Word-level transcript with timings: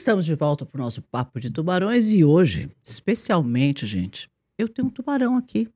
Estamos 0.00 0.24
de 0.24 0.34
volta 0.34 0.64
para 0.64 0.80
o 0.80 0.84
nosso 0.84 1.02
Papo 1.02 1.38
de 1.38 1.50
Tubarões 1.50 2.10
e 2.10 2.24
hoje, 2.24 2.70
especialmente, 2.82 3.84
gente, 3.84 4.30
eu 4.56 4.66
tenho 4.66 4.88
um 4.88 4.90
tubarão 4.90 5.36
aqui. 5.36 5.68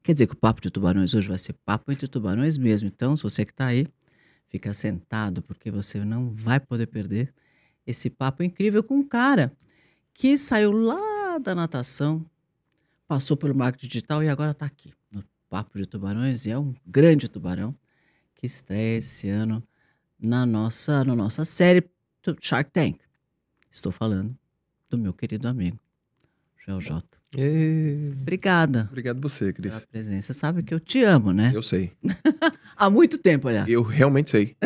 Quer 0.00 0.12
dizer 0.12 0.28
que 0.28 0.32
o 0.32 0.36
Papo 0.36 0.60
de 0.60 0.70
Tubarões 0.70 1.12
hoje 1.12 1.26
vai 1.26 1.38
ser 1.38 1.54
papo 1.54 1.90
entre 1.90 2.06
tubarões 2.06 2.56
mesmo. 2.56 2.86
Então, 2.86 3.16
se 3.16 3.24
você 3.24 3.44
que 3.44 3.50
está 3.50 3.66
aí, 3.66 3.88
fica 4.46 4.72
sentado, 4.72 5.42
porque 5.42 5.72
você 5.72 6.04
não 6.04 6.30
vai 6.30 6.60
poder 6.60 6.86
perder 6.86 7.34
esse 7.84 8.08
papo 8.08 8.44
incrível 8.44 8.80
com 8.80 8.94
um 8.94 9.02
cara 9.02 9.52
que 10.12 10.38
saiu 10.38 10.70
lá 10.70 11.38
da 11.38 11.52
natação, 11.52 12.24
passou 13.08 13.36
pelo 13.36 13.56
marketing 13.56 13.88
digital 13.88 14.22
e 14.22 14.28
agora 14.28 14.52
está 14.52 14.66
aqui 14.66 14.94
no 15.10 15.24
Papo 15.50 15.78
de 15.78 15.86
Tubarões 15.86 16.46
e 16.46 16.50
é 16.52 16.56
um 16.56 16.72
grande 16.86 17.28
tubarão 17.28 17.72
que 18.36 18.46
estreia 18.46 18.98
esse 18.98 19.28
ano 19.28 19.60
na 20.16 20.46
nossa, 20.46 21.02
na 21.02 21.16
nossa 21.16 21.44
série 21.44 21.84
Shark 22.40 22.70
Tank. 22.70 23.03
Estou 23.74 23.90
falando 23.92 24.34
do 24.88 24.96
meu 24.96 25.12
querido 25.12 25.48
amigo, 25.48 25.78
Joel 26.64 26.80
Jota. 26.80 27.18
Obrigada 28.20 28.86
Obrigado 28.88 29.20
você, 29.20 29.52
Cris. 29.52 29.72
pela 29.74 29.84
presença. 29.86 30.32
Sabe 30.32 30.62
que 30.62 30.72
eu 30.72 30.78
te 30.80 31.02
amo, 31.02 31.32
né? 31.32 31.50
Eu 31.52 31.62
sei. 31.62 31.92
Há 32.76 32.88
muito 32.88 33.18
tempo, 33.18 33.48
aliás. 33.48 33.68
Eu 33.68 33.82
realmente 33.82 34.30
sei. 34.30 34.56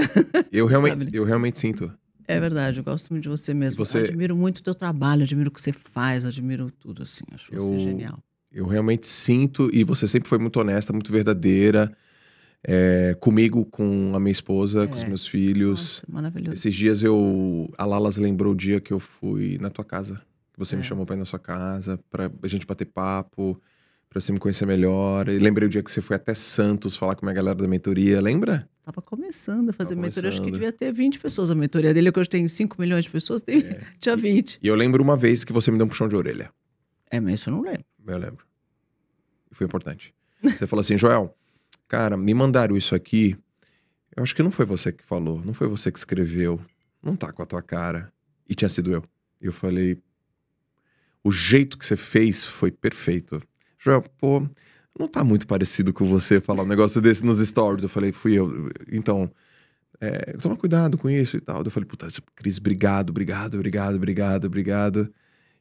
Eu 0.52 0.66
Você 0.68 0.70
realmente, 0.72 1.04
sabe. 1.04 1.16
eu 1.16 1.24
realmente 1.24 1.58
sinto. 1.58 1.90
É 2.26 2.38
verdade, 2.38 2.78
eu 2.80 2.84
gosto 2.84 3.08
muito 3.10 3.22
de 3.22 3.28
você 3.30 3.54
mesmo. 3.54 3.84
Você- 3.84 3.98
Admiro 4.00 4.36
muito 4.36 4.58
o 4.58 4.62
teu 4.62 4.74
trabalho, 4.74 5.22
admiro 5.22 5.48
o 5.48 5.52
que 5.52 5.62
você 5.62 5.72
faz, 5.72 6.26
admiro 6.26 6.70
tudo, 6.70 7.02
assim. 7.02 7.24
Acho 7.32 7.50
você 7.50 7.56
Eu- 7.74 7.78
genial. 7.78 8.22
Eu 8.52 8.66
realmente 8.66 9.06
sinto 9.06 9.70
e 9.74 9.84
você 9.84 10.06
sempre 10.08 10.28
foi 10.28 10.38
muito 10.38 10.58
honesta, 10.60 10.92
muito 10.92 11.10
verdadeira. 11.12 11.94
É, 12.64 13.16
comigo, 13.20 13.64
com 13.64 14.12
a 14.14 14.20
minha 14.20 14.32
esposa, 14.32 14.86
com 14.86 14.94
os 14.94 15.02
É. 15.02 15.06
meus 15.08 15.26
filhos. 15.26 16.02
Nossa, 16.02 16.06
maravilhoso. 16.08 16.54
Esses 16.54 16.74
dias 16.74 17.02
eu. 17.02 17.72
A 17.78 17.84
Lalas 17.84 18.16
lembrou 18.16 18.52
o 18.52 18.56
dia 18.56 18.80
que 18.80 18.92
eu 18.92 18.98
fui 19.00 19.58
na 19.60 19.70
tua 19.70 19.84
casa. 19.84 20.20
Você 20.56 20.74
É. 20.74 20.78
me 20.78 20.84
chamou 20.84 21.06
pra 21.06 21.14
ir 21.14 21.18
na 21.18 21.24
sua 21.24 21.38
casa, 21.38 21.98
pra 22.10 22.30
a 22.42 22.48
gente 22.48 22.66
bater 22.66 22.84
papo, 22.86 23.60
pra 24.10 24.20
você 24.20 24.32
me 24.32 24.38
conhecer 24.40 24.66
melhor. 24.66 25.28
E 25.28 25.38
lembrei 25.38 25.66
o 25.66 25.70
dia 25.70 25.82
que 25.82 25.90
você 25.90 26.00
foi 26.00 26.16
até 26.16 26.34
Santos 26.34 26.96
falar 26.96 27.14
com 27.14 27.24
a 27.24 27.26
minha 27.26 27.34
galera 27.34 27.54
da 27.54 27.68
mentoria, 27.68 28.20
lembra? 28.20 28.68
Tava 28.84 29.00
começando 29.02 29.68
a 29.68 29.72
fazer 29.72 29.90
Tava 29.94 30.00
mentoria, 30.06 30.30
acho 30.30 30.42
que 30.42 30.50
devia 30.50 30.72
ter 30.72 30.90
20 30.92 31.20
pessoas. 31.20 31.50
A 31.50 31.54
mentoria 31.54 31.92
dele, 31.94 32.10
que 32.10 32.18
hoje 32.18 32.28
tem 32.30 32.48
5 32.48 32.80
milhões 32.80 33.04
de 33.04 33.10
pessoas, 33.10 33.40
tem... 33.40 33.58
É. 33.60 33.80
tinha 34.00 34.16
20. 34.16 34.58
E 34.62 34.66
eu 34.66 34.74
lembro 34.74 35.02
uma 35.02 35.16
vez 35.16 35.44
que 35.44 35.52
você 35.52 35.70
me 35.70 35.76
deu 35.76 35.84
um 35.86 35.88
puxão 35.90 36.08
de 36.08 36.16
orelha. 36.16 36.50
É, 37.10 37.20
mas 37.20 37.34
isso 37.34 37.50
eu 37.50 37.54
não 37.54 37.60
lembro. 37.62 37.84
Eu 38.06 38.18
lembro. 38.18 38.44
Foi 39.52 39.66
importante. 39.66 40.12
Você 40.42 40.66
falou 40.66 40.80
assim, 40.80 40.96
Joel, 40.96 41.36
cara, 41.88 42.16
me 42.16 42.34
mandaram 42.34 42.76
isso 42.76 42.94
aqui. 42.94 43.36
Eu 44.14 44.22
acho 44.22 44.34
que 44.34 44.42
não 44.42 44.50
foi 44.50 44.66
você 44.66 44.92
que 44.92 45.02
falou, 45.02 45.42
não 45.44 45.54
foi 45.54 45.66
você 45.66 45.90
que 45.90 45.98
escreveu. 45.98 46.60
Não 47.02 47.16
tá 47.16 47.32
com 47.32 47.42
a 47.42 47.46
tua 47.46 47.62
cara. 47.62 48.12
E 48.48 48.54
tinha 48.54 48.68
sido 48.68 48.92
eu. 48.92 49.02
E 49.40 49.46
eu 49.46 49.52
falei, 49.52 49.98
o 51.22 51.30
jeito 51.30 51.78
que 51.78 51.86
você 51.86 51.96
fez 51.96 52.44
foi 52.44 52.70
perfeito. 52.70 53.40
Joel, 53.78 54.02
pô, 54.18 54.46
não 54.98 55.06
tá 55.06 55.22
muito 55.22 55.46
parecido 55.46 55.92
com 55.92 56.08
você 56.08 56.40
falar 56.40 56.64
um 56.64 56.66
negócio 56.66 57.00
desse 57.00 57.24
nos 57.24 57.38
stories. 57.38 57.84
Eu 57.84 57.88
falei, 57.88 58.12
fui 58.12 58.34
eu. 58.34 58.70
Então, 58.90 59.30
é, 60.00 60.32
toma 60.38 60.56
cuidado 60.56 60.98
com 60.98 61.08
isso 61.08 61.36
e 61.36 61.40
tal. 61.40 61.62
Eu 61.62 61.70
falei, 61.70 61.88
puta, 61.88 62.08
Cris, 62.34 62.58
obrigado, 62.58 63.10
obrigado, 63.10 63.54
obrigado, 63.54 63.94
obrigado, 63.96 64.44
obrigado. 64.46 65.14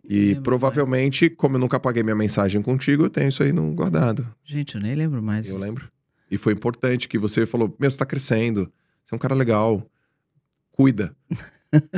E 0.09 0.35
provavelmente, 0.35 1.29
como 1.29 1.57
eu 1.57 1.59
nunca 1.59 1.77
apaguei 1.77 2.01
minha 2.01 2.15
mensagem 2.15 2.61
contigo, 2.61 3.03
eu 3.03 3.09
tenho 3.09 3.27
isso 3.27 3.43
aí 3.43 3.51
no 3.51 3.73
guardado. 3.73 4.25
Gente, 4.45 4.75
eu 4.75 4.81
nem 4.81 4.95
lembro 4.95 5.21
mais. 5.21 5.47
Eu 5.47 5.55
disso. 5.55 5.65
lembro. 5.65 5.96
E 6.29 6.37
foi 6.37 6.53
importante 6.53 7.07
que 7.07 7.17
você 7.17 7.45
falou: 7.45 7.73
Meu, 7.79 7.89
você 7.89 7.97
tá 7.97 8.05
crescendo. 8.05 8.71
Você 9.05 9.13
é 9.13 9.15
um 9.15 9.19
cara 9.19 9.35
legal. 9.35 9.85
Cuida. 10.71 11.15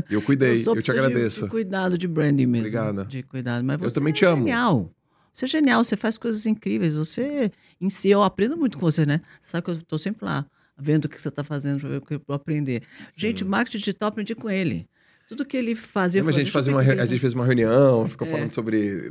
E 0.09 0.13
eu 0.13 0.22
cuidei. 0.22 0.57
sou 0.57 0.75
Eu, 0.75 0.81
te 0.81 0.91
agradeço. 0.91 1.45
De, 1.45 1.50
cuidado 1.50 1.97
de 1.97 2.07
branding 2.07 2.45
mesmo. 2.45 2.68
Obrigado. 2.68 3.06
De 3.06 3.23
cuidado. 3.23 3.63
Mas 3.63 3.81
Eu 3.81 3.89
você 3.89 3.95
também 3.95 4.12
é 4.12 4.16
te 4.16 4.25
amo. 4.25 4.44
genial. 4.44 4.91
Você 5.31 5.45
é 5.45 5.47
genial, 5.47 5.84
você 5.84 5.95
faz 5.95 6.18
coisas 6.18 6.45
incríveis. 6.45 6.95
Você, 6.95 7.51
em 7.79 7.89
si, 7.89 8.09
eu 8.09 8.23
aprendo 8.23 8.57
muito 8.57 8.78
com 8.78 8.81
você, 8.85 9.06
né? 9.06 9.22
Você 9.39 9.51
sabe 9.51 9.66
que 9.66 9.72
eu 9.72 9.81
tô 9.84 9.97
sempre 9.97 10.25
lá, 10.25 10.45
vendo 10.78 11.06
o 11.06 11.09
que 11.09 11.22
você 11.22 11.29
tá 11.29 11.44
fazendo 11.44 11.88
eu 11.88 12.01
vou 12.28 12.35
aprender. 12.35 12.84
Gente, 13.16 13.45
marketing 13.45 13.78
digital, 13.78 14.07
eu 14.07 14.09
aprendi 14.09 14.35
com 14.35 14.50
ele. 14.50 14.88
Tudo 15.29 15.45
que 15.45 15.56
ele 15.56 15.75
fazia. 15.75 16.22
Lembra, 16.22 16.34
a, 16.34 16.38
gente 16.40 16.45
"Deixa 16.45 16.57
eu 16.57 16.63
fazia 16.63 16.73
uma, 16.73 17.03
a 17.03 17.06
gente 17.06 17.19
fez 17.19 17.34
uma 17.34 17.45
reunião, 17.45 18.09
ficou 18.09 18.28
É. 18.28 18.31
falando 18.31 18.51
sobre 18.53 19.09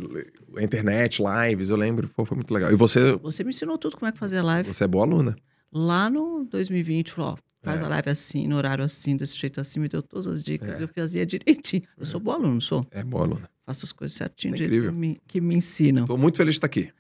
a 0.56 0.62
internet, 0.62 1.22
lives, 1.22 1.70
eu 1.70 1.76
lembro. 1.76 2.08
Pô, 2.08 2.24
foi 2.24 2.34
muito 2.36 2.52
legal. 2.52 2.72
E 2.72 2.74
você, 2.74 3.12
Você 3.18 3.44
me 3.44 3.50
ensinou 3.50 3.78
tudo 3.78 3.96
como 3.96 4.08
é 4.08 4.12
que 4.12 4.18
fazia 4.18 4.42
live. 4.42 4.68
você 4.68 4.82
é 4.84 4.86
boa 4.88 5.04
aluna. 5.04 5.36
Lá 5.72 6.10
no 6.10 6.44
2020, 6.50 7.12
falou, 7.12 7.32
ó, 7.32 7.36
faz 7.62 7.80
É. 7.80 7.84
a 7.84 7.88
live 7.88 8.10
assim, 8.10 8.48
no 8.48 8.56
horário 8.56 8.84
assim, 8.84 9.16
desse 9.16 9.38
jeito 9.38 9.60
assim, 9.60 9.78
me 9.78 9.88
deu 9.88 10.02
todas 10.02 10.26
as 10.26 10.42
dicas. 10.42 10.80
É. 10.80 10.82
Eu 10.82 10.88
fazia 10.88 11.24
direitinho. 11.24 11.82
Eu 11.96 12.04
sou 12.04 12.18
boa 12.18 12.36
aluno, 12.36 12.54
não 12.54 12.60
sou? 12.60 12.84
É 12.90 13.04
boa 13.04 13.22
aluna. 13.24 13.48
Faço 13.64 13.84
as 13.84 13.92
coisas 13.92 14.16
certinho, 14.16 14.54
do 14.54 14.62
é 14.62 14.66
jeito 14.66 14.90
que 14.92 14.98
me, 14.98 15.18
que 15.26 15.40
me 15.40 15.54
ensinam. 15.54 16.04
Tô 16.06 16.16
muito 16.16 16.36
feliz 16.36 16.54
de 16.54 16.58
estar 16.58 16.66
aqui. 16.66 16.90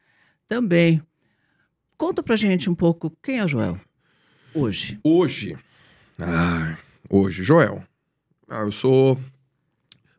Também. 0.46 1.02
Conta 1.96 2.22
pra 2.22 2.36
gente 2.36 2.70
um 2.70 2.74
pouco 2.74 3.10
quem 3.22 3.38
é 3.40 3.44
o 3.44 3.48
Joel 3.48 3.80
hoje. 4.54 4.98
Hoje. 5.02 5.56
Ah, 6.20 6.76
hoje, 7.10 7.42
Joel. 7.42 7.82
Ah, 8.48 8.60
eu 8.60 8.72
sou 8.72 9.18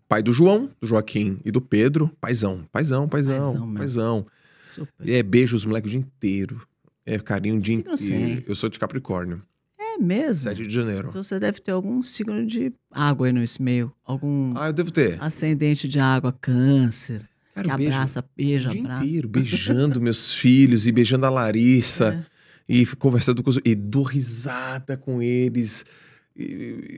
pai 0.07 0.21
do 0.23 0.31
João, 0.31 0.69
do 0.79 0.87
Joaquim 0.87 1.39
e 1.43 1.51
do 1.51 1.61
Pedro. 1.61 2.11
Paizão, 2.21 2.63
paizão, 2.71 3.07
Paizão 3.07 3.41
paizão, 3.53 3.73
paizão. 3.73 4.27
Super. 4.63 5.09
É 5.09 5.23
beijo 5.23 5.55
os 5.55 5.65
moleques 5.65 5.87
o 5.87 5.91
dia 5.91 5.99
inteiro. 5.99 6.61
É 7.05 7.17
carinho 7.17 7.55
o 7.55 7.59
dia 7.59 7.83
Signo 7.95 8.19
inteiro. 8.21 8.43
Eu 8.47 8.55
sou 8.55 8.69
de 8.69 8.77
Capricórnio, 8.77 9.41
É 9.79 9.97
mesmo? 9.97 10.43
7 10.43 10.67
de 10.67 10.73
janeiro. 10.73 11.07
Então 11.09 11.23
você 11.23 11.39
deve 11.39 11.59
ter 11.59 11.71
algum 11.71 12.01
signo 12.03 12.45
de 12.45 12.71
água 12.91 13.27
aí 13.27 13.33
nesse 13.33 13.61
meio. 13.61 13.91
Algum 14.05 14.53
Ah, 14.55 14.67
eu 14.67 14.73
devo 14.73 14.91
ter. 14.91 15.17
ascendente 15.21 15.87
de 15.87 15.99
água, 15.99 16.31
câncer. 16.39 17.27
Cara, 17.55 17.67
que 17.67 17.73
eu 17.73 17.77
beijo 17.77 17.93
abraça, 17.93 18.25
beija, 18.37 18.69
dia 18.69 18.81
abraça. 18.81 19.05
inteiro, 19.05 19.27
beijando 19.27 19.99
meus 19.99 20.31
filhos 20.33 20.85
e 20.87 20.91
beijando 20.91 21.25
a 21.25 21.29
Larissa. 21.29 22.23
É. 22.71 22.71
E 22.71 22.85
conversando 22.85 23.41
com 23.41 23.49
os... 23.49 23.57
E 23.65 23.73
dou 23.73 24.03
risada 24.03 24.95
com 24.95 25.19
eles. 25.23 25.83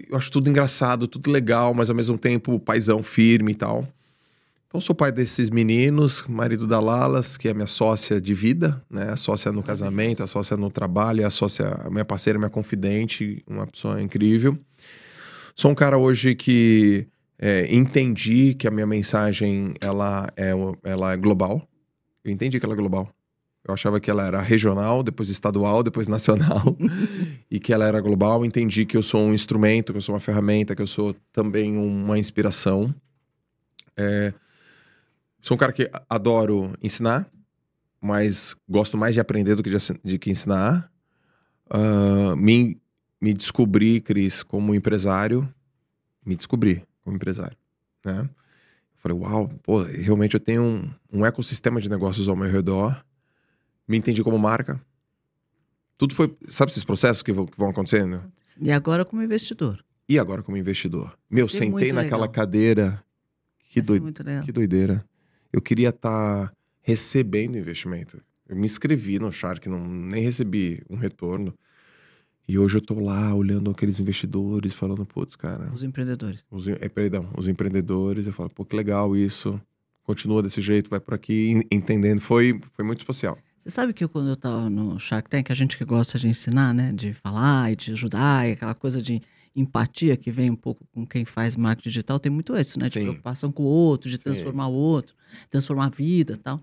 Eu 0.10 0.18
acho 0.18 0.32
tudo 0.32 0.50
engraçado, 0.50 1.08
tudo 1.08 1.32
legal, 1.32 1.74
mas 1.74 1.90
ao 1.90 1.96
mesmo 1.96 2.18
tempo 2.18 2.60
paizão 2.60 3.02
firme 3.02 3.52
e 3.52 3.56
tal. 3.56 3.88
Então 4.68 4.80
sou 4.80 4.96
pai 4.96 5.12
desses 5.12 5.50
meninos, 5.50 6.24
marido 6.30 6.66
da 6.66 6.80
Lalas, 6.80 7.36
que 7.36 7.50
é 7.50 7.54
minha 7.54 7.68
sócia 7.68 8.22
de 8.22 8.34
vida, 8.34 8.82
né? 8.90 9.10
A 9.10 9.18
sócia 9.18 9.52
no 9.52 9.62
casamento, 9.62 10.24
a 10.24 10.28
sócia 10.28 10.56
no 10.56 10.72
trabalho, 10.72 11.28
a 11.28 11.30
sócia, 11.30 11.68
a 11.68 11.90
minha 11.90 12.06
parceira, 12.06 12.40
minha 12.40 12.50
confidente, 12.50 13.44
uma 13.46 13.68
pessoa 13.68 14.02
incrível. 14.02 14.58
Sou 15.56 15.72
um 15.72 15.76
cara 15.76 15.98
hoje 15.98 16.36
que 16.36 17.06
é, 17.38 17.68
entendi 17.76 18.54
que 18.54 18.66
a 18.66 18.72
minha 18.72 18.88
mensagem 18.88 19.74
ela 19.82 20.32
é, 20.38 20.52
ela 20.84 21.14
é 21.14 21.18
global. 21.18 21.68
Eu 22.24 22.32
entendi 22.32 22.58
que 22.58 22.66
ela 22.66 22.74
é 22.74 22.78
global. 22.78 23.14
Eu 23.64 23.74
achava 23.74 24.00
que 24.00 24.10
ela 24.10 24.26
era 24.26 24.42
regional, 24.42 25.04
depois 25.04 25.30
estadual, 25.30 25.84
depois 25.84 26.08
nacional, 26.08 26.76
e 27.50 27.60
que 27.60 27.72
ela 27.72 27.86
era 27.86 28.02
global. 28.02 28.44
Entendi 28.44 28.86
que 28.86 28.98
eu 28.98 29.04
sou 29.04 29.22
um 29.22 29.34
instrumento, 29.34 29.94
que 29.94 29.98
eu 29.98 30.02
sou 30.02 30.16
uma 30.16 30.22
ferramenta, 30.22 30.76
que 30.76 30.82
eu 30.82 30.88
sou 30.88 31.16
também 31.32 31.78
uma 31.78 32.18
inspiração. 32.18 32.94
É, 33.96 34.34
Sou 35.42 35.56
um 35.56 35.58
cara 35.58 35.74
que 35.74 35.90
adoro 36.08 36.76
ensinar, 36.84 37.28
mas 38.00 38.56
gosto 38.70 38.96
mais 38.96 39.16
de 39.16 39.20
aprender 39.20 39.56
do 39.56 39.64
que 39.64 39.72
de, 40.04 40.20
que 40.20 40.30
ensinar. 40.30 40.92
Ah, 41.68 42.36
me, 42.38 42.80
me 43.20 43.34
descobri, 43.34 44.00
Cris, 44.00 44.44
como 44.44 44.76
empresário. 44.76 45.52
Me 46.24 46.36
descobri 46.36 46.86
como 47.04 47.16
empresário, 47.16 47.58
né? 48.06 48.30
Falei, 48.98 49.18
uau, 49.18 49.48
pô, 49.64 49.82
realmente 49.82 50.36
eu 50.36 50.40
tenho 50.40 50.62
um, 50.62 50.92
um 51.12 51.26
ecossistema 51.26 51.82
de 51.82 51.90
negócios 51.90 52.30
ao 52.30 52.36
meu 52.36 52.52
redor. 52.52 53.04
Me 53.92 53.98
entendi 53.98 54.24
como 54.24 54.40
marca. 54.40 54.82
Tudo 55.98 56.16
foi, 56.16 56.34
sabe 56.48 56.72
esses 56.72 56.86
processos 56.86 57.22
que 57.22 57.34
vão, 57.34 57.46
que 57.46 57.58
vão 57.58 57.70
acontecendo? 57.70 58.24
E 58.62 58.72
agora 58.72 59.04
como 59.04 59.22
investidor. 59.22 59.84
E 60.08 60.18
agora 60.18 60.42
como 60.42 60.56
investidor? 60.56 61.14
Meu, 61.30 61.46
Isso 61.46 61.58
é 61.58 61.60
sentei 61.60 61.92
naquela 61.92 62.22
legal. 62.22 62.30
cadeira. 62.30 63.04
Que, 63.60 63.80
é 63.80 63.82
doi- 63.82 64.02
que 64.46 64.52
doideira. 64.54 65.04
Eu 65.52 65.62
queria 65.62 65.90
estar 65.90 66.54
recebendo 66.82 67.58
investimento. 67.58 68.22
Eu 68.48 68.56
me 68.56 68.66
inscrevi 68.66 69.20
no 69.20 69.30
Shark, 69.30 69.68
não, 69.68 69.86
nem 69.86 70.24
recebi 70.24 70.82
um 70.90 70.96
retorno. 70.96 71.54
E 72.48 72.58
hoje 72.58 72.78
eu 72.78 72.82
tô 72.82 72.98
lá 72.98 73.36
olhando 73.36 73.72
aqueles 73.72 74.00
investidores, 74.00 74.74
falando, 74.74 75.06
putz, 75.06 75.36
cara, 75.36 75.70
Os 75.74 75.84
empreendedores. 75.84 76.46
os, 76.50 76.66
eh, 76.70 76.88
perdão, 76.90 77.30
os 77.38 77.50
empreendedores, 77.50 78.26
eu 78.26 78.32
falo, 78.34 78.50
pô, 78.50 78.64
que 78.64 78.76
legal 78.76 79.18
isso. 79.18 79.60
Continua 80.04 80.42
desse 80.42 80.62
jeito, 80.62 80.90
vai 80.90 81.00
por 81.02 81.14
aqui, 81.14 81.50
en- 81.52 81.64
entendendo. 81.72 82.22
Foi, 82.22 82.60
foi 82.74 82.84
muito 82.86 83.00
especial. 83.00 83.38
Você 83.62 83.70
sabe 83.70 83.94
que 83.94 84.04
eu, 84.04 84.10
quando 84.10 84.28
eu 84.30 84.36
tava 84.36 84.72
no 84.72 85.00
Shark 85.00 85.30
Tank, 85.30 85.52
a 85.52 85.54
gente 85.54 85.78
que 85.78 85.86
gosta 85.86 86.18
de 86.18 86.28
ensinar, 86.28 86.74
né? 86.74 86.92
De 86.94 87.14
falar 87.14 87.72
e 87.72 87.76
de 87.76 87.92
ajudar, 87.92 88.50
e 88.50 88.54
aquela 88.54 88.74
coisa 88.74 89.00
de 89.00 89.22
empatia 89.56 90.18
que 90.18 90.32
vem 90.32 90.50
um 90.50 90.56
pouco 90.56 90.84
com 90.92 91.06
quem 91.06 91.26
faz 91.26 91.56
marketing 91.56 91.90
digital, 91.90 92.20
tem 92.20 92.32
muito 92.32 92.58
isso, 92.58 92.80
né? 92.80 92.88
De 92.88 92.94
Sim. 92.96 93.02
preocupação 93.02 93.52
com 93.52 93.62
o 93.62 93.68
outro, 93.68 94.10
de 94.10 94.18
Sim. 94.18 94.24
transformar 94.24 94.68
o 94.68 94.74
outro, 94.74 95.16
transformar 95.48 95.86
a 95.86 95.90
vida 95.90 96.34
e 96.34 96.38
tal. 96.38 96.60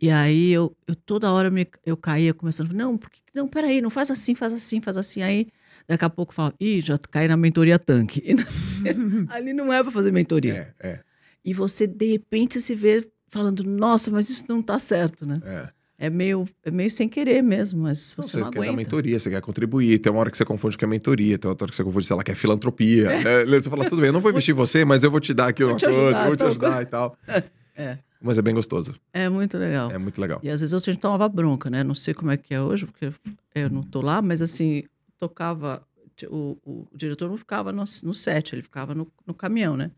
E 0.00 0.10
aí 0.10 0.50
eu, 0.50 0.76
eu 0.84 0.96
toda 0.96 1.30
hora 1.30 1.48
me, 1.48 1.64
eu 1.86 1.96
caía 1.96 2.34
começando, 2.34 2.72
não, 2.72 2.98
porque, 2.98 3.20
não, 3.32 3.46
peraí, 3.46 3.80
não 3.80 3.90
faz 3.90 4.10
assim, 4.10 4.34
faz 4.34 4.52
assim, 4.52 4.80
faz 4.80 4.96
assim. 4.96 5.22
Aí 5.22 5.46
daqui 5.86 6.04
a 6.04 6.10
pouco 6.10 6.32
eu 6.32 6.34
falo, 6.34 6.54
ih, 6.58 6.80
já 6.80 6.98
caí 6.98 7.28
na 7.28 7.36
mentoria 7.36 7.78
tanque. 7.78 8.34
ali 9.30 9.52
não 9.52 9.72
é 9.72 9.80
para 9.80 9.92
fazer 9.92 10.10
mentoria. 10.10 10.74
É, 10.80 10.88
é, 10.88 11.00
E 11.44 11.54
você, 11.54 11.86
de 11.86 12.06
repente, 12.06 12.60
se 12.60 12.74
vê 12.74 13.08
falando, 13.28 13.62
nossa, 13.62 14.10
mas 14.10 14.28
isso 14.28 14.44
não 14.48 14.60
tá 14.60 14.76
certo, 14.76 15.24
né? 15.24 15.40
é. 15.44 15.79
É 16.02 16.08
meio, 16.08 16.48
é 16.64 16.70
meio 16.70 16.90
sem 16.90 17.06
querer 17.10 17.42
mesmo, 17.42 17.82
mas 17.82 18.16
Não, 18.16 18.24
você 18.24 18.38
não 18.38 18.50
quer 18.50 18.64
dar 18.64 18.72
mentoria, 18.72 19.20
você 19.20 19.28
quer 19.28 19.42
contribuir. 19.42 19.98
Tem 19.98 20.10
uma 20.10 20.18
hora 20.18 20.30
que 20.30 20.38
você 20.38 20.46
confunde 20.46 20.78
que 20.78 20.82
é 20.82 20.88
mentoria, 20.88 21.36
tem 21.36 21.46
outra 21.46 21.66
hora 21.66 21.70
que 21.70 21.76
você 21.76 21.84
confunde, 21.84 22.06
sei 22.06 22.16
lá, 22.16 22.24
que 22.24 22.30
é 22.30 22.34
filantropia. 22.34 23.10
É, 23.12 23.44
Você 23.44 23.68
fala, 23.68 23.86
tudo 23.86 24.00
bem, 24.00 24.06
eu 24.08 24.12
não 24.14 24.20
vou 24.22 24.30
investir 24.30 24.54
em 24.54 24.56
você, 24.56 24.82
mas 24.82 25.04
eu 25.04 25.10
vou 25.10 25.20
te 25.20 25.34
dar 25.34 25.48
aqui 25.48 25.62
uma 25.62 25.78
coisa, 25.78 26.00
ajudar, 26.00 26.26
vou 26.26 26.36
te 26.36 26.44
ajudar 26.44 26.82
e 26.82 26.86
tal. 26.86 27.16
É. 27.76 27.96
Mas 28.20 28.36
é 28.36 28.42
bem 28.42 28.54
gostoso. 28.54 28.94
É 29.10 29.26
muito 29.30 29.56
legal. 29.56 29.90
É 29.90 29.96
muito 29.96 30.20
legal. 30.20 30.38
E 30.42 30.50
às 30.50 30.60
vezes 30.60 30.74
a 30.74 30.78
gente 30.78 30.98
tomava 30.98 31.26
bronca, 31.28 31.70
né? 31.70 31.82
Não 31.82 31.94
sei 31.94 32.12
como 32.12 32.30
é 32.30 32.36
que 32.36 32.52
é 32.52 32.60
hoje, 32.60 32.84
porque 32.84 33.10
eu 33.54 33.70
não 33.70 33.82
tô 33.82 34.02
lá, 34.02 34.20
mas 34.20 34.42
assim, 34.42 34.82
tocava. 35.16 35.82
O, 36.28 36.58
o, 36.62 36.88
o 36.92 36.96
diretor 36.96 37.30
não 37.30 37.38
ficava 37.38 37.72
no, 37.72 37.82
no 38.02 38.12
set, 38.12 38.54
ele 38.54 38.60
ficava 38.60 38.94
no, 38.94 39.10
no 39.26 39.32
caminhão, 39.32 39.78
né? 39.78 39.90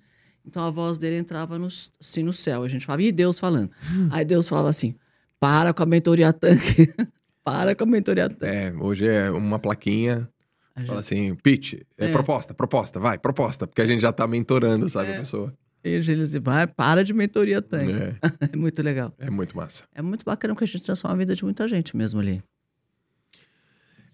Então 0.47 0.65
a 0.65 0.71
voz 0.71 0.97
dele 0.99 1.17
entrava 1.17 1.59
no, 1.59 1.67
assim 1.67 2.23
no 2.23 2.33
céu. 2.33 2.63
A 2.63 2.69
gente 2.69 2.87
falava, 2.87 3.03
ih, 3.03 3.11
Deus 3.11 3.41
falando. 3.41 3.71
Aí 4.11 4.25
Deus 4.25 4.47
falava 4.47 4.69
assim: 4.69 4.95
para 5.43 5.75
com 5.75 5.83
a 5.83 5.87
mentoria 5.87 6.33
tanque. 6.33 6.95
para 7.43 7.75
com 7.75 7.83
a 7.83 7.87
mentoria 7.89 8.29
tanque. 8.31 8.45
É, 8.47 8.73
hoje 8.79 9.09
é 9.09 9.29
uma 9.29 9.59
plaquinha, 9.59 10.29
gente- 10.77 10.87
fala 10.87 11.01
assim, 11.01 11.35
pitch, 11.35 11.75
é, 11.99 12.07
É. 12.07 12.13
proposta, 12.13 12.55
proposta, 12.55 13.01
vai, 13.01 13.19
proposta, 13.19 13.67
porque 13.67 13.83
a 13.83 13.87
gente 13.87 14.01
já 14.01 14.13
tá 14.13 14.25
mentorando, 14.25 14.89
sabe, 14.89 15.11
É. 15.11 15.17
a 15.17 15.19
pessoa. 15.19 15.53
E 15.85 15.89
eles 15.89 16.33
vai, 16.35 16.65
para 16.69 17.03
de 17.03 17.13
mentoria 17.13 17.61
tanque. 17.61 17.91
É, 17.93 18.15
É 18.53 18.57
muito 18.57 18.81
legal. 18.85 19.13
é 19.19 19.29
muito 19.31 19.57
massa. 19.57 19.83
É 19.93 20.01
muito 20.01 20.25
bacana 20.25 20.55
porque 20.55 20.63
a 20.63 20.67
gente 20.69 20.85
transforma 20.85 21.17
a 21.17 21.19
vida 21.19 21.35
de 21.35 21.43
muita 21.45 21.67
gente 21.67 21.97
mesmo 21.97 22.21
ali. 22.21 22.41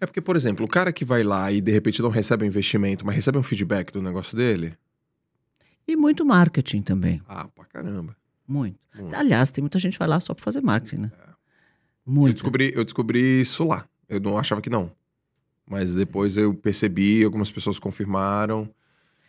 É 0.00 0.06
porque, 0.06 0.22
por 0.22 0.34
exemplo, 0.34 0.64
o 0.64 0.68
cara 0.68 0.90
que 0.94 1.04
vai 1.04 1.22
lá 1.22 1.52
e 1.52 1.60
de 1.60 1.70
repente 1.70 2.00
não 2.00 2.08
recebe 2.08 2.42
um 2.42 2.46
investimento, 2.48 3.04
mas 3.04 3.16
recebe 3.16 3.36
um 3.36 3.42
feedback 3.42 3.92
do 3.92 4.00
negócio 4.00 4.34
dele, 4.34 4.72
E 5.86 5.94
muito 5.94 6.24
marketing 6.24 6.80
também. 6.80 7.20
ah, 7.28 7.48
pra 7.54 7.66
caramba. 7.66 8.16
Muito. 8.48 8.78
Muito. 8.94 9.14
Aliás, 9.14 9.50
tem 9.50 9.62
muita 9.62 9.78
gente 9.78 9.92
que 9.92 9.98
vai 9.98 10.08
lá 10.08 10.18
só 10.18 10.32
para 10.34 10.42
fazer 10.42 10.62
marketing, 10.62 11.02
né? 11.02 11.12
Eu 11.14 11.34
Muito. 12.06 12.34
descobri, 12.36 12.72
eu 12.74 12.84
descobri 12.84 13.42
isso 13.42 13.64
lá. 13.64 13.86
Eu 14.08 14.18
não 14.18 14.38
achava 14.38 14.62
que 14.62 14.70
não. 14.70 14.90
Mas 15.66 15.94
depois 15.94 16.38
eu 16.38 16.54
percebi, 16.54 17.22
algumas 17.22 17.50
pessoas 17.50 17.78
confirmaram. 17.78 18.68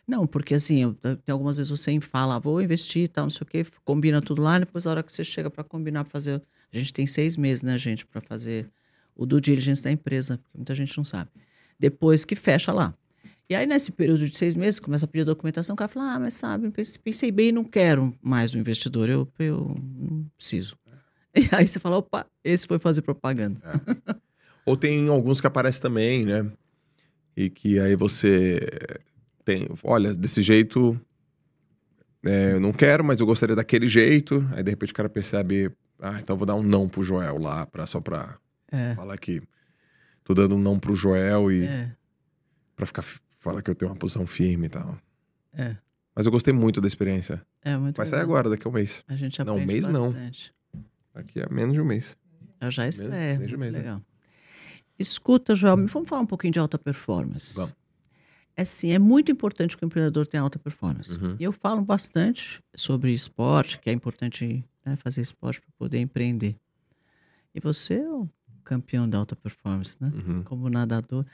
Não, 0.08 0.26
porque 0.26 0.56
assim, 0.56 0.82
eu- 0.82 0.94
tem 0.94 1.34
algumas 1.34 1.58
vezes 1.58 1.70
você 1.70 2.00
fala, 2.00 2.36
ah, 2.36 2.40
vou 2.40 2.62
investir 2.62 3.04
e 3.04 3.08
tal, 3.08 3.26
não 3.26 3.30
sei 3.30 3.44
o 3.44 3.46
quê, 3.46 3.66
combina 3.84 4.22
tudo 4.22 4.42
lá, 4.42 4.58
depois 4.58 4.88
a 4.88 4.92
hora 4.92 5.04
que 5.04 5.12
você 5.14 5.24
chega 5.24 5.52
para 5.52 5.64
combinar, 5.64 6.04
pra 6.06 6.12
fazer. 6.12 6.42
A 6.74 6.78
gente 6.78 6.94
tem 6.94 7.06
seis 7.06 7.36
meses, 7.36 7.62
né, 7.62 7.78
gente, 7.78 8.06
para 8.06 8.22
fazer 8.22 8.70
o 9.16 9.26
due 9.26 9.42
diligence 9.42 9.84
da 9.84 9.92
empresa, 9.92 10.38
porque 10.38 10.58
muita 10.58 10.74
gente 10.74 10.98
não 10.98 11.04
sabe. 11.04 11.30
Depois 11.78 12.26
que 12.26 12.36
fecha 12.36 12.72
lá. 12.72 12.94
E 13.50 13.56
aí, 13.56 13.66
nesse 13.66 13.92
período 13.92 14.30
de 14.30 14.38
seis 14.38 14.54
meses, 14.54 14.80
começa 14.80 15.06
a 15.06 15.08
pedir 15.08 15.26
documentação, 15.26 15.74
o 15.74 15.78
cara 15.78 15.88
fala, 15.88 16.14
ah, 16.14 16.20
mas 16.20 16.36
sabe, 16.36 16.70
pense- 16.70 17.00
pensei 17.00 17.32
bem, 17.32 17.52
não 17.52 17.64
quero 17.64 18.14
mais 18.22 18.52
do 18.52 18.60
investidor, 18.60 19.10
eu, 19.10 19.28
eu 19.40 19.76
não 19.98 20.26
preciso. 20.38 20.78
E 21.36 21.48
aí 21.56 21.68
você 21.68 21.80
fala, 21.80 21.98
opa, 21.98 22.26
esse 22.44 22.68
foi 22.68 22.80
fazer 22.80 23.02
propaganda. 23.04 23.60
Ou 24.66 24.76
tem 24.76 25.08
alguns 25.08 25.40
que 25.40 25.46
aparecem 25.48 25.82
também, 25.82 26.26
né? 26.26 26.52
E 27.38 27.50
que 27.52 27.80
aí 27.80 27.96
você 27.96 28.60
tem, 29.46 29.68
olha, 29.84 30.14
desse 30.14 30.42
jeito 30.42 31.00
é, 32.26 32.54
eu 32.54 32.60
não 32.60 32.74
quero, 32.74 33.04
mas 33.04 33.20
eu 33.20 33.26
gostaria 33.28 33.56
daquele 33.56 33.88
jeito. 33.88 34.46
Aí 34.54 34.64
de 34.64 34.72
repente 34.72 34.92
o 34.92 34.96
cara 34.96 35.08
percebe, 35.08 35.72
ah, 36.00 36.18
então 36.20 36.34
eu 36.34 36.38
vou 36.38 36.46
dar 36.48 36.56
um 36.56 36.64
não 36.64 36.90
pro 36.90 37.04
Joel 37.04 37.38
lá, 37.38 37.66
pra, 37.68 37.86
só 37.86 38.02
pra 38.02 38.38
É, 38.72 38.96
falar 38.96 39.18
que 39.18 39.42
tô 40.24 40.34
dando 40.34 40.56
um 40.56 40.60
não 40.60 40.80
pro 40.80 40.96
Joel 40.96 41.52
e 41.52 41.66
é, 41.66 41.92
pra 42.76 42.86
ficar, 42.88 43.06
falar 43.40 43.62
que 43.64 43.72
eu 43.72 43.76
tenho 43.76 43.90
uma 43.92 43.98
posição 43.98 44.28
firme 44.28 44.68
e 44.68 44.70
tal. 44.70 44.96
é. 45.54 45.76
Mas 46.16 46.26
eu 46.26 46.32
gostei 46.34 46.54
muito 46.54 46.82
da 46.82 46.88
experiência. 46.88 47.42
É 47.62 47.78
muito 47.78 47.96
Vai 47.96 48.06
sair 48.06 48.20
legal. 48.20 48.32
agora, 48.36 48.50
daqui 48.50 48.68
a 48.68 48.70
um 48.70 48.74
mês. 48.74 49.06
A 49.08 49.16
gente 49.16 49.40
Não, 49.42 49.54
aprende 49.54 49.74
mês 49.74 49.88
não. 49.88 50.06
bastante. 50.12 50.54
Daqui 51.14 51.42
a 51.42 51.48
menos 51.50 51.74
de 51.74 51.80
um 51.82 51.86
mês. 51.86 52.18
Eu 52.60 52.70
já 52.70 52.86
estreia, 52.90 53.38
desde 53.38 53.56
o 53.56 53.58
muito 53.58 53.60
mês, 53.60 53.72
né? 53.74 53.80
legal. 53.80 54.02
Escuta, 54.98 55.56
Joel, 55.56 55.78
vamos 55.88 56.10
falar 56.10 56.22
um 56.22 56.26
pouquinho 56.26 56.52
de 56.52 56.60
alta 56.60 56.78
performance. 56.78 57.56
Vamos. 57.56 57.74
É 58.56 58.66
sim, 58.66 58.92
é 58.92 59.00
muito 59.00 59.32
importante 59.32 59.78
que 59.78 59.84
o 59.84 59.86
empreendedor 59.86 60.28
tenha 60.28 60.44
alta 60.44 60.60
performance. 60.60 61.10
Uhum. 61.12 61.38
E 61.40 61.44
eu 61.46 61.54
falo 61.54 61.82
bastante 61.82 62.62
sobre 62.76 63.14
esporte, 63.14 63.80
que 63.80 63.90
é 63.90 63.94
importante 63.94 64.66
né, 64.86 64.98
fazer 64.98 65.22
esporte 65.22 65.62
para 65.62 65.72
poder 65.78 66.00
empreender. 66.00 66.58
E 67.56 67.62
você 67.62 67.94
é 67.94 68.10
o 68.10 68.28
campeão 68.66 69.08
da 69.10 69.18
alta 69.18 69.38
performance, 69.38 69.96
né? 70.02 70.12
Uhum, 70.14 70.44
Como 70.44 70.70
nadador, 70.70 71.26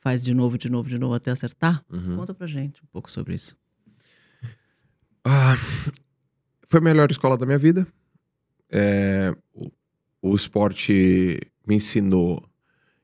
faz 0.00 0.22
de 0.22 0.32
novo, 0.34 0.56
de 0.56 0.70
novo, 0.70 0.88
de 0.88 0.98
novo 0.98 1.14
até 1.14 1.30
acertar. 1.30 1.84
uhum. 1.90 2.16
Conta 2.16 2.34
pra 2.34 2.46
gente 2.46 2.82
um 2.82 2.86
pouco 2.86 3.10
sobre 3.10 3.34
isso. 3.34 3.56
Ah, 5.24 5.56
foi 6.68 6.80
a 6.80 6.82
melhor 6.82 7.10
escola 7.10 7.36
da 7.36 7.44
minha 7.44 7.58
vida. 7.58 7.86
É, 8.70 9.34
o, 9.52 9.70
o 10.22 10.34
esporte 10.34 11.38
me 11.66 11.76
ensinou 11.76 12.47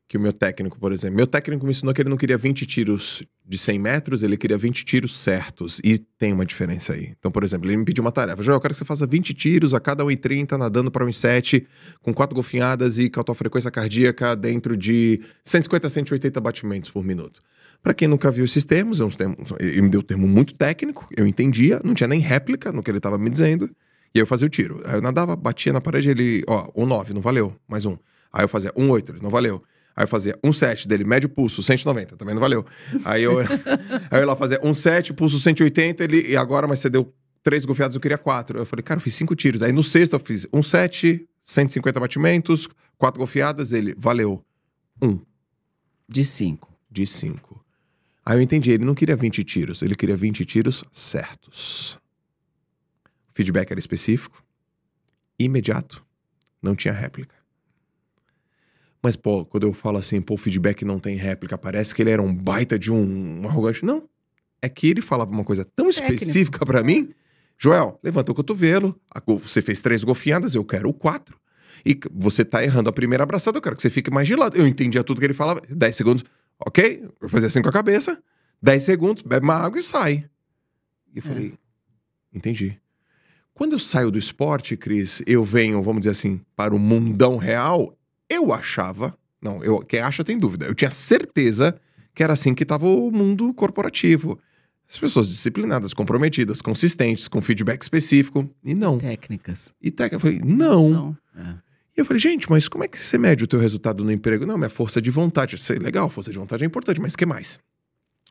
que 0.07 0.19
o 0.19 0.21
meu 0.21 0.33
técnico, 0.33 0.79
por 0.79 0.93
exemplo, 0.93 1.17
meu 1.17 1.27
técnico 1.27 1.65
me 1.65 1.71
ensinou 1.71 1.95
que 1.95 2.03
ele 2.03 2.11
não 2.11 2.17
queria 2.17 2.37
20 2.37 2.67
tiros 2.67 3.23
de 3.45 3.57
100 3.57 3.79
metros, 3.79 4.23
ele 4.23 4.37
queria 4.37 4.59
20 4.59 4.85
tiros 4.85 5.19
certos. 5.19 5.81
E 5.83 5.99
tem 5.99 6.33
uma 6.33 6.45
diferença 6.45 6.93
aí. 6.93 7.15
Então, 7.19 7.31
por 7.31 7.43
exemplo, 7.43 7.69
ele 7.69 7.77
me 7.77 7.85
pediu 7.85 8.03
uma 8.05 8.13
tarefa. 8.13 8.43
Joel, 8.43 8.57
eu 8.57 8.61
quero 8.61 8.75
que 8.75 8.79
você 8.79 8.85
faça 8.85 9.07
20 9.07 9.33
tiros 9.33 9.73
a 9.73 9.81
cada 9.81 10.05
1,30, 10.05 10.59
nadando 10.59 10.91
para 10.91 11.05
1,7, 11.05 11.67
com 12.03 12.13
quatro 12.13 12.35
golfinhadas 12.35 12.99
e 12.99 13.09
com 13.09 13.21
a 13.21 13.25
tua 13.25 13.35
frequência 13.35 13.71
cardíaca 13.71 14.37
dentro 14.37 14.77
de 14.77 15.21
150 15.43 15.87
a 15.87 15.91
180 15.91 16.41
batimentos 16.41 16.91
por 16.91 17.03
minuto. 17.03 17.41
Para 17.83 17.93
quem 17.93 18.09
nunca 18.09 18.31
viu 18.31 18.45
esses 18.45 18.65
termos, 18.65 19.01
é 19.01 19.05
ele 19.61 19.83
me 19.83 19.89
deu 19.91 20.01
um 20.01 20.03
termo 20.03 20.27
muito 20.27 20.55
técnico, 20.55 21.07
eu 21.15 21.27
entendia, 21.27 21.81
não 21.85 21.93
tinha 21.93 22.09
nem 22.09 22.19
réplica 22.19 22.73
no 22.73 22.83
que 22.83 22.91
ele 22.91 22.97
estava 22.97 23.19
me 23.19 23.29
dizendo, 23.29 23.67
e 24.15 24.19
aí 24.19 24.23
eu 24.23 24.27
fazia 24.27 24.47
o 24.47 24.49
tiro. 24.49 24.81
Aí 24.87 24.95
eu 24.95 25.03
nadava, 25.03 25.37
batia 25.37 25.71
na 25.71 25.83
parede, 25.83 26.09
ele, 26.09 26.43
ó, 26.47 26.71
um 26.75 26.87
9, 26.87 27.13
não 27.13 27.21
valeu, 27.21 27.55
mais 27.69 27.85
um. 27.85 27.99
Aí 28.33 28.43
eu 28.43 28.49
fazia 28.49 28.73
um 28.75 28.89
8, 28.89 29.13
ele 29.13 29.21
não 29.21 29.29
valeu. 29.29 29.63
Aí 29.97 30.05
eu 30.05 30.09
fazia 30.09 30.39
um 30.43 30.53
7 30.53 30.89
dele, 30.89 31.05
médio 31.05 31.29
pulso, 31.29 31.63
190, 31.63 32.17
também 32.17 32.35
não 32.35 32.41
valeu. 32.41 32.67
Aí 33.05 33.23
eu, 33.23 33.39
aí 34.11 34.21
eu 34.21 34.27
lá 34.27 34.35
fazia 34.35 34.59
um 34.63 34.75
7, 34.75 35.13
pulso 35.13 35.39
180, 35.39 36.03
ele, 36.03 36.31
e 36.31 36.37
agora, 36.37 36.67
mas 36.67 36.81
você 36.81 36.91
deu 36.91 37.15
três 37.43 37.65
golfeadas, 37.65 37.95
eu 37.95 38.01
queria 38.01 38.19
quatro. 38.19 38.59
Eu 38.59 38.67
falei, 38.67 38.83
cara, 38.83 38.99
eu 38.99 39.03
fiz 39.03 39.15
cinco 39.15 39.37
tiros. 39.37 39.63
Aí 39.63 39.71
no 39.73 39.83
sexto 39.85 40.15
eu 40.15 40.21
fiz 40.21 40.47
um 40.53 40.63
7, 40.63 41.29
150 41.43 42.01
batimentos, 42.01 42.69
quatro 42.99 43.19
golfeadas, 43.19 43.73
ele, 43.73 43.95
valeu, 43.97 44.45
um 45.01 45.21
De 46.09 46.25
cinco. 46.25 46.73
de 46.91 47.07
5. 47.07 47.63
Aí 48.27 48.39
eu 48.39 48.41
entendi, 48.41 48.71
ele 48.71 48.85
não 48.85 48.95
queria 48.95 49.15
20 49.15 49.45
tiros, 49.45 49.83
ele 49.83 49.95
queria 49.95 50.17
20 50.17 50.45
tiros 50.47 50.83
certos. 50.91 52.01
O 53.29 53.35
feedback 53.35 53.71
era 53.71 53.79
específico, 53.79 54.43
imediato, 55.39 56.03
não 56.63 56.75
tinha 56.75 56.95
réplica. 56.95 57.35
Mas, 59.05 59.17
pô, 59.17 59.45
quando 59.45 59.65
eu 59.67 59.73
falo 59.75 59.99
assim, 59.99 60.19
pô, 60.23 60.33
o 60.33 60.39
feedback 60.39 60.83
não 60.83 60.99
tem 60.99 61.15
réplica, 61.15 61.59
parece 61.59 61.95
que 61.95 62.01
ele 62.01 62.09
era 62.11 62.23
um 62.23 62.35
baita 62.35 62.79
de 62.79 62.91
um, 62.91 63.43
um 63.43 63.47
arrogante. 63.47 63.85
Não. 63.85 64.09
É 64.63 64.69
que 64.71 64.89
ele 64.89 65.03
falava 65.03 65.31
uma 65.31 65.45
coisa 65.45 65.63
tão 65.77 65.91
Técnico. 65.91 66.15
específica 66.15 66.65
pra 66.65 66.83
mim. 66.83 67.11
Joel, 67.59 68.01
levanta 68.03 68.33
o 68.33 68.35
cotovelo. 68.35 68.99
Você 69.43 69.61
fez 69.61 69.79
três 69.81 70.03
golfinhadas, 70.03 70.55
eu 70.55 70.65
quero 70.65 70.91
quatro. 70.95 71.39
E 71.85 72.01
você 72.11 72.47
tá 72.47 72.65
errando 72.65 72.89
a 72.89 72.93
primeira 72.95 73.25
abraçada, 73.25 73.59
eu 73.59 73.63
quero 73.63 73.77
que 73.77 73.83
você 73.83 73.91
fique 73.91 74.11
mais 74.11 74.27
gelado. 74.27 74.57
Eu 74.57 74.67
entendia 74.67 75.05
tudo 75.05 75.21
que 75.21 75.27
ele 75.27 75.35
falava. 75.35 75.61
10 75.69 75.95
segundos, 75.95 76.25
ok? 76.59 77.05
Eu 77.21 77.29
fazia 77.29 77.49
assim 77.49 77.61
com 77.61 77.69
a 77.69 77.73
cabeça. 77.73 78.19
10 78.63 78.83
segundos, 78.85 79.23
bebe 79.23 79.45
uma 79.45 79.55
água 79.57 79.79
e 79.79 79.83
sai. 79.83 80.25
E 81.15 81.19
eu 81.19 81.23
É. 81.27 81.29
falei, 81.29 81.55
entendi. 82.33 82.81
Quando 83.53 83.75
eu 83.75 83.79
saio 83.79 84.11
do 84.11 84.19
esporte, 84.19 84.79
Cris, 84.79 85.23
eu 85.27 85.45
venho, 85.45 85.83
vamos 85.83 86.01
dizer 86.01 86.13
assim, 86.13 86.41
para 86.57 86.75
o 86.75 86.79
mundão 86.79 87.37
real, 87.37 87.95
eu 88.35 88.53
achava. 88.53 89.17
Não, 89.41 89.63
eu, 89.63 89.81
quem 89.81 90.01
acha 90.01 90.25
tem 90.25 90.39
dúvida. 90.39 90.67
Eu 90.67 90.75
tinha 90.75 90.91
certeza 90.91 91.79
que 92.15 92.23
era 92.23 92.33
assim 92.33 92.55
que 92.55 92.63
estava 92.63 92.87
o 92.87 93.11
mundo 93.11 93.53
corporativo. 93.55 94.39
As 94.89 94.99
pessoas 94.99 95.29
disciplinadas, 95.29 95.93
comprometidas, 95.95 96.61
consistentes, 96.63 97.27
com 97.29 97.41
feedback 97.41 97.83
específico. 97.83 98.49
E 98.63 98.75
não. 98.75 98.99
Técnicas. 98.99 99.75
E 99.81 99.91
técnica, 99.91 100.17
eu 100.17 100.21
falei, 100.21 100.41
não. 100.45 100.89
São- 100.89 101.17
é. 101.37 101.55
E 101.97 102.01
eu 102.01 102.05
falei, 102.05 102.21
gente, 102.21 102.51
mas 102.51 102.69
como 102.69 102.85
é 102.85 102.89
que 102.89 102.99
você 102.99 103.17
mede 103.17 103.45
o 103.45 103.47
teu 103.47 103.59
resultado 103.61 104.05
no 104.05 104.11
emprego? 104.13 104.45
Não, 104.45 104.59
minha 104.59 104.69
força 104.71 105.01
de 105.01 105.11
vontade. 105.11 105.55
Isso 105.57 105.73
é 105.73 105.77
legal, 105.77 106.11
força 106.11 106.31
de 106.33 106.39
vontade 106.39 106.65
é 106.65 106.67
importante, 106.67 107.01
mas 107.01 107.15
o 107.15 107.17
que 107.19 107.25
mais? 107.27 107.59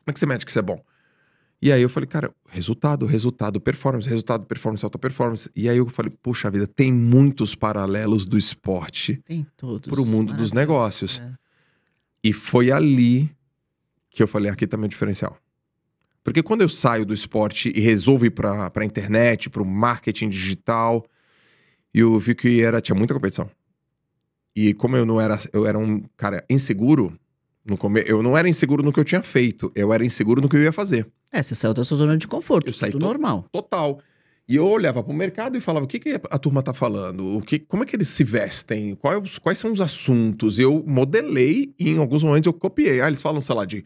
Como 0.04 0.10
é 0.10 0.12
que 0.12 0.18
você 0.20 0.26
mede 0.26 0.44
que 0.44 0.50
isso 0.52 0.58
é 0.58 0.62
bom? 0.62 0.82
E 1.64 1.72
aí 1.72 1.80
eu 1.80 1.88
falei, 1.88 2.06
cara, 2.06 2.30
resultado, 2.46 3.06
resultado, 3.06 3.58
performance, 3.58 4.06
resultado, 4.06 4.44
performance, 4.44 4.84
alta 4.84 4.98
performance. 4.98 5.48
E 5.56 5.66
aí 5.66 5.78
eu 5.78 5.86
falei, 5.86 6.12
puxa 6.22 6.50
vida, 6.50 6.66
tem 6.66 6.92
muitos 6.92 7.54
paralelos 7.54 8.26
do 8.26 8.36
esporte 8.36 9.18
todos. 9.56 9.88
pro 9.88 10.04
mundo 10.04 10.34
dos 10.34 10.52
negócios. 10.52 11.22
É. 11.24 11.32
E 12.22 12.34
foi 12.34 12.70
ali 12.70 13.34
que 14.10 14.22
eu 14.22 14.28
falei, 14.28 14.50
aqui 14.50 14.66
tá 14.66 14.76
meu 14.76 14.88
diferencial. 14.88 15.38
Porque 16.22 16.42
quando 16.42 16.60
eu 16.60 16.68
saio 16.68 17.06
do 17.06 17.14
esporte 17.14 17.72
e 17.74 17.80
resolvo 17.80 18.26
ir 18.26 18.30
pra, 18.32 18.68
pra 18.68 18.84
internet, 18.84 19.48
pro 19.48 19.64
marketing 19.64 20.28
digital, 20.28 21.02
eu 21.94 22.18
vi 22.18 22.34
que 22.34 22.60
era, 22.60 22.78
tinha 22.78 22.94
muita 22.94 23.14
competição. 23.14 23.50
E 24.54 24.74
como 24.74 24.98
eu 24.98 25.06
não 25.06 25.18
era, 25.18 25.40
eu 25.50 25.66
era 25.66 25.78
um 25.78 26.02
cara 26.14 26.44
inseguro, 26.50 27.18
no 27.64 27.78
come, 27.78 28.04
eu 28.06 28.22
não 28.22 28.36
era 28.36 28.50
inseguro 28.50 28.82
no 28.82 28.92
que 28.92 29.00
eu 29.00 29.04
tinha 29.04 29.22
feito, 29.22 29.72
eu 29.74 29.94
era 29.94 30.04
inseguro 30.04 30.42
no 30.42 30.48
que 30.48 30.56
eu 30.56 30.62
ia 30.62 30.70
fazer. 30.70 31.10
É, 31.34 31.42
você 31.42 31.54
saiu 31.54 31.74
da 31.74 31.82
sua 31.84 31.96
zona 31.96 32.16
de 32.16 32.28
conforto, 32.28 32.68
Eu 32.68 32.74
saí 32.74 32.92
tudo 32.92 33.00
to- 33.02 33.06
normal. 33.08 33.46
Total. 33.50 34.00
E 34.48 34.56
eu 34.56 34.66
olhava 34.66 35.02
pro 35.02 35.12
mercado 35.12 35.56
e 35.56 35.60
falava: 35.60 35.84
o 35.84 35.88
que, 35.88 35.98
que 35.98 36.20
a 36.30 36.38
turma 36.38 36.62
tá 36.62 36.72
falando? 36.72 37.36
O 37.36 37.40
que, 37.42 37.58
como 37.58 37.82
é 37.82 37.86
que 37.86 37.96
eles 37.96 38.08
se 38.08 38.22
vestem? 38.22 38.94
Qual 38.94 39.14
é 39.14 39.22
quais 39.42 39.58
são 39.58 39.72
os 39.72 39.80
assuntos? 39.80 40.58
Eu 40.58 40.84
modelei 40.86 41.74
e 41.78 41.90
em 41.90 41.98
alguns 41.98 42.22
momentos 42.22 42.46
eu 42.46 42.52
copiei. 42.52 43.00
Ah, 43.00 43.08
eles 43.08 43.20
falam, 43.22 43.40
sei 43.40 43.54
lá, 43.54 43.64
de 43.64 43.84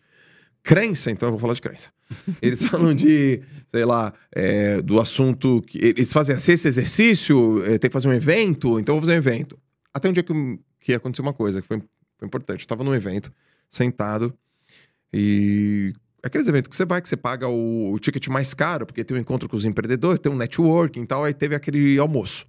crença, 0.62 1.10
então 1.10 1.28
eu 1.28 1.32
vou 1.32 1.40
falar 1.40 1.54
de 1.54 1.62
crença. 1.62 1.90
Eles 2.42 2.64
falam 2.64 2.94
de, 2.94 3.40
sei 3.72 3.84
lá, 3.84 4.12
é, 4.32 4.82
do 4.82 4.98
assunto 5.00 5.62
que. 5.62 5.78
Eles 5.78 6.12
fazem 6.12 6.34
assim, 6.34 6.52
esse 6.52 6.66
exercício, 6.68 7.62
é, 7.64 7.78
tem 7.78 7.88
que 7.88 7.92
fazer 7.92 8.08
um 8.08 8.12
evento, 8.12 8.78
então 8.80 8.94
eu 8.94 9.00
vou 9.00 9.06
fazer 9.08 9.12
um 9.18 9.22
evento. 9.22 9.58
Até 9.94 10.08
um 10.08 10.12
dia 10.12 10.22
que, 10.22 10.32
que 10.80 10.92
aconteceu 10.94 11.22
uma 11.22 11.32
coisa 11.34 11.62
que 11.62 11.68
foi, 11.68 11.78
foi 12.18 12.26
importante. 12.26 12.62
Eu 12.62 12.66
tava 12.66 12.82
num 12.82 12.94
evento, 12.94 13.32
sentado, 13.70 14.34
e 15.12 15.92
aqueles 16.22 16.46
eventos 16.48 16.68
que 16.68 16.76
você 16.76 16.84
vai, 16.84 17.00
que 17.00 17.08
você 17.08 17.16
paga 17.16 17.48
o, 17.48 17.92
o 17.92 17.98
ticket 17.98 18.26
mais 18.28 18.54
caro, 18.54 18.87
porque 18.87 19.04
tem 19.04 19.16
um 19.16 19.20
encontro 19.20 19.48
com 19.48 19.56
os 19.56 19.64
empreendedores, 19.64 20.20
tem 20.20 20.30
um 20.30 20.37
networking 20.37 21.02
e 21.02 21.06
tal, 21.06 21.25
aí 21.25 21.34
teve 21.34 21.54
aquele 21.54 21.98
almoço. 21.98 22.46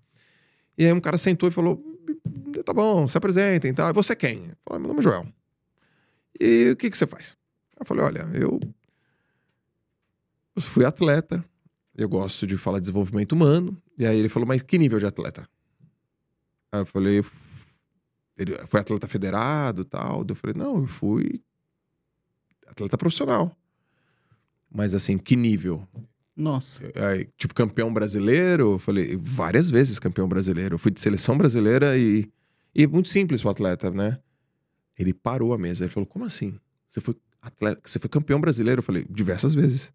E 0.77 0.85
aí 0.85 0.93
um 0.93 0.99
cara 1.01 1.17
sentou 1.17 1.49
e 1.49 1.51
falou: 1.51 1.83
tá 2.65 2.73
bom, 2.73 3.07
se 3.07 3.17
apresentem 3.17 3.71
e 3.71 3.73
tal. 3.73 3.89
E 3.89 3.93
você 3.93 4.15
quem? 4.15 4.45
Eu 4.45 4.57
falei, 4.65 4.79
meu 4.79 4.87
nome 4.89 4.99
é 4.99 5.03
Joel. 5.03 5.27
E 6.39 6.71
o 6.71 6.75
que, 6.75 6.89
que 6.89 6.97
você 6.97 7.05
faz? 7.05 7.35
Eu 7.79 7.85
falei, 7.85 8.03
olha, 8.03 8.29
eu, 8.33 8.59
eu 10.55 10.61
fui 10.61 10.85
atleta, 10.85 11.43
eu 11.95 12.07
gosto 12.07 12.47
de 12.47 12.57
falar 12.57 12.77
de 12.79 12.83
desenvolvimento 12.83 13.33
humano. 13.33 13.81
E 13.97 14.05
aí 14.05 14.17
ele 14.17 14.29
falou, 14.29 14.47
mas 14.47 14.61
que 14.61 14.77
nível 14.77 14.99
de 14.99 15.05
atleta? 15.05 15.47
Aí 16.71 16.81
eu 16.81 16.85
falei, 16.85 17.23
ele 18.37 18.53
foi 18.67 18.79
atleta 18.79 19.07
federado 19.07 19.83
tal. 19.83 20.25
Eu 20.27 20.35
falei, 20.35 20.55
não, 20.55 20.77
eu 20.77 20.87
fui 20.87 21.41
atleta 22.67 22.97
profissional. 22.97 23.55
Mas 24.71 24.93
assim, 24.93 25.17
que 25.17 25.35
nível? 25.35 25.87
Nossa. 26.35 26.89
Aí, 26.95 27.27
tipo, 27.37 27.53
campeão 27.53 27.91
brasileiro? 27.91 28.73
Eu 28.73 28.79
falei, 28.79 29.17
várias 29.21 29.69
vezes 29.69 29.99
campeão 29.99 30.27
brasileiro. 30.27 30.75
Eu 30.75 30.79
fui 30.79 30.91
de 30.91 31.01
seleção 31.01 31.37
brasileira 31.37 31.97
e. 31.97 32.29
E 32.73 32.83
é 32.83 32.87
muito 32.87 33.09
simples 33.09 33.41
pro 33.41 33.49
atleta, 33.49 33.89
né? 33.89 34.19
Ele 34.97 35.13
parou 35.13 35.53
a 35.53 35.57
mesa. 35.57 35.83
Ele 35.83 35.91
falou, 35.91 36.07
como 36.07 36.23
assim? 36.23 36.57
Você 36.89 37.01
foi 37.01 37.15
atleta, 37.41 37.81
você 37.83 37.99
foi 37.99 38.09
campeão 38.09 38.39
brasileiro? 38.39 38.79
Eu 38.79 38.83
falei, 38.83 39.05
diversas 39.09 39.53
vezes. 39.53 39.91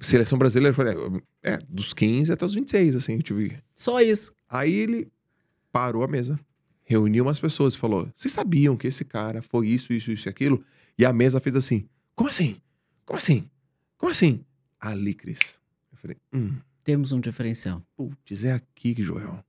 Seleção 0.00 0.38
brasileira, 0.38 0.70
eu 0.70 0.74
falei, 0.74 1.22
é, 1.42 1.58
dos 1.68 1.92
15 1.92 2.32
até 2.32 2.46
os 2.46 2.54
26, 2.54 2.96
assim, 2.96 3.14
eu 3.16 3.22
tive. 3.22 3.58
Só 3.74 4.00
isso. 4.00 4.32
Aí 4.48 4.72
ele 4.72 5.08
parou 5.70 6.02
a 6.02 6.08
mesa, 6.08 6.40
reuniu 6.84 7.24
umas 7.24 7.38
pessoas 7.38 7.74
e 7.74 7.78
falou: 7.78 8.08
Vocês 8.16 8.32
sabiam 8.32 8.76
que 8.76 8.86
esse 8.86 9.04
cara 9.04 9.42
foi 9.42 9.68
isso, 9.68 9.92
isso, 9.92 10.10
isso 10.10 10.28
e 10.28 10.30
aquilo? 10.30 10.64
E 10.96 11.04
a 11.04 11.12
mesa 11.12 11.38
fez 11.38 11.54
assim: 11.54 11.86
Como 12.20 12.28
assim? 12.28 12.60
Como 13.06 13.16
assim? 13.16 13.48
Como 13.96 14.10
assim? 14.10 14.44
Ali, 14.78 15.14
Cris. 15.14 15.58
Eu 15.90 15.96
falei: 15.96 16.18
Hum, 16.30 16.58
Temos 16.84 17.12
um 17.12 17.18
diferencial. 17.18 17.82
putz, 17.96 18.44
é 18.44 18.52
aqui, 18.52 18.94
Joel. 18.98 19.42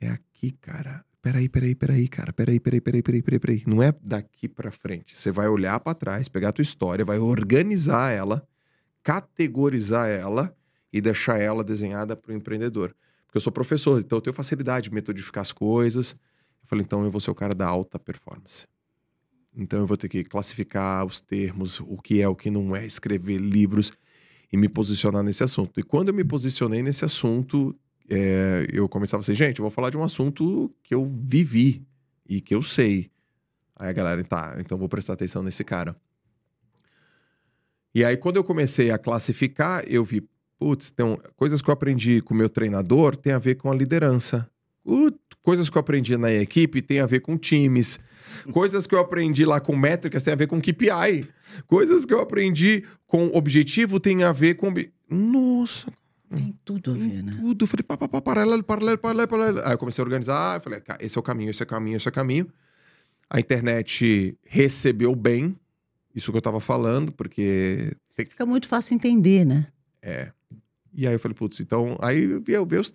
É 0.00 0.08
aqui, 0.08 0.50
cara. 0.50 1.04
Peraí, 1.22 1.48
peraí, 1.48 1.76
peraí, 1.76 2.08
cara. 2.08 2.32
Peraí, 2.32 2.58
peraí, 2.58 2.80
peraí, 2.80 3.02
peraí, 3.04 3.22
peraí, 3.22 3.38
peraí. 3.38 3.62
Não 3.68 3.80
é 3.80 3.94
daqui 4.02 4.48
pra 4.48 4.72
frente. 4.72 5.16
Você 5.16 5.30
vai 5.30 5.46
olhar 5.46 5.78
pra 5.78 5.94
trás, 5.94 6.28
pegar 6.28 6.48
a 6.48 6.52
tua 6.52 6.62
história, 6.62 7.04
vai 7.04 7.20
organizar 7.20 8.10
ela, 8.10 8.44
categorizar 9.04 10.08
ela 10.08 10.52
e 10.92 11.00
deixar 11.00 11.38
ela 11.38 11.62
desenhada 11.62 12.16
pro 12.16 12.34
empreendedor. 12.34 12.96
Porque 13.26 13.36
eu 13.36 13.40
sou 13.40 13.52
professor, 13.52 14.00
então 14.00 14.18
eu 14.18 14.22
tenho 14.22 14.34
facilidade 14.34 14.88
de 14.88 14.94
metodificar 14.96 15.42
as 15.42 15.52
coisas. 15.52 16.14
Eu 16.62 16.66
falei, 16.66 16.84
então 16.84 17.04
eu 17.04 17.12
vou 17.12 17.20
ser 17.20 17.30
o 17.30 17.34
cara 17.36 17.54
da 17.54 17.68
alta 17.68 17.96
performance. 17.96 18.66
Então 19.58 19.80
eu 19.80 19.86
vou 19.86 19.96
ter 19.96 20.08
que 20.08 20.22
classificar 20.22 21.04
os 21.04 21.20
termos, 21.20 21.80
o 21.80 21.96
que 21.98 22.22
é, 22.22 22.28
o 22.28 22.36
que 22.36 22.48
não 22.48 22.76
é, 22.76 22.86
escrever 22.86 23.38
livros 23.38 23.92
e 24.52 24.56
me 24.56 24.68
posicionar 24.68 25.22
nesse 25.22 25.42
assunto. 25.42 25.80
E 25.80 25.82
quando 25.82 26.08
eu 26.08 26.14
me 26.14 26.22
posicionei 26.24 26.82
nesse 26.82 27.04
assunto, 27.04 27.74
é, 28.08 28.66
eu 28.72 28.88
começava 28.88 29.20
assim, 29.20 29.34
gente, 29.34 29.58
eu 29.58 29.64
vou 29.64 29.70
falar 29.70 29.90
de 29.90 29.96
um 29.98 30.04
assunto 30.04 30.72
que 30.82 30.94
eu 30.94 31.04
vivi 31.24 31.84
e 32.26 32.40
que 32.40 32.54
eu 32.54 32.62
sei. 32.62 33.10
Aí 33.74 33.88
a 33.88 33.92
galera, 33.92 34.22
tá, 34.24 34.56
então 34.60 34.78
vou 34.78 34.88
prestar 34.88 35.14
atenção 35.14 35.42
nesse 35.42 35.64
cara. 35.64 35.96
E 37.94 38.04
aí, 38.04 38.16
quando 38.16 38.36
eu 38.36 38.44
comecei 38.44 38.90
a 38.90 38.98
classificar, 38.98 39.82
eu 39.86 40.04
vi, 40.04 40.22
putz, 40.58 40.92
um- 41.00 41.16
coisas 41.36 41.60
que 41.60 41.68
eu 41.68 41.72
aprendi 41.72 42.20
com 42.20 42.32
o 42.32 42.36
meu 42.36 42.48
treinador 42.48 43.16
tem 43.16 43.32
a 43.32 43.38
ver 43.38 43.56
com 43.56 43.70
a 43.70 43.74
liderança. 43.74 44.48
Uh, 44.84 45.12
coisas 45.42 45.68
que 45.68 45.76
eu 45.76 45.80
aprendi 45.80 46.16
na 46.16 46.30
equipe 46.30 46.80
tem 46.80 47.00
a 47.00 47.06
ver 47.06 47.20
com 47.20 47.36
times. 47.36 47.98
Coisas 48.52 48.86
que 48.86 48.94
eu 48.94 48.98
aprendi 48.98 49.44
lá 49.44 49.60
com 49.60 49.76
métricas 49.76 50.22
tem 50.22 50.32
a 50.32 50.36
ver 50.36 50.46
com 50.46 50.60
KPI. 50.60 51.28
Coisas 51.66 52.04
que 52.04 52.12
eu 52.12 52.20
aprendi 52.20 52.84
com 53.06 53.26
objetivo 53.28 53.98
tem 54.00 54.22
a 54.24 54.32
ver 54.32 54.54
com. 54.54 54.72
Nossa, 55.08 55.90
Tem 56.34 56.54
tudo 56.64 56.90
a 56.90 56.94
ver, 56.94 57.22
né? 57.22 57.36
tudo. 57.40 57.66
Falei, 57.66 57.82
pá, 57.82 57.96
pá, 57.96 58.08
pá, 58.08 58.20
paralelo, 58.20 58.62
paralelo, 58.62 58.98
paralelo, 58.98 59.28
paralelo. 59.28 59.60
Aí 59.64 59.72
eu 59.72 59.78
comecei 59.78 60.02
a 60.02 60.04
organizar, 60.04 60.60
falei, 60.62 60.82
esse 61.00 61.16
é 61.16 61.20
o 61.20 61.22
caminho, 61.22 61.50
esse 61.50 61.62
é 61.62 61.64
o 61.64 61.68
caminho, 61.68 61.96
esse 61.96 62.08
é 62.08 62.10
o 62.10 62.14
caminho. 62.14 62.48
A 63.30 63.40
internet 63.40 64.36
recebeu 64.44 65.14
bem 65.14 65.56
isso 66.14 66.30
que 66.32 66.38
eu 66.38 66.42
tava 66.42 66.60
falando, 66.60 67.12
porque 67.12 67.92
tem 68.16 68.24
que 68.26 68.32
Fica 68.32 68.46
muito 68.46 68.66
fácil 68.66 68.94
entender, 68.94 69.44
né? 69.44 69.66
é. 70.02 70.30
E 70.94 71.06
aí 71.06 71.12
eu 71.14 71.20
falei, 71.20 71.36
putz, 71.36 71.60
então. 71.60 71.96
Aí 72.00 72.26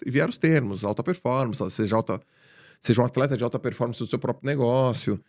vieram 0.05 0.29
os 0.29 0.37
termos, 0.37 0.83
alta 0.83 1.01
performance, 1.01 1.63
seja, 1.71 1.95
alta, 1.95 2.19
seja 2.83 3.01
um 3.01 3.05
atleta 3.05 3.37
de 3.37 3.43
alta 3.43 3.57
performance 3.57 3.99
do 3.99 4.05
seu 4.05 4.19
próprio 4.19 4.45
negócio. 4.45 5.19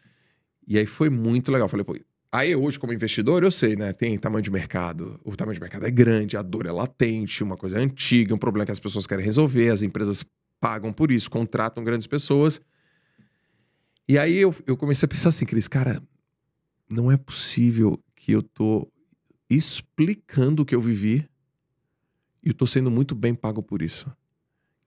E 0.67 0.77
aí 0.77 0.87
foi 0.87 1.09
muito 1.09 1.53
legal. 1.53 1.69
Falei, 1.69 1.85
pô. 1.85 1.97
Aí 2.33 2.55
hoje, 2.57 2.81
como 2.81 2.93
investidor, 2.93 3.45
eu 3.45 3.51
sei, 3.51 3.77
né? 3.77 3.93
Tem 3.93 4.19
tamanho 4.19 4.43
de 4.43 4.51
mercado. 4.51 5.21
O 5.25 5.37
tamanho 5.37 5.55
de 5.55 5.61
mercado 5.61 5.87
é 5.87 5.91
grande, 5.91 6.37
a 6.37 6.43
dor 6.43 6.67
é 6.67 6.73
latente, 6.73 7.45
uma 7.45 7.57
coisa 7.57 7.79
antiga, 7.79 8.35
um 8.35 8.39
problema 8.39 8.67
que 8.67 8.73
as 8.73 8.81
pessoas 8.81 9.07
querem 9.07 9.25
resolver, 9.25 9.69
as 9.69 9.83
empresas 9.83 10.25
pagam 10.59 10.93
por 10.93 11.13
isso, 11.13 11.31
contratam 11.31 11.85
grandes 11.85 12.09
pessoas. 12.09 12.61
E 14.09 14.19
aí 14.19 14.37
eu, 14.37 14.53
eu 14.67 14.77
comecei 14.77 15.07
a 15.07 15.09
pensar 15.09 15.29
assim, 15.29 15.47
Cris, 15.47 15.69
cara, 15.69 16.03
não 16.91 17.11
é 17.11 17.17
possível 17.17 18.03
que 18.17 18.33
eu 18.33 18.43
tô 18.43 18.91
explicando 19.49 20.63
o 20.63 20.67
que 20.67 20.75
eu 20.75 20.81
vivi 20.81 21.29
e 22.43 22.49
eu 22.49 22.55
tô 22.55 22.67
sendo 22.67 22.91
muito 22.91 23.15
bem 23.15 23.33
pago 23.33 23.63
por 23.63 23.81
isso. 23.81 24.11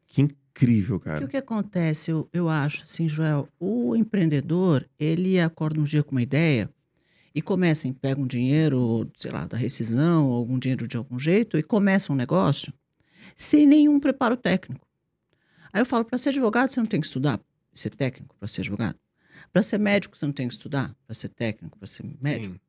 Que 0.06 0.28
incrível, 0.58 0.98
E 0.98 1.00
cara. 1.00 1.26
o 1.26 1.28
que 1.28 1.38
acontece, 1.38 2.12
eu, 2.12 2.28
eu 2.34 2.50
acho, 2.50 2.84
assim, 2.84 3.08
Joel, 3.08 3.48
o 3.60 3.96
empreendedor, 3.96 4.88
ele 5.00 5.40
acorda 5.40 5.80
um 5.80 5.84
dia 5.84 6.04
com 6.04 6.12
uma 6.12 6.22
ideia 6.22 6.70
e 7.34 7.42
começa, 7.42 7.88
em- 7.88 7.94
pega 7.94 8.20
um 8.20 8.28
dinheiro, 8.28 9.10
sei 9.18 9.32
lá, 9.32 9.46
da 9.46 9.56
rescisão, 9.58 10.28
ou 10.28 10.36
algum 10.36 10.58
dinheiro 10.58 10.88
de 10.88 10.98
algum 10.98 11.20
jeito, 11.20 11.58
e 11.58 11.64
começa 11.64 12.12
um 12.12 12.16
negócio 12.16 12.74
sem 13.36 13.68
nenhum 13.68 14.00
preparo 14.00 14.36
técnico. 14.36 14.86
Aí 15.72 15.82
eu 15.82 15.86
falo, 15.86 16.04
para 16.04 16.18
ser 16.18 16.30
advogado, 16.30 16.72
você 16.72 16.80
não 16.80 16.88
tem 16.88 17.00
que 17.00 17.08
estudar, 17.08 17.40
ser 17.74 17.92
técnico 17.92 18.36
para 18.40 18.48
ser 18.48 18.62
advogado. 18.62 18.98
Para 19.54 19.62
ser 19.62 19.78
médico, 19.78 20.18
você 20.18 20.26
não 20.26 20.34
tem 20.34 20.48
que 20.48 20.54
estudar, 20.56 20.96
para 21.06 21.14
ser 21.14 21.30
técnico, 21.30 21.78
para 21.78 21.88
ser 21.88 22.04
médico. 22.22 22.56
Sim. 22.56 22.60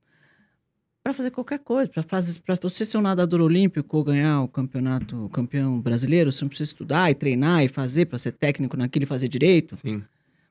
Para 1.09 1.15
fazer 1.15 1.31
qualquer 1.31 1.61
coisa, 1.61 1.91
para 2.45 2.55
você 2.61 2.85
ser 2.85 2.99
um 2.99 3.01
nadador 3.01 3.41
olímpico 3.41 3.97
ou 3.97 4.05
ganhar 4.05 4.43
o 4.43 4.47
campeonato, 4.47 5.25
o 5.25 5.31
campeão 5.31 5.81
brasileiro, 5.81 6.31
você 6.31 6.45
não 6.45 6.51
precisa 6.51 6.69
estudar 6.69 7.11
e 7.11 7.15
treinar 7.15 7.65
e 7.65 7.69
fazer 7.69 8.05
para 8.05 8.19
ser 8.19 8.33
técnico 8.33 8.77
naquilo 8.77 9.05
e 9.05 9.07
fazer 9.07 9.27
direito. 9.27 9.75
Sim. 9.77 10.05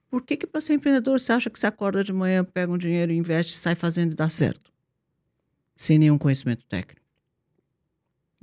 Por 0.10 0.24
que, 0.24 0.36
que 0.36 0.48
para 0.48 0.60
ser 0.60 0.74
empreendedor 0.74 1.20
você 1.20 1.32
acha 1.32 1.48
que 1.52 1.60
você 1.60 1.68
acorda 1.68 2.04
de 2.04 2.12
manhã, 2.12 2.44
pega 2.44 2.72
um 2.72 2.78
dinheiro, 2.78 3.12
investe, 3.12 3.54
sai 3.54 3.76
fazendo 3.76 4.14
e 4.14 4.16
dá 4.16 4.30
certo? 4.30 4.72
Sem 5.76 6.00
nenhum 6.00 6.18
conhecimento 6.18 6.66
técnico. 6.66 7.06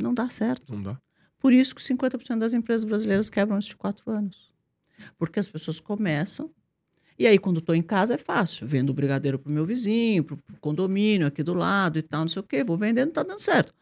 Não 0.00 0.14
dá 0.14 0.30
certo. 0.30 0.72
Não 0.72 0.80
dá. 0.80 1.00
Por 1.40 1.52
isso 1.52 1.74
que 1.74 1.82
50% 1.82 2.38
das 2.38 2.54
empresas 2.54 2.84
brasileiras 2.84 3.28
quebram 3.28 3.56
antes 3.56 3.66
de 3.66 3.76
quatro 3.76 4.08
anos. 4.08 4.52
Porque 5.18 5.40
as 5.40 5.48
pessoas 5.48 5.80
começam, 5.80 6.48
e 7.18 7.26
aí 7.26 7.38
quando 7.38 7.58
estou 7.58 7.74
em 7.74 7.82
casa 7.82 8.14
é 8.14 8.18
fácil, 8.18 8.66
vendo 8.66 8.90
o 8.90 8.94
brigadeiro 8.94 9.38
para 9.38 9.50
o 9.50 9.52
meu 9.52 9.64
vizinho, 9.64 10.24
para 10.24 10.34
o 10.34 10.38
condomínio 10.60 11.26
aqui 11.26 11.42
do 11.42 11.54
lado 11.54 11.98
e 11.98 12.02
tal, 12.02 12.22
não 12.22 12.28
sei 12.28 12.40
o 12.40 12.42
quê, 12.42 12.64
vou 12.64 12.76
vendendo, 12.76 13.08
está 13.10 13.22
dando 13.22 13.40
certo. 13.40 13.72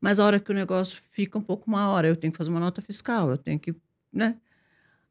Mas 0.00 0.20
a 0.20 0.24
hora 0.24 0.38
que 0.38 0.50
o 0.50 0.54
negócio 0.54 1.00
fica 1.10 1.38
um 1.38 1.42
pouco 1.42 1.70
maior, 1.70 2.04
eu 2.04 2.16
tenho 2.16 2.32
que 2.32 2.38
fazer 2.38 2.50
uma 2.50 2.60
nota 2.60 2.80
fiscal, 2.80 3.30
eu 3.30 3.38
tenho 3.38 3.58
que, 3.58 3.74
né? 4.12 4.36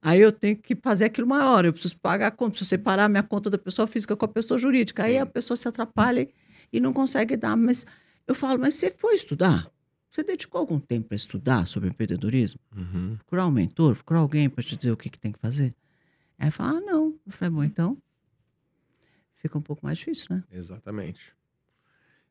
Aí 0.01 0.21
eu 0.21 0.31
tenho 0.31 0.55
que 0.55 0.75
fazer 0.75 1.05
aquilo 1.05 1.27
maior, 1.27 1.65
eu 1.65 1.73
preciso 1.73 1.97
pagar 1.97 2.27
a 2.27 2.31
conta, 2.31 2.51
preciso 2.51 2.69
separar 2.69 3.05
a 3.05 3.09
minha 3.09 3.23
conta 3.23 3.49
da 3.49 3.57
pessoa 3.57 3.87
física 3.87 4.15
com 4.15 4.25
a 4.25 4.27
pessoa 4.27 4.57
jurídica. 4.57 5.03
Aí 5.03 5.13
Sim. 5.13 5.19
a 5.19 5.25
pessoa 5.25 5.57
se 5.57 5.67
atrapalha 5.67 6.29
e 6.71 6.79
não 6.79 6.93
consegue 6.93 7.35
dar. 7.35 7.57
Mas 7.57 7.85
eu 8.27 8.35
falo, 8.35 8.59
mas 8.59 8.75
você 8.75 8.91
foi 8.91 9.15
estudar? 9.15 9.69
Você 10.09 10.23
dedicou 10.23 10.59
algum 10.59 10.79
tempo 10.79 11.09
para 11.09 11.15
estudar 11.15 11.67
sobre 11.67 11.89
empreendedorismo? 11.89 12.59
Uhum. 12.75 13.17
Procurar 13.17 13.47
um 13.47 13.51
mentor? 13.51 13.95
Procurar 13.95 14.19
alguém 14.19 14.49
para 14.49 14.63
te 14.63 14.75
dizer 14.75 14.91
o 14.91 14.97
que, 14.97 15.09
que 15.09 15.19
tem 15.19 15.31
que 15.31 15.39
fazer? 15.39 15.75
Aí 16.37 16.51
fala, 16.51 16.77
ah, 16.77 16.81
não. 16.81 17.15
Eu 17.25 17.31
falei, 17.31 17.53
bom, 17.53 17.63
então 17.63 17.97
fica 19.35 19.57
um 19.57 19.61
pouco 19.61 19.85
mais 19.85 19.97
difícil, 19.97 20.27
né? 20.29 20.43
Exatamente. 20.51 21.35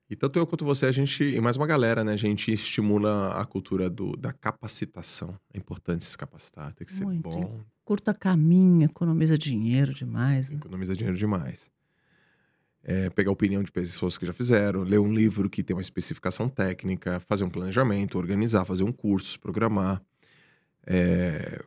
E 0.08 0.14
tanto 0.14 0.38
eu 0.38 0.46
quanto 0.46 0.64
você, 0.64 0.86
a 0.86 0.92
gente, 0.92 1.24
e 1.24 1.40
mais 1.40 1.56
uma 1.56 1.66
galera, 1.66 2.04
né? 2.04 2.12
A 2.12 2.16
gente 2.16 2.52
estimula 2.52 3.40
a 3.40 3.44
cultura 3.44 3.90
do, 3.90 4.16
da 4.16 4.32
capacitação. 4.32 5.38
É 5.52 5.58
importante 5.58 6.04
se 6.04 6.16
capacitar, 6.16 6.72
tem 6.74 6.86
que 6.86 6.92
ser 6.92 7.04
Muito. 7.04 7.28
bom, 7.28 7.64
Curta 7.84 8.14
caminho, 8.14 8.84
economiza 8.84 9.36
dinheiro 9.38 9.92
demais. 9.94 10.50
Né? 10.50 10.56
economiza 10.56 10.94
dinheiro 10.94 11.16
demais. 11.16 11.70
é, 12.82 13.10
pegar 13.10 13.30
a 13.30 13.32
opinião 13.32 13.62
de 13.64 13.72
pessoas 13.72 14.16
que 14.16 14.24
já 14.24 14.32
fizeram, 14.32 14.82
ler 14.82 14.98
um 15.00 15.12
livro 15.12 15.50
que 15.50 15.62
tem 15.62 15.74
uma 15.74 15.82
especificação 15.82 16.48
técnica, 16.48 17.18
fazer 17.20 17.42
um 17.42 17.50
planejamento, 17.50 18.16
organizar, 18.16 18.64
fazer 18.64 18.84
um 18.84 18.92
curso, 18.92 19.40
programar. 19.40 20.00
É, 20.86 21.60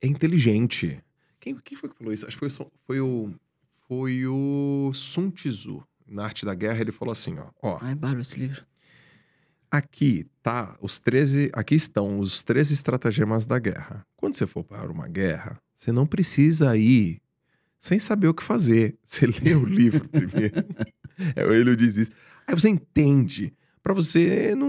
é 0.00 0.06
inteligente. 0.06 1.02
Quem, 1.40 1.56
quem 1.64 1.76
foi 1.78 1.88
que 1.88 1.96
falou 1.96 2.12
isso? 2.12 2.26
Acho 2.26 2.36
que 2.38 2.48
foi, 2.48 2.64
o- 2.64 2.70
foi 2.86 3.00
o 3.00 3.34
foi 3.88 4.26
o 4.26 4.90
Sun 4.94 5.30
Tzu. 5.30 5.82
Na 6.06 6.24
Arte 6.24 6.44
da 6.46 6.54
Guerra, 6.54 6.80
ele 6.80 6.92
falou 6.92 7.12
assim, 7.12 7.36
ó, 7.38 7.48
ó 7.62 7.78
Ai, 7.82 7.94
Bárbara, 7.94 8.22
esse 8.22 8.38
livro. 8.38 8.64
aqui 9.70 10.26
tá 10.42 10.76
os 10.80 10.98
13, 10.98 11.50
aqui 11.52 11.74
estão 11.74 12.18
os 12.18 12.42
13 12.42 12.72
estratagemas 12.74 13.44
da 13.46 13.58
guerra. 13.58 14.06
Quando 14.16 14.36
você 14.36 14.46
for 14.46 14.64
para 14.64 14.90
uma 14.90 15.06
guerra, 15.08 15.58
você 15.74 15.92
não 15.92 16.06
precisa 16.06 16.76
ir 16.76 17.20
sem 17.78 17.98
saber 17.98 18.28
o 18.28 18.34
que 18.34 18.42
fazer. 18.42 18.96
Você 19.04 19.24
lê 19.26 19.54
o 19.54 19.64
livro 19.64 20.08
primeiro. 20.08 20.56
é, 21.36 21.42
ele 21.54 21.76
diz 21.76 21.96
isso. 21.96 22.10
Aí 22.46 22.54
você 22.54 22.68
entende 22.68 23.54
Pra 23.82 23.94
você 23.94 24.54
não, 24.56 24.68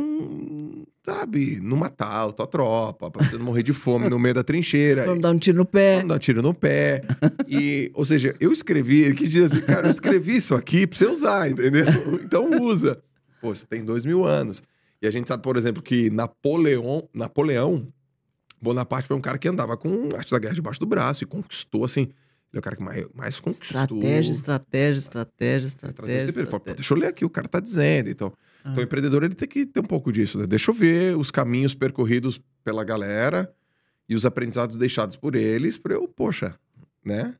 sabe, 1.03 1.59
não 1.61 1.77
matar 1.77 2.27
a 2.27 2.31
tua 2.31 2.47
tropa, 2.47 3.09
pra 3.09 3.25
você 3.25 3.37
não 3.37 3.45
morrer 3.45 3.63
de 3.63 3.73
fome 3.73 4.09
no 4.09 4.19
meio 4.19 4.35
da 4.35 4.43
trincheira. 4.43 5.05
Vamos 5.07 5.21
dar 5.21 5.31
um 5.31 5.37
tiro 5.37 5.57
no 5.57 5.65
pé. 5.65 6.01
Não 6.01 6.09
dar 6.09 6.19
tiro 6.19 6.41
no 6.41 6.53
pé. 6.53 7.03
E, 7.47 7.91
ou 7.93 8.05
seja, 8.05 8.35
eu 8.39 8.51
escrevi, 8.51 9.03
ele 9.03 9.15
quis 9.15 9.31
dizer 9.31 9.45
assim, 9.45 9.61
cara, 9.61 9.87
eu 9.87 9.91
escrevi 9.91 10.35
isso 10.35 10.55
aqui 10.55 10.85
pra 10.85 10.97
você 10.97 11.05
usar, 11.05 11.49
entendeu? 11.49 11.85
Então 12.23 12.61
usa. 12.61 13.01
Pô, 13.41 13.53
você 13.53 13.65
tem 13.65 13.83
dois 13.83 14.05
mil 14.05 14.25
anos. 14.25 14.61
E 15.01 15.07
a 15.07 15.11
gente 15.11 15.27
sabe, 15.27 15.41
por 15.41 15.55
exemplo, 15.55 15.81
que 15.81 16.09
Napoleão, 16.09 17.07
Napoleão 17.13 17.87
Bonaparte 18.61 19.07
foi 19.07 19.15
um 19.15 19.21
cara 19.21 19.37
que 19.37 19.47
andava 19.47 19.77
com 19.77 20.09
arte 20.15 20.31
da 20.31 20.39
guerra 20.39 20.53
debaixo 20.53 20.79
do 20.79 20.85
braço 20.85 21.23
e 21.23 21.27
conquistou, 21.27 21.85
assim. 21.85 22.09
Ele 22.51 22.57
é 22.57 22.59
o 22.59 22.61
cara 22.63 22.75
que 22.75 22.83
mais, 22.83 23.05
mais 23.13 23.39
conquistou. 23.39 23.65
Estratégia, 23.67 24.31
estratégia, 24.31 24.97
estratégia, 24.99 25.67
Estratégia. 25.67 25.67
estratégia. 25.67 26.41
Estratégia. 26.43 26.75
deixa 26.75 26.93
eu 26.93 26.97
ler 26.97 27.07
aqui, 27.07 27.23
o 27.25 27.29
cara 27.29 27.47
tá 27.47 27.59
dizendo. 27.59 28.09
Então, 28.09 28.33
Ah. 28.63 28.69
então 28.71 28.81
o 28.81 28.85
empreendedor 28.85 29.23
ele 29.23 29.35
tem 29.35 29.47
que 29.47 29.65
ter 29.65 29.79
um 29.79 29.83
pouco 29.83 30.11
disso, 30.11 30.39
né? 30.39 30.47
Deixa 30.47 30.71
eu 30.71 30.75
ver 30.75 31.15
os 31.15 31.29
caminhos 31.31 31.75
percorridos 31.75 32.41
pela 32.63 32.83
galera 32.83 33.53
e 34.07 34.15
os 34.15 34.25
aprendizados 34.25 34.75
deixados 34.77 35.15
por 35.15 35.35
eles, 35.35 35.77
para 35.77 35.93
eu, 35.93 36.07
poxa, 36.07 36.55
né? 37.05 37.35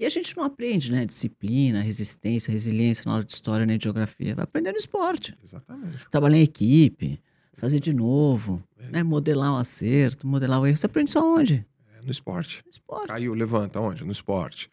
E 0.00 0.04
a 0.04 0.08
gente 0.08 0.36
não 0.36 0.42
aprende, 0.44 0.90
né? 0.90 1.04
Disciplina, 1.06 1.80
resistência, 1.82 2.50
resiliência 2.50 3.04
na 3.06 3.12
aula 3.12 3.24
de 3.24 3.32
história 3.32 3.64
nem 3.66 3.76
de 3.78 3.84
geografia. 3.84 4.34
Vai 4.34 4.44
aprender 4.44 4.72
no 4.72 4.78
esporte. 4.78 5.36
Exatamente. 5.44 6.06
Trabalhar 6.10 6.36
em 6.38 6.42
equipe, 6.42 7.20
fazer 7.56 7.80
de 7.80 7.92
novo, 7.92 8.62
É. 8.78 8.90
né? 8.90 9.02
modelar 9.02 9.52
o 9.52 9.56
acerto, 9.56 10.26
modelar 10.26 10.60
o 10.60 10.66
erro. 10.66 10.76
Você 10.76 10.86
aprende 10.86 11.10
isso 11.10 11.18
aonde? 11.18 11.64
No 12.08 12.12
esporte. 12.12 12.62
No 12.64 12.70
esporte. 12.70 13.08
Caiu, 13.08 13.34
levanta, 13.34 13.78
onde? 13.78 14.02
No 14.02 14.10
esporte. 14.12 14.70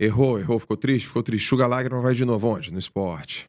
Errou, 0.00 0.38
errou, 0.38 0.58
ficou 0.58 0.74
triste, 0.76 1.06
ficou 1.06 1.22
triste. 1.22 1.44
Chuga 1.46 1.64
a 1.64 1.66
lágrima, 1.66 2.00
vai 2.00 2.14
de 2.14 2.24
novo, 2.24 2.48
onde? 2.48 2.72
No 2.72 2.78
esporte. 2.78 3.46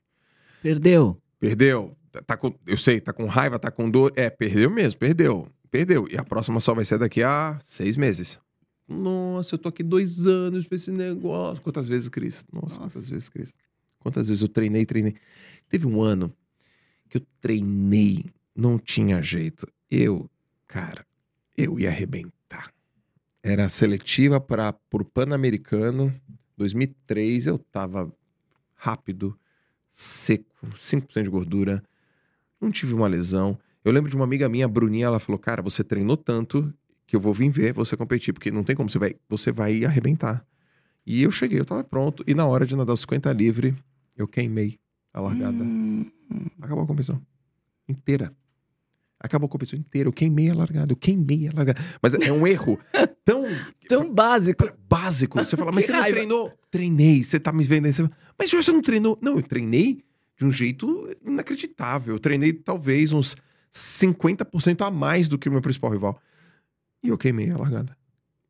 Perdeu. 0.62 1.18
Perdeu, 1.39 1.96
tá- 2.12 2.22
tá 2.22 2.36
com, 2.38 2.53
eu 2.68 2.77
sei, 2.77 3.00
tá 3.00 3.13
com 3.13 3.25
raiva, 3.25 3.58
tá 3.58 3.72
com 3.72 3.89
dor. 3.89 4.12
É, 4.18 4.30
perdeu 4.30 4.70
mesmo, 4.70 5.00
perdeu, 5.00 5.48
perdeu. 5.72 6.06
E 6.12 6.18
a 6.18 6.24
próxima 6.25 6.60
só 6.60 6.74
vai 6.74 6.84
ser 6.84 6.98
daqui 6.98 7.24
a 7.24 7.58
seis 7.63 7.96
meses. 7.96 8.39
Nossa, 8.88 9.56
eu 9.56 9.60
tô 9.60 9.70
aqui 9.70 9.84
dois 9.84 10.27
anos 10.27 10.68
pra 10.68 10.75
esse 10.75 10.92
negócio. 10.92 11.63
Quantas 11.63 11.88
vezes, 11.88 12.10
Cris? 12.10 12.46
Nossa, 12.51 12.65
Nossa. 12.75 12.77
quantas 12.80 13.10
vezes, 13.10 13.30
Cris? 13.30 13.56
Quantas 14.00 14.27
vezes 14.27 14.42
eu 14.42 14.50
treinei, 14.50 14.86
treinei. 14.86 15.15
Teve 15.70 15.88
um 15.88 16.01
ano 16.01 16.34
que 17.10 17.18
eu 17.18 17.22
treinei, 17.39 18.25
não 18.53 18.77
tinha 18.77 19.22
jeito. 19.22 19.65
Eu, 19.89 20.30
cara, 20.68 21.06
eu 21.58 21.80
ia 21.80 21.88
arrebentar. 21.89 22.32
Era 23.43 23.67
seletiva 23.67 24.39
para 24.39 24.71
pro 24.71 25.03
Pan-Americano. 25.03 26.13
2003, 26.57 27.48
eu 27.48 27.59
tava 27.59 28.09
rápido, 28.74 29.37
seco, 29.91 30.65
5% 30.79 31.24
de 31.24 31.29
gordura. 31.29 31.83
Não 32.61 32.72
tive 32.72 32.94
uma 32.94 33.07
lesão. 33.07 33.59
Eu 33.83 33.91
lembro 33.91 34.09
de 34.09 34.15
uma 34.15 34.24
amiga 34.24 34.48
minha, 34.48 34.63
a 34.63 34.70
Bruninha, 34.70 35.07
ela 35.07 35.20
falou: 35.20 35.37
Cara, 35.37 35.61
você 35.61 35.83
treinou 35.83 36.15
tanto 36.15 36.74
que 37.05 37.18
eu 37.18 37.20
vou 37.20 37.33
vir 37.33 37.50
ver 37.50 37.74
você 37.74 37.98
competir, 37.98 38.33
porque 38.33 38.50
não 38.50 38.63
tem 38.63 38.75
como, 38.77 38.89
você 38.89 38.98
vai, 38.98 39.15
você 39.27 39.51
vai 39.51 39.83
arrebentar. 39.83 40.46
E 41.05 41.22
eu 41.22 41.29
cheguei, 41.29 41.59
eu 41.59 41.65
tava 41.65 41.83
pronto. 41.83 42.24
E 42.25 42.33
na 42.33 42.46
hora 42.46 42.65
de 42.65 42.77
nadar 42.77 42.94
os 42.94 43.01
50 43.01 43.31
livre, 43.33 43.75
eu 44.15 44.25
queimei 44.25 44.79
a 45.13 45.20
largada. 45.20 45.61
Hum, 45.63 46.09
Acabou 46.61 46.85
a 46.85 46.87
competição. 46.87 47.22
Inteira. 47.89 48.33
Acabou 49.24 49.48
a 49.48 49.50
competição 49.50 49.79
inteira. 49.79 50.09
Eu 50.09 50.14
queimei 50.14 50.50
a 50.50 50.53
largada, 50.53 50.92
eu 50.92 50.98
queimei 50.98 51.48
a 51.48 51.51
largada. 51.55 51.81
Mas 52.01 52.14
é 52.14 52.31
um 52.31 52.46
erro 52.46 52.77
tão 53.24 53.46
tão 53.88 54.14
básico. 54.14 54.70
básico. 54.90 55.40
Você 55.40 55.55
fala, 55.55 55.72
mas 55.72 55.86
você 55.86 55.94
não 55.94 56.00
raiva. 56.01 56.18
treinou? 56.18 56.51
Treinei, 56.70 57.24
você 57.24 57.40
tá 57.40 57.53
me 57.53 57.64
vendo 57.64 57.86
aí. 57.86 57.94
Você... 57.94 58.07
Mas 58.38 58.50
Jorge, 58.50 58.66
você 58.66 58.72
não 58.74 58.81
treinou? 58.81 59.18
Não, 59.22 59.38
eu 59.38 59.42
treinei 59.42 60.03
de 60.38 60.46
um 60.46 60.51
jeito 60.51 61.09
inacreditável. 61.25 62.16
Eu 62.16 62.20
treinei 62.20 62.51
talvez 62.51 63.14
uns 63.14 63.36
50% 63.74 64.86
a 64.86 64.92
mais 64.92 65.29
do 65.29 65.38
que 65.38 65.48
o 65.48 65.51
meu 65.51 65.62
principal 65.62 65.92
rival. 65.92 66.20
E 67.03 67.09
eu 67.09 67.18
queimei 67.18 67.50
a 67.50 67.57
largada. 67.57 67.96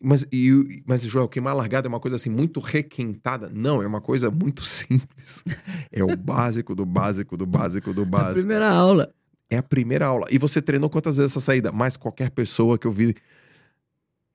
Mas, 0.05 0.27
e, 0.33 0.83
mas, 0.85 1.01
Joel, 1.03 1.29
queimar 1.29 1.53
a 1.53 1.57
largada 1.57 1.87
é 1.87 1.89
uma 1.89 1.99
coisa 1.99 2.17
assim 2.17 2.29
muito 2.29 2.59
requentada? 2.59 3.49
Não, 3.53 3.81
é 3.81 3.87
uma 3.87 4.01
coisa 4.01 4.29
muito 4.29 4.63
simples. 4.67 5.43
É 5.91 6.03
o 6.03 6.15
básico 6.17 6.75
do 6.75 6.85
básico 6.85 7.37
do 7.37 7.45
básico 7.45 7.93
do 7.93 8.01
A 8.03 8.05
básico. 8.05 8.33
primeira 8.35 8.69
aula. 8.69 9.13
É 9.53 9.57
a 9.57 9.63
primeira 9.63 10.07
aula. 10.07 10.25
E 10.31 10.39
você 10.39 10.59
treinou 10.59 10.89
quantas 10.89 11.17
vezes 11.17 11.31
essa 11.31 11.39
saída? 11.39 11.71
Mais 11.71 11.95
qualquer 11.95 12.31
pessoa 12.31 12.75
que 12.75 12.87
eu 12.87 12.91
vi. 12.91 13.11
O 13.11 13.15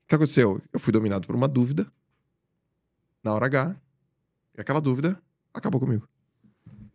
que 0.07 0.15
aconteceu? 0.15 0.61
Eu 0.71 0.79
fui 0.79 0.93
dominado 0.93 1.27
por 1.27 1.35
uma 1.35 1.45
dúvida. 1.47 1.85
Na 3.21 3.33
hora 3.33 3.47
H. 3.47 3.75
E 4.57 4.61
aquela 4.61 4.79
dúvida 4.79 5.21
acabou 5.53 5.77
comigo. 5.77 6.07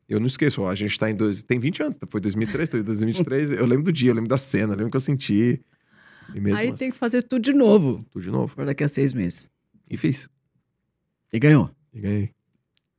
Eu 0.09 0.19
não 0.19 0.27
esqueço, 0.27 0.65
a 0.65 0.75
gente 0.75 0.99
tá 0.99 1.11
em 1.11 1.15
dois, 1.15 1.43
tem 1.43 1.59
20 1.59 1.83
anos, 1.83 1.99
foi 2.09 2.21
2003, 2.21 2.71
foi 2.71 2.83
2023. 2.83 3.53
eu 3.53 3.67
lembro 3.67 3.85
do 3.85 3.93
dia, 3.93 4.11
eu 4.11 4.15
lembro 4.15 4.29
da 4.29 4.39
cena, 4.39 4.73
eu 4.73 4.77
lembro 4.77 4.91
que 4.91 4.97
eu 4.97 5.01
senti. 5.01 5.63
Aí 6.31 6.53
assim, 6.53 6.75
tem 6.75 6.91
que 6.91 6.97
fazer 6.97 7.23
tudo 7.23 7.43
de 7.43 7.53
novo. 7.53 8.07
tudo 8.11 8.23
de 8.23 8.31
novo. 8.31 8.55
Para 8.55 8.65
daqui 8.67 8.85
a 8.85 8.89
seis 8.89 9.13
meses. 9.13 9.51
E 9.91 9.99
fiz. 9.99 10.31
E 11.31 11.39
ganhou. 11.39 11.71
E 11.93 12.01
ganhei. 12.01 12.31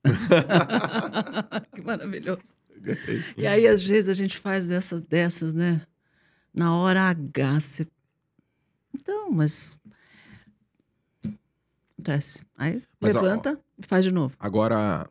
que 1.74 1.82
maravilhoso. 1.82 2.55
E 3.38 3.48
aí, 3.48 3.68
às 3.68 3.84
vezes, 3.84 4.10
a 4.10 4.14
gente 4.14 4.38
faz 4.38 4.66
dessas, 4.66 5.06
dessas 5.08 5.54
né? 5.54 5.82
Na 6.54 6.76
hora 6.76 7.02
H. 7.02 7.60
Você... 7.60 7.88
Então, 8.94 9.32
mas. 9.32 9.78
Acontece. 11.94 12.44
Aí 12.58 12.82
Mas, 13.00 13.16
ó, 13.16 13.22
levanta 13.22 13.60
e 13.78 13.86
faz 13.86 14.06
de 14.06 14.12
novo. 14.12 14.36
Agora, 14.40 15.10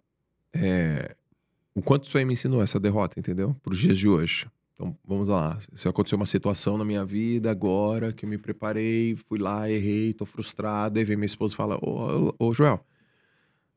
é, 0.52 1.14
o 1.74 1.82
quanto 1.82 2.06
isso 2.06 2.16
aí 2.16 2.24
me 2.24 2.34
ensinou 2.34 2.62
essa 2.62 2.78
derrota, 2.78 3.18
entendeu? 3.18 3.56
Para 3.62 3.72
os 3.72 3.78
dias 3.78 3.98
de 3.98 4.08
hoje. 4.08 4.46
Então, 4.74 4.96
vamos 5.04 5.28
lá. 5.28 5.58
Se 5.74 5.88
aconteceu 5.88 6.16
uma 6.16 6.26
situação 6.26 6.76
na 6.76 6.84
minha 6.84 7.04
vida 7.04 7.50
agora 7.50 8.12
que 8.12 8.24
eu 8.24 8.28
me 8.28 8.38
preparei, 8.38 9.16
fui 9.28 9.38
lá, 9.38 9.70
errei, 9.70 10.12
tô 10.12 10.24
frustrado, 10.24 10.98
aí 10.98 11.04
vem 11.04 11.16
minha 11.16 11.26
esposa 11.26 11.54
e 11.54 11.56
fala: 11.56 11.76
Ô, 11.76 12.34
ô, 12.38 12.52
Joel, 12.52 12.84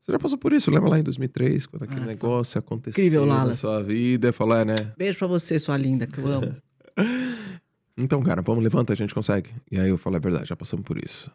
você 0.08 0.12
já 0.12 0.18
passou 0.18 0.38
por 0.38 0.52
isso? 0.54 0.70
Lembra 0.70 0.88
lá 0.88 0.98
em 0.98 1.02
2003, 1.02 1.66
quando 1.66 1.82
aquele 1.82 2.00
Ah, 2.00 2.06
negócio 2.06 2.58
aconteceu 2.58 3.04
Incrível, 3.04 3.26
na 3.26 3.52
sua 3.54 3.82
vida? 3.82 4.32
Falou: 4.32 4.56
É, 4.56 4.64
né? 4.64 4.92
Beijo 4.96 5.18
pra 5.18 5.26
você, 5.28 5.58
sua 5.58 5.76
linda, 5.76 6.06
que 6.06 6.18
eu 6.18 6.26
amo. 6.26 6.56
Então, 8.00 8.22
cara, 8.22 8.40
vamos, 8.42 8.62
levanta, 8.62 8.92
a 8.92 8.96
gente 8.96 9.12
consegue. 9.12 9.50
E 9.70 9.78
aí 9.78 9.88
eu 9.88 9.98
falo: 9.98 10.16
É 10.16 10.20
verdade, 10.20 10.48
já 10.48 10.54
passamos 10.56 10.84
por 10.84 11.02
isso. 11.04 11.30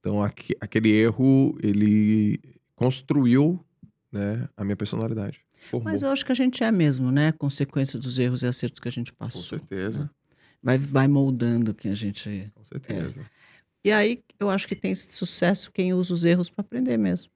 Então, 0.00 0.22
aque- 0.22 0.54
aquele 0.60 0.90
erro, 0.90 1.56
ele 1.62 2.38
construiu 2.74 3.64
né, 4.12 4.46
a 4.56 4.62
minha 4.62 4.76
personalidade. 4.76 5.40
Formou. 5.70 5.90
Mas 5.90 6.02
eu 6.02 6.10
acho 6.10 6.24
que 6.24 6.30
a 6.30 6.34
gente 6.34 6.62
é 6.62 6.70
mesmo, 6.70 7.10
né? 7.10 7.32
Consequência 7.32 7.98
dos 7.98 8.18
erros 8.18 8.42
e 8.42 8.46
acertos 8.46 8.78
que 8.78 8.86
a 8.88 8.92
gente 8.92 9.10
Com 9.12 9.18
passou. 9.24 9.42
certeza, 9.42 10.08
Vai, 10.62 10.76
vai 10.78 11.08
moldando 11.08 11.72
quem 11.74 11.90
a 11.90 11.94
gente. 11.94 12.28
é. 12.28 12.50
com 12.54 12.64
certeza. 12.64 13.20
E 13.84 13.90
aí, 13.90 14.18
eu 14.38 14.50
acho 14.50 14.68
que 14.68 14.76
tem 14.76 14.94
sucesso 14.94 15.70
quem 15.72 15.94
usa 15.94 16.12
os 16.12 16.24
erros 16.24 16.50
para 16.50 16.60
aprender 16.60 16.96
mesmo. 16.98 17.30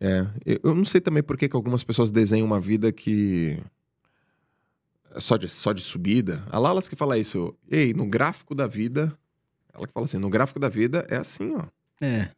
É, 0.00 0.26
eu- 0.62 0.74
não 0.74 0.84
sei 0.84 1.00
também 1.00 1.22
por 1.22 1.36
que, 1.36 1.48
que 1.48 1.56
algumas 1.56 1.82
pessoas 1.82 2.10
desenham 2.10 2.46
uma 2.46 2.60
vida 2.60 2.92
que 2.92 3.58
é 5.14 5.20
só 5.20 5.36
de, 5.36 5.48
só 5.48 5.72
de 5.72 5.82
subida. 5.82 6.44
A 6.50 6.58
Lalas 6.58 6.88
que 6.88 6.96
fala 6.96 7.18
isso, 7.18 7.56
ei, 7.70 7.94
no 7.94 8.06
gráfico 8.06 8.54
da 8.54 8.66
vida, 8.66 9.16
ela 9.72 9.86
que 9.86 9.92
fala 9.92 10.04
assim, 10.06 10.18
no 10.18 10.28
gráfico 10.28 10.58
da 10.60 10.68
vida 10.68 11.06
é 11.08 11.16
assim, 11.16 11.54
ó. 11.54 11.64
É. 12.00 12.28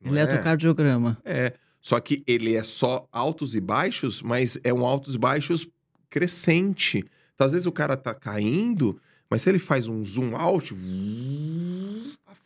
Não 0.00 0.12
Eletrocardiograma. 0.12 1.18
É, 1.24 1.54
só 1.80 1.98
que 1.98 2.22
ele 2.26 2.54
é 2.54 2.62
só 2.62 3.06
altos 3.10 3.54
e 3.56 3.60
baixos, 3.60 4.22
mas 4.22 4.58
é 4.62 4.72
um 4.72 4.86
altos 4.86 5.14
e 5.14 5.18
baixos 5.18 5.66
crescente. 6.08 7.04
Então, 7.34 7.46
às 7.46 7.52
vezes 7.52 7.66
o 7.66 7.72
cara 7.72 7.96
tá 7.96 8.14
caindo, 8.14 9.00
mas 9.28 9.42
se 9.42 9.48
ele 9.48 9.58
faz 9.58 9.88
um 9.88 10.04
zoom 10.04 10.36
out, 10.36 10.72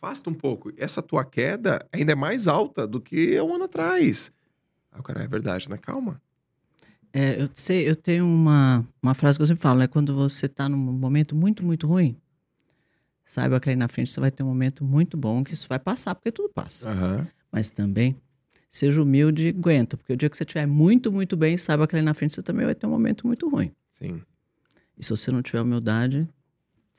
afasta 0.01 0.29
um 0.29 0.33
pouco. 0.33 0.71
Essa 0.77 1.01
tua 1.01 1.25
queda 1.25 1.85
ainda 1.91 2.13
é 2.13 2.15
mais 2.15 2.47
alta 2.47 2.87
do 2.87 3.01
que 3.01 3.39
um 3.41 3.53
ano 3.53 3.65
atrás. 3.65 4.31
Aí 4.91 4.99
o 4.99 5.03
cara, 5.03 5.23
é 5.23 5.27
verdade, 5.27 5.69
né? 5.69 5.77
Calma. 5.77 6.21
É, 7.11 7.41
eu 7.41 7.49
sei, 7.53 7.89
eu 7.89 7.95
tenho 7.95 8.25
uma, 8.25 8.87
uma 9.01 9.13
frase 9.13 9.37
que 9.37 9.41
eu 9.41 9.47
sempre 9.47 9.61
falo, 9.61 9.79
né? 9.79 9.87
Quando 9.87 10.15
você 10.15 10.47
tá 10.47 10.69
num 10.69 10.77
momento 10.77 11.35
muito, 11.35 11.65
muito 11.65 11.87
ruim, 11.87 12.15
saiba 13.25 13.59
que 13.59 13.69
aí 13.69 13.75
na 13.75 13.87
frente 13.87 14.11
você 14.11 14.19
vai 14.19 14.31
ter 14.31 14.43
um 14.43 14.47
momento 14.47 14.85
muito 14.85 15.17
bom, 15.17 15.43
que 15.43 15.53
isso 15.53 15.67
vai 15.67 15.79
passar, 15.79 16.15
porque 16.15 16.31
tudo 16.31 16.49
passa. 16.49 16.89
Aham. 16.89 17.27
Mas 17.51 17.69
também, 17.69 18.15
seja 18.69 19.01
humilde 19.01 19.47
e 19.47 19.49
aguenta. 19.49 19.97
Porque 19.97 20.13
o 20.13 20.17
dia 20.17 20.29
que 20.29 20.37
você 20.37 20.43
estiver 20.43 20.67
muito, 20.67 21.11
muito 21.11 21.35
bem, 21.35 21.57
saiba 21.57 21.87
que 21.87 21.95
ali 21.95 22.05
na 22.05 22.13
frente 22.13 22.35
você 22.35 22.43
também 22.43 22.65
vai 22.65 22.75
ter 22.75 22.85
um 22.85 22.91
momento 22.91 23.27
muito 23.27 23.49
ruim. 23.49 23.71
Sim. 23.89 24.21
E 24.97 25.03
se 25.03 25.09
você 25.09 25.31
não 25.31 25.41
tiver 25.41 25.61
humildade, 25.61 26.27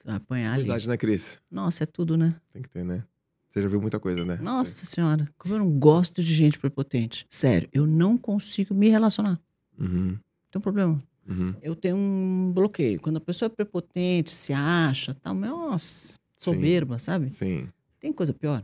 apanhar 0.06 0.54
ali. 0.54 0.64
Verdade, 0.64 0.88
né, 0.88 0.96
Cris? 0.96 1.38
Nossa, 1.50 1.84
é 1.84 1.86
tudo, 1.86 2.16
né? 2.16 2.34
Tem 2.52 2.62
que 2.62 2.68
ter, 2.68 2.84
né? 2.84 3.04
Você 3.48 3.62
já 3.62 3.68
viu 3.68 3.80
muita 3.80 3.98
coisa, 3.98 4.24
né? 4.24 4.38
Nossa 4.40 4.86
senhora, 4.86 5.28
como 5.36 5.54
eu 5.54 5.58
não 5.58 5.70
gosto 5.78 6.22
de 6.22 6.32
gente 6.34 6.58
prepotente. 6.58 7.26
Sério, 7.28 7.68
eu 7.72 7.84
não 7.86 8.16
consigo 8.16 8.72
me 8.74 8.88
relacionar. 8.88 9.40
Uhum, 9.78 10.16
Tem 10.50 10.58
um 10.58 10.60
problema. 10.60 11.02
uhum. 11.28 11.54
Eu 11.60 11.74
tenho 11.74 11.96
um 11.96 12.52
bloqueio. 12.52 13.00
Quando 13.00 13.16
a 13.16 13.20
pessoa 13.20 13.46
é 13.46 13.48
prepotente, 13.48 14.30
se 14.30 14.52
acha, 14.52 15.12
tal, 15.14 15.34
nossa, 15.34 16.16
soberba, 16.36 16.98
sabe? 16.98 17.32
Sim. 17.34 17.68
Tem 17.98 18.12
coisa 18.12 18.32
pior. 18.32 18.62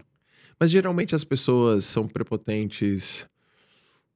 Mas 0.58 0.70
geralmente 0.70 1.14
as 1.14 1.24
pessoas 1.24 1.84
são 1.84 2.06
prepotentes 2.06 3.26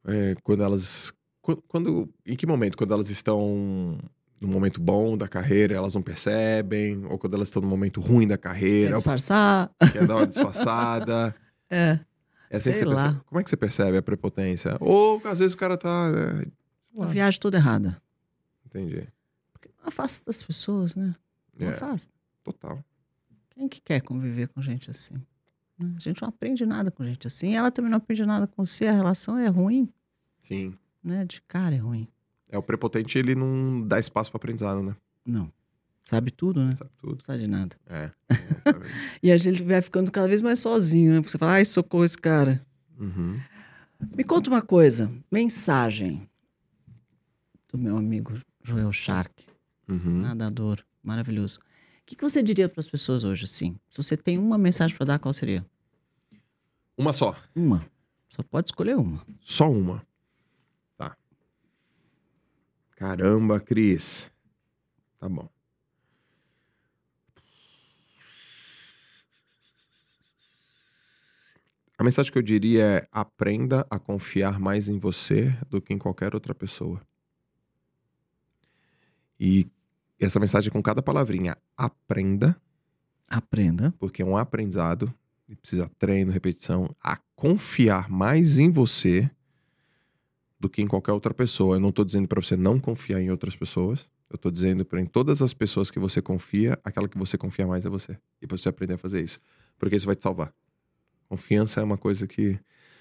é, 0.04 0.35
quando 0.42 0.62
elas. 0.62 1.12
Quando, 1.42 1.62
quando- 1.66 2.09
Em 2.24 2.37
que 2.37 2.46
momento? 2.46 2.76
Quando 2.76 2.94
elas 2.94 3.11
estão 3.11 3.98
no 4.40 4.48
momento 4.48 4.81
bom 4.81 5.16
da 5.16 5.29
carreira, 5.29 5.74
elas 5.74 5.94
não 5.94 6.03
percebem? 6.03 7.05
Ou 7.07 7.18
quando 7.18 7.35
elas 7.35 7.48
estão 7.48 7.61
no 7.61 7.68
momento 7.68 8.00
ruim 8.00 8.26
da 8.26 8.38
Quer 8.38 8.42
carreira, 8.42 8.94
disfarçar. 8.94 9.70
quer 9.92 10.07
dar 10.07 10.16
uma 10.16 10.26
disfarçada? 10.26 11.35
É. 11.72 12.00
É 12.50 12.57
assim 12.57 12.74
Sei 12.74 12.85
lá. 12.85 12.96
percebe. 12.96 13.20
Como 13.26 13.40
é 13.40 13.44
que 13.44 13.50
você 13.50 13.57
percebe 13.57 13.96
a 13.96 14.03
prepotência? 14.03 14.76
Ou 14.81 15.22
às 15.24 15.38
vezes 15.38 15.55
o 15.55 15.57
cara 15.57 15.76
tá. 15.76 16.11
né, 16.11 16.46
viagem 17.07 17.38
toda 17.38 17.57
errada. 17.59 17.96
Entendi. 18.66 19.07
Afasta 19.85 20.24
das 20.26 20.42
pessoas, 20.42 20.96
né? 20.96 21.14
É, 21.61 21.68
Afasta. 21.68 22.12
total. 22.42 22.85
Quem 23.50 23.68
que 23.68 23.81
quer 23.81 24.00
conviver 24.00 24.48
com 24.48 24.61
gente 24.61 24.90
assim? 24.90 25.14
né? 25.79 25.94
A 25.96 26.00
gente 26.00 26.20
não 26.22 26.29
aprende 26.29 26.66
nada 26.66 26.90
com 26.90 27.05
gente 27.05 27.26
assim. 27.26 27.55
Ela 27.55 27.70
também 27.70 27.90
não 27.90 27.98
aprende 27.98 28.24
nada 28.26 28.46
com 28.48 28.64
você. 28.64 28.87
A 28.88 28.92
relação 28.92 29.38
é 29.38 29.46
ruim, 29.48 29.88
Sim. 30.42 30.74
né? 31.03 31.24
De 31.24 31.40
cara 31.42 31.74
é 31.74 31.79
ruim. 31.79 32.09
É, 32.50 32.58
o 32.58 32.62
prepotente, 32.62 33.16
ele 33.18 33.34
não 33.34 33.86
dá 33.86 33.98
espaço 33.98 34.30
para 34.30 34.38
aprendizado, 34.38 34.82
né? 34.82 34.96
Não. 35.24 35.50
Sabe 36.04 36.30
tudo, 36.30 36.64
né? 36.64 36.74
Sabe 36.74 36.90
tudo. 36.98 37.14
Não 37.14 37.20
sabe 37.20 37.38
de 37.40 37.46
nada. 37.46 37.76
É. 37.86 38.10
E 39.22 39.30
a 39.30 39.36
gente 39.36 39.62
vai 39.62 39.80
ficando 39.82 40.10
cada 40.10 40.26
vez 40.26 40.40
mais 40.42 40.58
sozinho, 40.58 41.12
né? 41.12 41.18
Porque 41.20 41.30
você 41.30 41.38
fala, 41.38 41.52
ai, 41.52 41.64
socorro 41.64 42.04
esse 42.04 42.18
cara. 42.18 42.64
uhum. 42.98 43.38
Me 44.16 44.24
conta 44.24 44.48
uma 44.48 44.62
coisa. 44.62 45.12
Mensagem 45.30 46.26
do 47.70 47.76
meu 47.78 47.96
amigo 47.96 48.32
Joel 48.64 48.92
Shark, 48.92 49.44
Uhum. 49.88 50.22
nadador 50.22 50.82
maravilhoso. 51.02 51.58
O 51.60 51.62
que, 52.06 52.16
que 52.16 52.22
você 52.24 52.42
diria 52.42 52.68
para 52.68 52.80
as 52.80 52.88
pessoas 52.90 53.22
hoje, 53.24 53.44
assim? 53.44 53.76
Se 53.90 54.02
você 54.02 54.16
tem 54.16 54.38
uma 54.38 54.56
mensagem 54.58 54.96
para 54.96 55.04
dar, 55.06 55.18
qual 55.18 55.32
seria? 55.32 55.64
Uma 56.96 57.12
só. 57.12 57.36
Uma. 57.54 57.84
Só 58.28 58.42
pode 58.42 58.68
escolher 58.68 58.96
uma. 58.96 59.20
Só 59.40 59.70
uma. 59.70 60.02
Caramba, 63.00 63.58
Cris. 63.58 64.30
Tá 65.18 65.26
bom. 65.26 65.48
A 71.96 72.04
mensagem 72.04 72.30
que 72.30 72.36
eu 72.36 72.42
diria 72.42 72.84
é: 72.84 73.08
aprenda 73.10 73.86
a 73.88 73.98
confiar 73.98 74.60
mais 74.60 74.86
em 74.86 74.98
você 74.98 75.48
do 75.70 75.80
que 75.80 75.94
em 75.94 75.98
qualquer 75.98 76.34
outra 76.34 76.54
pessoa. 76.54 77.00
E 79.38 79.66
essa 80.18 80.38
mensagem 80.38 80.70
com 80.70 80.82
cada 80.82 81.00
palavrinha: 81.00 81.56
aprenda, 81.74 82.60
Aprenda. 83.26 83.94
porque 83.98 84.20
é 84.20 84.26
um 84.26 84.36
aprendizado 84.36 85.10
precisa 85.56 85.90
treino, 85.98 86.30
repetição, 86.30 86.94
a 87.02 87.16
confiar 87.34 88.10
mais 88.10 88.58
em 88.58 88.70
você 88.70 89.28
do 90.61 90.68
que 90.68 90.83
em 90.83 90.87
qualquer 90.87 91.12
outra 91.12 91.33
pessoa. 91.33 91.77
Eu 91.77 91.81
não 91.81 91.88
estou 91.88 92.05
dizendo 92.05 92.29
para 92.29 92.40
você 92.40 92.55
não 92.55 92.79
confiar 92.79 93.20
em 93.20 93.31
outras 93.31 93.57
pessoas. 93.57 94.09
Eu 94.29 94.37
estou 94.37 94.53
dizendo 94.53 94.85
para 94.85 95.01
em 95.01 95.07
todas 95.07 95.40
as 95.40 95.55
pessoas 95.55 95.90
que 95.90 95.99
você 95.99 96.20
confia, 96.20 96.79
aquela 96.85 97.09
que 97.09 97.18
você 97.18 97.38
confia 97.38 97.66
mais 97.66 97.87
é 97.87 97.88
você. 97.88 98.16
E 98.40 98.46
para 98.46 98.59
você 98.59 98.68
aprender 98.68 98.94
a 98.94 98.99
fazer 98.99 99.25
isso, 99.25 99.40
porque 99.79 99.96
isso 99.96 100.07
vai 100.07 100.14
te 100.14 100.23
salvar. 100.23 100.53
Confiança 101.29 101.81
é 101.81 101.85
uma 101.85 101.96
coisa 101.96 102.27
que 102.27 102.59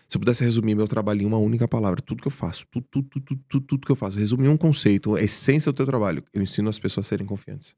se 0.08 0.17
eu 0.17 0.19
pudesse 0.19 0.43
resumir 0.43 0.74
meu 0.74 0.88
trabalho 0.88 1.22
em 1.22 1.26
uma 1.26 1.38
única 1.38 1.67
palavra, 1.67 2.02
tudo 2.02 2.22
que 2.22 2.28
eu 2.28 2.32
faço, 2.32 2.65
tudo, 2.72 2.88
tudo, 2.89 3.08
tudo, 3.10 3.43
tudo, 3.48 3.65
tudo, 3.67 3.86
que 3.86 3.91
eu 3.91 3.95
faço, 3.95 4.17
resumir 4.17 4.48
um 4.48 4.58
conceito, 4.58 5.15
a 5.15 5.22
essência 5.22 5.72
do 5.72 5.76
teu 5.76 5.86
trabalho, 5.86 6.24
eu 6.34 6.41
ensino 6.41 6.67
as 6.67 6.80
pessoas 6.80 7.06
a 7.06 7.10
serem 7.10 7.28
confiantes 7.28 7.76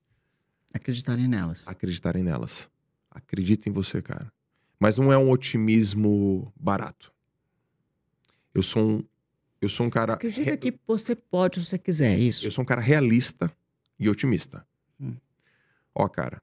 Acreditarem 0.74 1.28
nelas. 1.28 1.68
acreditarem 1.68 2.24
nelas. 2.24 2.70
Acredita 3.10 3.68
em 3.68 3.74
você, 3.74 4.02
cara. 4.02 4.32
Mas 4.80 4.96
não 4.96 5.12
é 5.12 5.18
um 5.18 5.30
otimismo 5.30 6.54
barato. 6.56 7.12
Eu 8.54 8.64
sou 8.64 8.82
um, 8.82 9.04
eu 9.62 9.70
sou 9.70 9.86
um 9.86 9.90
cara. 9.90 10.14
Acredita 10.14 10.52
re- 10.52 10.58
que 10.58 10.74
você 10.88 11.16
pode 11.16 11.60
se 11.60 11.66
você 11.66 11.78
quiser, 11.78 12.14
é 12.14 12.20
isso. 12.20 12.46
Eu 12.46 12.52
sou 12.52 12.64
um 12.64 12.66
cara 12.66 12.82
realista 12.82 13.52
e 14.00 14.10
otimista. 14.10 14.66
Hum. 15.00 15.14
Ó, 15.96 16.08
cara, 16.08 16.42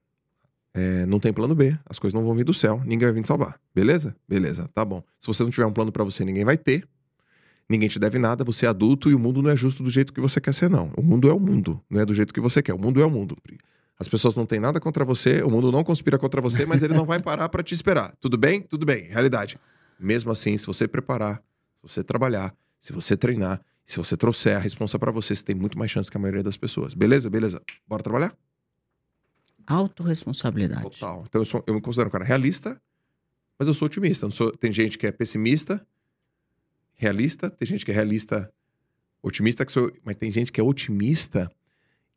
é, 0.73 1.05
não 1.05 1.19
tem 1.19 1.33
plano 1.33 1.53
B. 1.53 1.77
As 1.85 1.99
coisas 1.99 2.13
não 2.13 2.25
vão 2.25 2.35
vir 2.35 2.43
do 2.45 2.53
céu. 2.53 2.79
Ninguém 2.85 3.07
vai 3.07 3.13
vir 3.13 3.21
te 3.23 3.27
salvar. 3.27 3.59
Beleza? 3.75 4.15
Beleza, 4.27 4.69
tá 4.73 4.85
bom. 4.85 5.03
Se 5.19 5.27
você 5.27 5.43
não 5.43 5.49
tiver 5.51 5.65
um 5.65 5.73
plano 5.73 5.91
pra 5.91 6.03
você, 6.03 6.23
ninguém 6.23 6.45
vai 6.45 6.57
ter. 6.57 6.87
Ninguém 7.67 7.87
te 7.87 7.99
deve 7.99 8.17
nada, 8.17 8.43
você 8.43 8.65
é 8.65 8.69
adulto 8.69 9.11
e 9.11 9.13
o 9.13 9.19
mundo 9.19 9.43
não 9.43 9.49
é 9.51 9.55
justo 9.55 9.83
do 9.83 9.91
jeito 9.91 10.11
que 10.11 10.19
você 10.19 10.41
quer 10.41 10.53
ser, 10.55 10.69
não. 10.69 10.91
O 10.97 11.03
mundo 11.03 11.29
é 11.29 11.33
o 11.33 11.39
mundo, 11.39 11.79
não 11.87 12.01
é 12.01 12.05
do 12.05 12.15
jeito 12.15 12.33
que 12.33 12.39
você 12.41 12.63
quer. 12.63 12.73
O 12.73 12.79
mundo 12.79 12.99
é 12.99 13.05
o 13.05 13.11
mundo. 13.11 13.37
As 13.99 14.07
pessoas 14.07 14.33
não 14.35 14.43
têm 14.45 14.59
nada 14.59 14.79
contra 14.79 15.05
você, 15.05 15.43
o 15.43 15.51
mundo 15.51 15.71
não 15.71 15.83
conspira 15.83 16.17
contra 16.17 16.41
você, 16.41 16.65
mas 16.65 16.81
ele 16.81 16.95
não 16.95 17.05
vai 17.05 17.19
parar 17.21 17.47
pra 17.49 17.61
te 17.61 17.75
esperar. 17.75 18.15
Tudo 18.19 18.37
bem? 18.39 18.61
Tudo 18.61 18.87
bem. 18.87 19.03
Realidade. 19.09 19.59
Mesmo 19.99 20.31
assim, 20.31 20.57
se 20.57 20.65
você 20.65 20.87
preparar, 20.87 21.43
se 21.85 21.93
você 21.93 22.03
trabalhar, 22.03 22.55
se 22.79 22.93
você 22.93 23.15
treinar, 23.17 23.61
se 23.85 23.97
você 23.97 24.15
trouxer 24.15 24.55
a 24.55 24.59
responsa 24.59 24.97
pra 24.99 25.11
você, 25.11 25.35
você 25.35 25.43
tem 25.43 25.55
muito 25.55 25.77
mais 25.77 25.89
chance 25.91 26.09
que 26.09 26.17
a 26.17 26.19
maioria 26.19 26.43
das 26.43 26.57
pessoas. 26.57 26.93
Beleza? 26.93 27.29
Beleza. 27.29 27.61
Bora 27.87 28.03
trabalhar? 28.03 28.35
Autoresponsabilidade. 29.67 30.83
Total. 30.83 31.23
Então 31.27 31.41
eu, 31.41 31.45
sou, 31.45 31.63
eu 31.67 31.73
me 31.75 31.81
considero 31.81 32.09
um 32.09 32.11
cara 32.11 32.25
realista, 32.25 32.81
mas 33.57 33.67
eu 33.67 33.73
sou 33.73 33.85
otimista. 33.85 34.25
Eu 34.25 34.29
não 34.29 34.35
sou- 34.35 34.51
tem 34.55 34.71
gente 34.71 34.97
que 34.97 35.05
é 35.05 35.11
pessimista, 35.11 35.85
realista, 36.95 37.49
tem 37.49 37.67
gente 37.67 37.85
que 37.85 37.91
é 37.91 37.93
realista, 37.93 38.51
otimista, 39.21 39.65
que 39.65 39.71
sou, 39.71 39.91
mas 40.03 40.15
tem 40.15 40.31
gente 40.31 40.51
que 40.51 40.59
é 40.59 40.63
otimista 40.63 41.51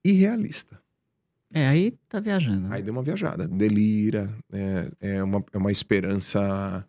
e 0.05 0.13
realista. 0.13 0.81
É, 1.55 1.69
aí 1.69 1.91
tá 2.09 2.19
viajando. 2.21 2.69
né? 2.69 2.77
Aí 2.77 2.83
deu 2.83 2.93
uma 2.95 3.03
viajada, 3.03 3.47
delira, 3.47 4.35
é, 4.51 4.91
é, 5.01 5.23
uma, 5.23 5.45
é 5.53 5.59
uma 5.59 5.71
esperança, 5.71 6.87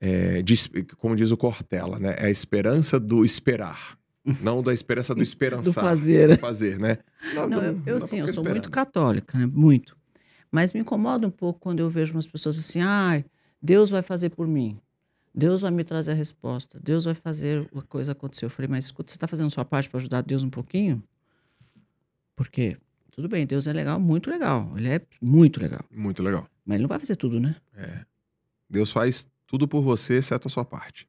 é, 0.00 0.42
de 0.42 0.54
como 0.96 1.14
diz 1.14 1.30
o 1.30 1.36
Cortella, 1.36 1.98
né? 1.98 2.14
É 2.18 2.26
a 2.26 2.30
esperança 2.30 2.98
do 2.98 3.24
esperar, 3.24 3.98
não 4.40 4.62
da 4.62 4.72
esperança 4.72 5.14
do 5.14 5.22
esperançar. 5.22 5.64
Do 5.74 5.88
fazer. 5.88 6.28
do 6.28 6.38
fazer, 6.38 6.78
né? 6.78 6.98
Não, 7.34 7.48
não- 7.48 7.62
eu, 7.62 7.72
não 7.74 7.82
eu 7.86 7.98
dá 7.98 8.06
sim, 8.06 8.18
pra 8.18 8.28
eu 8.28 8.34
sou 8.34 8.44
muito 8.44 8.70
católica, 8.70 9.38
né? 9.38 9.46
Muito. 9.46 9.96
Mas 10.50 10.72
me 10.72 10.80
incomoda 10.80 11.26
um 11.26 11.30
pouco 11.30 11.60
quando 11.60 11.78
eu 11.80 11.88
vejo 11.88 12.12
umas 12.12 12.26
pessoas 12.26 12.58
assim, 12.58 12.80
ai, 12.80 13.24
Deus 13.62 13.88
vai 13.90 14.02
fazer 14.02 14.30
por 14.30 14.48
mim. 14.48 14.78
Deus 15.32 15.60
vai 15.60 15.70
me 15.70 15.84
trazer 15.84 16.10
a 16.10 16.14
resposta. 16.14 16.80
Deus 16.82 17.04
vai 17.04 17.14
fazer 17.14 17.68
a 17.76 17.82
coisa 17.82 18.10
acontecer. 18.12 18.46
Eu 18.46 18.50
falei, 18.50 18.68
mas 18.68 18.86
escuta, 18.86 19.12
você 19.12 19.16
está 19.16 19.28
fazendo 19.28 19.46
a 19.46 19.50
sua 19.50 19.64
parte 19.64 19.88
para 19.88 20.00
ajudar 20.00 20.22
Deus 20.22 20.42
um 20.42 20.50
pouquinho? 20.50 21.00
Porque, 22.34 22.76
tudo 23.12 23.28
bem, 23.28 23.46
Deus 23.46 23.66
é 23.68 23.72
legal, 23.72 24.00
muito 24.00 24.28
legal. 24.28 24.72
Ele 24.76 24.88
é 24.88 25.00
muito 25.20 25.60
legal. 25.60 25.84
Muito 25.88 26.20
legal. 26.22 26.48
Mas 26.64 26.74
ele 26.76 26.82
não 26.82 26.88
vai 26.88 26.98
fazer 26.98 27.14
tudo, 27.16 27.38
né? 27.38 27.54
É. 27.76 28.04
Deus 28.68 28.90
faz 28.90 29.28
tudo 29.50 29.66
por 29.66 29.82
você, 29.82 30.18
exceto 30.18 30.46
a 30.46 30.50
sua 30.50 30.64
parte. 30.64 31.08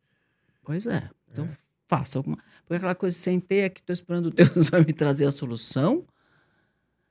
Pois 0.63 0.87
é. 0.87 1.07
Então, 1.31 1.47
faça 1.87 2.17
alguma. 2.17 2.37
Porque 2.63 2.73
aquela 2.73 2.95
coisa 2.95 3.15
sem 3.15 3.39
ter 3.39 3.57
é 3.57 3.69
que 3.69 3.81
estou 3.81 3.93
esperando 3.93 4.31
Deus 4.31 4.67
vai 4.71 4.83
me 4.83 4.93
trazer 4.93 5.27
a 5.27 5.31
solução. 5.31 6.03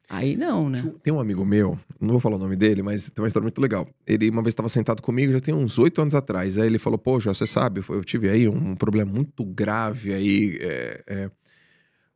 Aí 0.09 0.37
não, 0.37 0.69
né? 0.69 0.83
Tem 1.05 1.13
um 1.13 1.21
amigo 1.21 1.45
meu, 1.45 1.79
não 2.01 2.11
vou 2.11 2.19
falar 2.19 2.35
o 2.35 2.39
nome 2.41 2.57
dele, 2.57 2.83
mas 2.83 3.09
tem 3.11 3.23
uma 3.23 3.29
história 3.29 3.45
muito 3.45 3.61
legal. 3.61 3.89
Ele 4.05 4.29
uma 4.29 4.43
vez 4.43 4.51
estava 4.51 4.69
sentado 4.69 5.01
comigo, 5.01 5.33
já 5.33 5.39
tem 5.39 5.55
uns 5.55 5.79
oito 5.79 6.03
anos 6.03 6.17
atrás. 6.17 6.59
Aí 6.59 6.67
ele 6.67 6.81
falou: 6.81 6.99
Pô, 6.99 7.21
já 7.21 7.33
você 7.33 7.47
sabe, 7.47 7.81
eu 7.89 8.03
tive 8.03 8.29
aí 8.29 8.49
um 8.49 8.75
problema 8.75 9.13
muito 9.13 9.45
grave 9.45 10.13
aí 10.13 10.59
é, 10.61 11.05
é, 11.07 11.31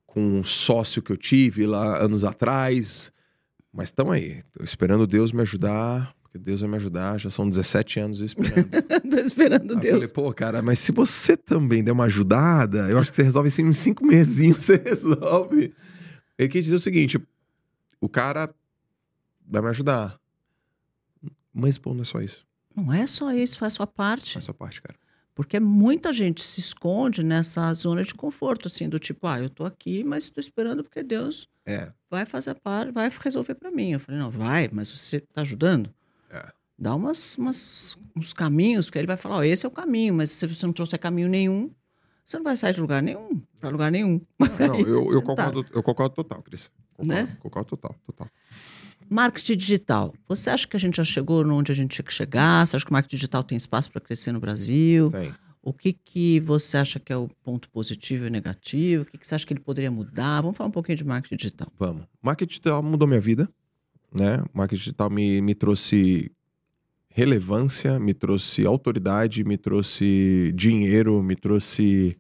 com 0.05 0.41
um 0.41 0.43
sócio 0.43 1.01
que 1.01 1.13
eu 1.13 1.17
tive 1.17 1.69
lá 1.69 2.03
anos 2.03 2.25
atrás. 2.25 3.13
Mas 3.73 3.91
estamos 3.91 4.13
aí, 4.13 4.43
tô 4.53 4.65
esperando 4.65 5.07
Deus 5.07 5.31
me 5.31 5.43
ajudar, 5.43 6.13
porque 6.35 6.39
Deus 6.39 6.61
vai 6.63 6.71
me 6.71 6.77
ajudar. 6.77 7.19
Já 7.19 7.31
são 7.31 7.49
17 7.49 8.01
anos 8.01 8.21
esperando. 8.21 8.69
Tô 9.09 9.17
esperando 9.19 9.71
Aí 9.71 9.77
eu 9.77 9.81
Deus. 9.81 10.11
falei, 10.11 10.13
pô, 10.13 10.33
cara, 10.35 10.61
mas 10.63 10.81
se 10.81 10.91
você 10.91 11.37
também 11.37 11.83
der 11.85 11.93
uma 11.93 12.05
ajudada, 12.05 12.91
eu 12.91 12.99
acho 12.99 13.11
que 13.11 13.17
você 13.17 13.23
resolve 13.23 13.49
assim 13.49 13.65
uns 13.65 13.79
cinco 13.79 14.05
mesinhos, 14.05 14.59
você 14.65 14.77
resolve. 14.77 15.73
Ele 16.37 16.49
quis 16.49 16.65
dizer 16.65 16.77
o 16.77 16.81
seguinte: 16.81 17.21
o 18.01 18.09
cara 18.09 18.53
vai 19.47 19.63
me 19.63 19.69
ajudar. 19.69 20.19
Mas, 21.53 21.79
pô, 21.79 21.95
não 21.95 22.03
é 22.03 22.05
só 22.05 22.21
isso. 22.21 22.45
Não 22.75 22.93
é 22.93 23.07
só 23.07 23.31
isso, 23.33 23.57
faz 23.59 23.75
sua 23.75 23.87
parte. 23.87 24.37
É 24.37 24.41
só 24.41 24.53
parte, 24.53 24.83
cara. 24.83 24.99
Porque 25.37 25.61
muita 25.61 26.13
gente 26.13 26.43
se 26.43 26.61
esconde 26.61 27.23
nessa 27.23 27.73
zona 27.75 28.03
de 28.03 28.13
conforto, 28.15 28.67
assim, 28.67 28.89
do 28.89 28.99
tipo, 28.99 29.27
ah, 29.29 29.39
eu 29.41 29.49
tô 29.49 29.65
aqui, 29.65 30.03
mas 30.03 30.25
estou 30.25 30.41
esperando 30.41 30.83
porque 30.83 31.03
Deus 31.03 31.49
É. 31.67 31.93
vai 32.11 32.25
fazer 32.27 32.51
a 32.51 32.55
parte, 32.57 32.91
vai 32.93 33.09
resolver 33.23 33.55
para 33.55 33.71
mim. 33.71 33.93
Eu 33.93 34.01
falei, 34.01 34.21
não, 34.21 34.31
vai, 34.31 34.69
mas 34.73 34.89
você 34.89 35.21
tá 35.21 35.43
ajudando? 35.43 35.93
Dá 36.79 36.95
umas, 36.95 37.37
umas 37.37 37.97
uns 38.17 38.33
caminhos, 38.33 38.87
porque 38.87 38.99
ele 38.99 39.07
vai 39.07 39.17
falar, 39.17 39.37
ó, 39.37 39.43
esse 39.43 39.65
é 39.65 39.69
o 39.69 39.73
caminho, 39.73 40.15
mas 40.15 40.31
se 40.31 40.47
você 40.47 40.67
não 40.67 40.73
trouxer 40.73 40.99
caminho 40.99 41.29
nenhum, 41.29 41.71
você 42.25 42.37
não 42.37 42.45
vai 42.45 42.57
sair 42.57 42.75
de 42.75 42.81
lugar 42.81 43.03
nenhum, 43.03 43.41
para 43.61 43.69
lugar 43.71 43.91
nenhum. 43.93 44.21
Não, 44.39 44.79
eu, 44.81 45.13
eu, 45.13 45.21
tá. 45.21 45.27
concordo, 45.27 45.67
eu 45.73 45.83
concordo 45.83 46.15
total, 46.15 46.43
Cris. 46.43 46.71
Concordo, 46.95 47.13
Né? 47.13 47.37
concordo 47.41 47.69
total, 47.71 47.95
total. 48.07 48.29
Marketing 49.09 49.57
digital. 49.57 50.15
Você 50.29 50.49
acha 50.51 50.67
que 50.67 50.77
a 50.77 50.81
gente 50.81 50.97
já 50.97 51.05
chegou 51.05 51.45
onde 51.47 51.71
a 51.71 51.75
gente 51.75 51.91
tinha 51.95 52.05
que 52.05 52.13
chegar? 52.13 52.67
Você 52.67 52.77
acha 52.77 52.85
que 52.85 52.91
o 52.91 52.95
marketing 52.95 53.17
digital 53.17 53.45
tem 53.45 53.57
espaço 53.57 53.91
para 53.91 54.01
crescer 54.01 54.33
no 54.33 54.41
Brasil? 54.41 55.11
Tem. 55.11 55.35
O 55.63 55.73
que, 55.73 55.93
que 55.93 56.41
você 56.41 56.77
acha 56.77 56.99
que 56.99 57.13
é 57.13 57.17
o 57.17 57.29
ponto 57.43 57.69
positivo 57.71 58.27
e 58.27 58.31
negativo? 58.31 59.03
O 59.03 59.07
que, 59.07 59.17
que 59.19 59.27
você 59.27 59.35
acha 59.35 59.47
que 59.47 59.53
ele 59.53 59.61
poderia 59.61 59.91
mudar? 59.91 60.41
Vamos 60.43 60.57
falar 60.57 60.69
um 60.69 60.73
pouquinho 60.73 60.97
de 60.99 61.05
marketing 61.05 61.37
digital. 61.37 61.69
Vamos. 61.79 62.07
Marketing 62.23 62.49
digital 62.49 62.83
mudou 62.83 63.07
minha 63.09 63.21
vida, 63.21 63.49
né? 64.13 64.43
Marketing 64.53 64.79
digital 64.81 65.11
me, 65.11 65.41
me 65.41 65.55
trouxe 65.55 66.31
relevância, 67.17 67.97
me 68.01 68.13
trouxe 68.13 68.67
autoridade, 68.67 69.45
me 69.45 69.57
trouxe 69.57 70.53
dinheiro, 70.55 71.23
me 71.23 71.37
trouxe 71.37 72.19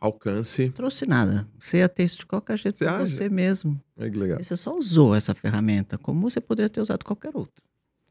alcance. 0.00 0.64
Não 0.64 0.72
trouxe 0.72 1.04
nada. 1.06 1.46
Você 1.58 1.76
ia 1.76 1.88
ter 1.90 2.04
isso 2.04 2.20
de 2.20 2.26
qualquer 2.26 2.56
jeito 2.58 2.78
Você 2.78 2.86
acha? 2.86 3.06
você 3.06 3.28
mesmo. 3.28 3.78
Olha 3.98 4.10
que 4.10 4.16
legal. 4.18 4.40
E 4.40 4.42
Você 4.44 4.56
só 4.56 4.74
usou 4.74 5.14
essa 5.14 5.34
ferramenta, 5.34 5.98
como 5.98 6.22
você 6.28 6.40
poderia 6.40 6.70
ter 6.70 6.80
usado 6.80 7.04
qualquer 7.04 7.32
outra. 7.34 7.62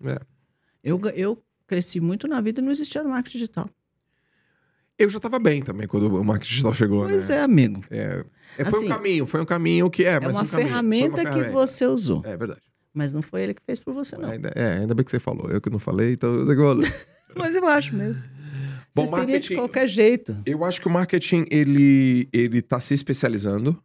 É. 0.06 0.20
Eu, 0.84 1.02
eu 1.16 1.44
cresci 1.66 2.00
muito 2.00 2.28
na 2.28 2.40
vida 2.40 2.62
e 2.62 2.64
não 2.64 2.70
existia 2.72 3.02
no 3.02 3.10
marketing 3.10 3.40
digital. 3.40 3.68
Eu 5.00 5.10
já 5.10 5.18
estava 5.18 5.40
bem 5.40 5.64
também 5.64 5.88
quando 5.88 6.14
o 6.16 6.24
marketing 6.24 6.52
digital 6.52 6.74
chegou, 6.76 7.06
Pois 7.08 7.28
né? 7.28 7.38
é, 7.38 7.42
amigo. 7.42 7.84
É, 7.90 8.24
é, 8.56 8.66
foi 8.66 8.78
Assim, 8.80 8.86
um 8.86 8.90
caminho, 8.90 9.26
foi 9.26 9.42
um 9.42 9.46
caminho 9.46 9.90
que 9.90 10.04
é, 10.06 10.12
É 10.14 10.20
mas 10.20 10.36
uma 10.36 10.44
um 10.44 10.46
foi 10.46 10.60
uma 10.62 10.68
ferramenta 10.70 11.22
que 11.22 11.26
ferramenta. 11.26 11.52
você 11.54 11.88
usou. 11.88 12.22
É 12.24 12.38
verdade. 12.38 12.62
Mas 12.94 13.14
não 13.14 13.22
foi 13.22 13.44
ele 13.44 13.54
que 13.54 13.62
fez 13.66 13.80
por 13.80 13.94
você, 13.94 14.18
não. 14.18 14.30
Ainda, 14.30 14.52
é, 14.56 14.80
ainda 14.80 14.96
bem 14.96 15.06
que 15.06 15.12
você 15.12 15.20
falou. 15.20 15.50
Eu 15.50 15.62
que 15.62 15.70
não 15.70 15.80
falei, 15.80 16.14
então 16.14 16.30
eu 16.30 16.46
falei. 16.46 16.92
Mas 17.36 17.56
eu 17.56 17.68
acho 17.68 17.96
mesmo. 17.96 18.28
Bom, 18.96 19.06
você 19.06 19.16
seria 19.20 19.40
de 19.40 19.56
qualquer 19.56 19.88
jeito. 19.88 20.36
Eu 20.46 20.66
acho 20.66 20.82
que 20.82 20.88
o 20.88 20.92
marketing, 20.92 21.46
ele, 21.52 22.28
ele 22.34 22.62
tá 22.62 22.80
se 22.80 22.94
especializando, 22.94 23.82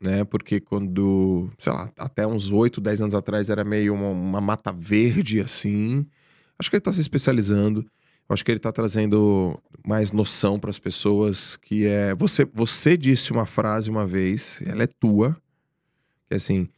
né? 0.00 0.24
Porque 0.24 0.60
quando, 0.60 1.48
sei 1.58 1.72
lá, 1.72 1.90
até 1.96 2.26
uns 2.26 2.50
8, 2.50 2.80
10 2.80 3.02
anos 3.02 3.14
atrás 3.14 3.48
era 3.48 3.64
meio 3.64 3.94
uma, 3.94 4.08
uma 4.08 4.40
mata 4.40 4.72
verde, 4.72 5.40
assim. 5.40 6.04
Acho 6.58 6.68
que 6.68 6.76
ele 6.76 6.80
tá 6.80 6.92
se 6.92 7.00
especializando. 7.00 7.88
Acho 8.28 8.44
que 8.44 8.50
ele 8.50 8.58
tá 8.58 8.72
trazendo 8.72 9.56
mais 9.86 10.10
noção 10.10 10.58
para 10.58 10.70
as 10.70 10.80
pessoas, 10.80 11.56
que 11.56 11.86
é... 11.86 12.12
Você, 12.16 12.44
você 12.44 12.96
disse 12.96 13.30
uma 13.30 13.46
frase 13.46 13.88
uma 13.88 14.04
vez, 14.04 14.60
ela 14.66 14.82
é 14.82 14.88
tua, 14.88 15.40
que 16.26 16.34
é 16.34 16.36
assim... 16.36 16.68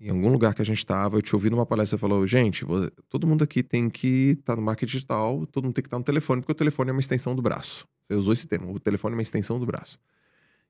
Em 0.00 0.10
algum 0.10 0.30
lugar 0.30 0.54
que 0.54 0.62
a 0.62 0.64
gente 0.64 0.78
estava, 0.78 1.16
eu 1.16 1.22
te 1.22 1.34
ouvi 1.34 1.50
numa 1.50 1.66
palestra, 1.66 1.96
você 1.96 2.00
falou, 2.00 2.24
gente, 2.24 2.64
todo 3.08 3.26
mundo 3.26 3.42
aqui 3.42 3.64
tem 3.64 3.90
que 3.90 4.36
estar 4.38 4.54
no 4.54 4.62
marketing 4.62 4.92
digital, 4.92 5.44
todo 5.46 5.64
mundo 5.64 5.74
tem 5.74 5.82
que 5.82 5.88
estar 5.88 5.98
no 5.98 6.04
telefone, 6.04 6.40
porque 6.40 6.52
o 6.52 6.54
telefone 6.54 6.90
é 6.90 6.92
uma 6.92 7.00
extensão 7.00 7.34
do 7.34 7.42
braço. 7.42 7.84
Você 8.06 8.14
usou 8.14 8.32
esse 8.32 8.46
termo, 8.46 8.72
o 8.72 8.78
telefone 8.78 9.14
é 9.14 9.16
uma 9.16 9.22
extensão 9.22 9.58
do 9.58 9.66
braço. 9.66 9.98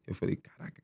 Eu 0.06 0.14
falei, 0.14 0.36
caraca, 0.36 0.82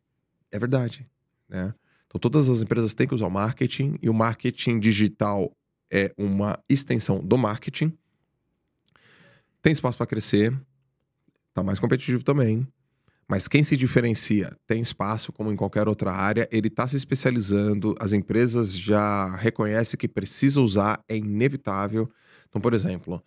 é 0.53 0.59
verdade, 0.59 1.09
né? 1.49 1.75
Então 2.07 2.21
todas 2.21 2.49
as 2.51 2.61
empresas 2.61 2.93
têm 2.93 3.09
que 3.09 3.15
usar 3.15 3.27
o 3.27 3.31
marketing, 3.31 3.99
e 4.03 4.11
o 4.11 4.15
marketing 4.15 4.79
digital 4.79 5.57
é 5.91 6.13
uma 6.19 6.63
extensão 6.69 7.25
do 7.25 7.39
marketing. 7.39 7.97
Tem 9.63 9.73
espaço 9.73 9.97
para 9.97 10.07
crescer, 10.07 10.55
tá 11.55 11.63
mais 11.63 11.81
competitivo 11.81 12.23
também. 12.23 12.69
Mas 13.29 13.49
quem 13.49 13.63
se 13.63 13.77
diferencia 13.77 14.55
tem 14.67 14.81
espaço, 14.81 15.33
como 15.33 15.51
em 15.51 15.57
qualquer 15.57 15.89
outra 15.89 16.13
área, 16.13 16.49
ele 16.53 16.69
está 16.69 16.87
se 16.87 16.97
especializando, 16.97 17.95
as 17.99 18.13
empresas 18.13 18.77
já 18.77 19.35
reconhecem 19.37 19.99
que 19.99 20.07
precisa 20.07 20.61
usar, 20.61 21.03
é 21.09 21.17
inevitável. 21.17 22.09
Então, 22.49 22.61
por 22.61 22.75
exemplo, 22.75 23.23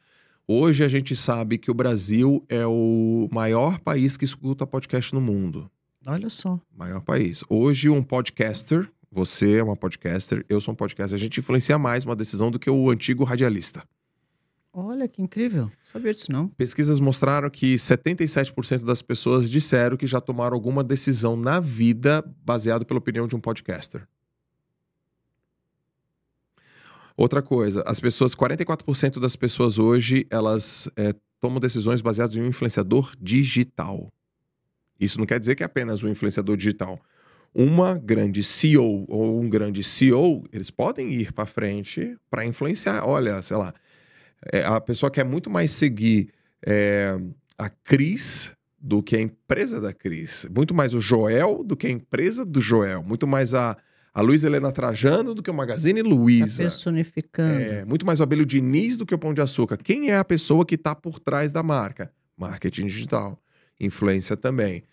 hoje 0.48 0.84
a 0.84 0.88
gente 0.88 1.16
sabe 1.16 1.58
que 1.58 1.72
o 1.72 1.74
Brasil 1.74 2.46
é 2.48 2.66
o 2.66 3.28
maior 3.32 3.80
país 3.80 4.16
que 4.16 4.26
escuta 4.26 4.68
podcast 4.68 5.14
no 5.14 5.22
mundo. 5.22 5.70
Olha 6.06 6.30
só. 6.30 6.60
Maior 6.76 7.02
país. 7.02 7.44
Hoje, 7.50 7.90
um 7.90 8.04
podcaster, 8.04 8.88
você 9.12 9.58
é 9.58 9.64
uma 9.64 9.76
podcaster, 9.76 10.46
eu 10.48 10.62
sou 10.62 10.74
um 10.74 10.76
podcaster, 10.76 11.16
a 11.16 11.20
gente 11.20 11.40
influencia 11.40 11.78
mais 11.78 12.06
uma 12.06 12.16
decisão 12.16 12.52
do 12.52 12.60
que 12.60 12.70
o 12.70 12.90
antigo 12.90 13.24
radialista. 13.24 13.84
Olha 14.80 15.08
que 15.08 15.24
incrível. 15.24 15.72
Sabia 15.84 16.14
disso, 16.14 16.32
não. 16.32 16.50
Pesquisas 16.50 17.00
mostraram 17.00 17.50
que 17.50 17.74
77% 17.78 18.86
das 18.86 19.02
pessoas 19.02 19.50
disseram 19.50 19.98
que 19.98 20.06
já 20.06 20.22
tomaram 20.22 20.54
alguma 20.54 20.84
decisão 20.84 21.36
na 21.36 21.60
vida 21.60 22.24
baseado 22.46 22.86
pela 22.86 23.00
opinião 23.00 23.28
de 23.28 23.36
um 23.36 23.40
podcaster. 23.40 24.08
Outra 27.16 27.42
coisa, 27.42 27.84
as 27.88 28.00
pessoas, 28.00 28.36
44% 28.36 29.20
das 29.20 29.36
pessoas 29.36 29.80
hoje, 29.80 30.28
elas 30.30 30.88
é, 30.96 31.16
tomam 31.40 31.60
decisões 31.60 32.00
baseadas 32.00 32.36
em 32.36 32.42
um 32.44 32.48
influenciador 32.48 33.16
digital. 33.20 34.14
Isso 35.00 35.18
não 35.18 35.26
quer 35.26 35.40
dizer 35.40 35.56
que 35.56 35.64
é 35.64 35.66
apenas 35.66 36.04
um 36.04 36.08
influenciador 36.08 36.56
digital. 36.56 37.00
Uma 37.52 37.98
grande 37.98 38.44
CEO 38.44 39.06
ou 39.08 39.42
um 39.42 39.50
grande 39.50 39.84
CEO, 39.84 40.48
eles 40.54 40.70
podem 40.70 41.12
ir 41.12 41.34
para 41.34 41.48
frente 41.48 42.16
para 42.30 42.46
influenciar. 42.46 43.04
Olha, 43.08 43.42
sei 43.42 43.58
lá, 43.58 43.74
é, 44.52 44.64
a 44.64 44.80
pessoa 44.80 45.12
quer 45.12 45.26
muito 45.26 45.50
mais 45.50 45.72
seguir 45.72 46.30
é, 46.66 47.18
a 47.58 47.70
Cris 47.70 48.54
do 48.80 49.02
que 49.02 49.16
a 49.16 49.22
empresa 49.22 49.82
da 49.82 49.94
Cris. 49.94 50.46
Muito 50.54 50.74
mais 50.74 50.94
o 50.94 51.02
Joel 51.02 51.64
do 51.64 51.76
que 51.76 51.88
a 51.88 51.90
empresa 51.90 52.46
do 52.46 52.62
Joel. 52.62 53.04
Muito 53.04 53.28
mais 53.28 53.54
a, 53.54 53.76
a 54.14 54.22
Luiz 54.22 54.44
Helena 54.44 54.72
Trajano 54.72 55.34
do 55.34 55.42
que 55.42 55.50
o 55.50 55.54
Magazine 55.54 56.02
Tá 56.04 56.10
Luiza. 56.10 56.64
personificando. 56.64 57.60
É, 57.60 57.86
muito 57.86 58.06
mais 58.06 58.20
o 58.20 58.24
Abelho 58.24 58.46
Diniz 58.46 58.96
do 58.96 59.06
que 59.06 59.16
o 59.16 59.18
Pão 59.18 59.34
de 59.34 59.42
Açúcar. 59.42 59.78
Quem 59.78 60.12
é 60.12 60.18
a 60.18 60.26
pessoa 60.26 60.66
que 60.66 60.76
está 60.76 60.94
por 60.94 61.20
trás 61.20 61.52
da 61.52 61.64
marca? 61.64 62.12
Marketing 62.38 62.86
digital. 62.86 63.42
Influência 63.80 64.38
também. 64.38 64.84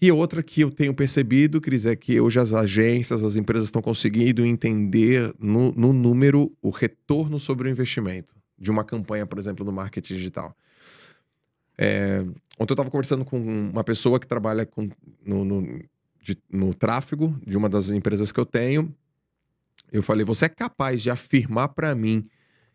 E 0.00 0.12
outra 0.12 0.44
que 0.44 0.60
eu 0.60 0.70
tenho 0.70 0.94
percebido, 0.94 1.60
Cris, 1.60 1.84
é 1.84 1.96
que 1.96 2.20
hoje 2.20 2.38
as 2.38 2.52
agências, 2.52 3.24
as 3.24 3.34
empresas 3.34 3.66
estão 3.66 3.82
conseguindo 3.82 4.46
entender 4.46 5.34
no, 5.40 5.72
no 5.72 5.92
número 5.92 6.52
o 6.62 6.70
retorno 6.70 7.40
sobre 7.40 7.68
o 7.68 7.70
investimento 7.70 8.37
de 8.58 8.70
uma 8.70 8.84
campanha, 8.84 9.26
por 9.26 9.38
exemplo, 9.38 9.64
no 9.64 9.72
marketing 9.72 10.14
digital. 10.16 10.56
É, 11.76 12.20
ontem 12.58 12.72
eu 12.72 12.74
estava 12.74 12.90
conversando 12.90 13.24
com 13.24 13.38
uma 13.40 13.84
pessoa 13.84 14.18
que 14.18 14.26
trabalha 14.26 14.66
com, 14.66 14.90
no, 15.24 15.44
no, 15.44 15.82
de- 16.20 16.38
no 16.50 16.74
tráfego 16.74 17.38
de 17.46 17.56
uma 17.56 17.68
das 17.68 17.88
empresas 17.90 18.32
que 18.32 18.40
eu 18.40 18.46
tenho. 18.46 18.92
Eu 19.92 20.02
falei: 20.02 20.24
você 20.24 20.46
é 20.46 20.48
capaz 20.48 21.02
de 21.02 21.10
afirmar 21.10 21.68
para 21.68 21.94
mim 21.94 22.28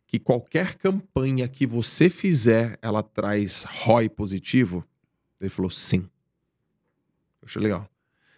que 0.07 0.19
qualquer 0.19 0.75
campanha 0.75 1.47
que 1.47 1.67
você 1.67 2.09
fizer, 2.09 2.77
ela 2.81 3.03
traz 3.03 3.65
ROI 3.65 4.07
positivo? 4.09 4.85
Ele 5.39 5.49
falou: 5.49 5.69
sim. 5.69 6.07
Eu 7.41 7.45
achei 7.47 7.61
legal. 7.61 7.89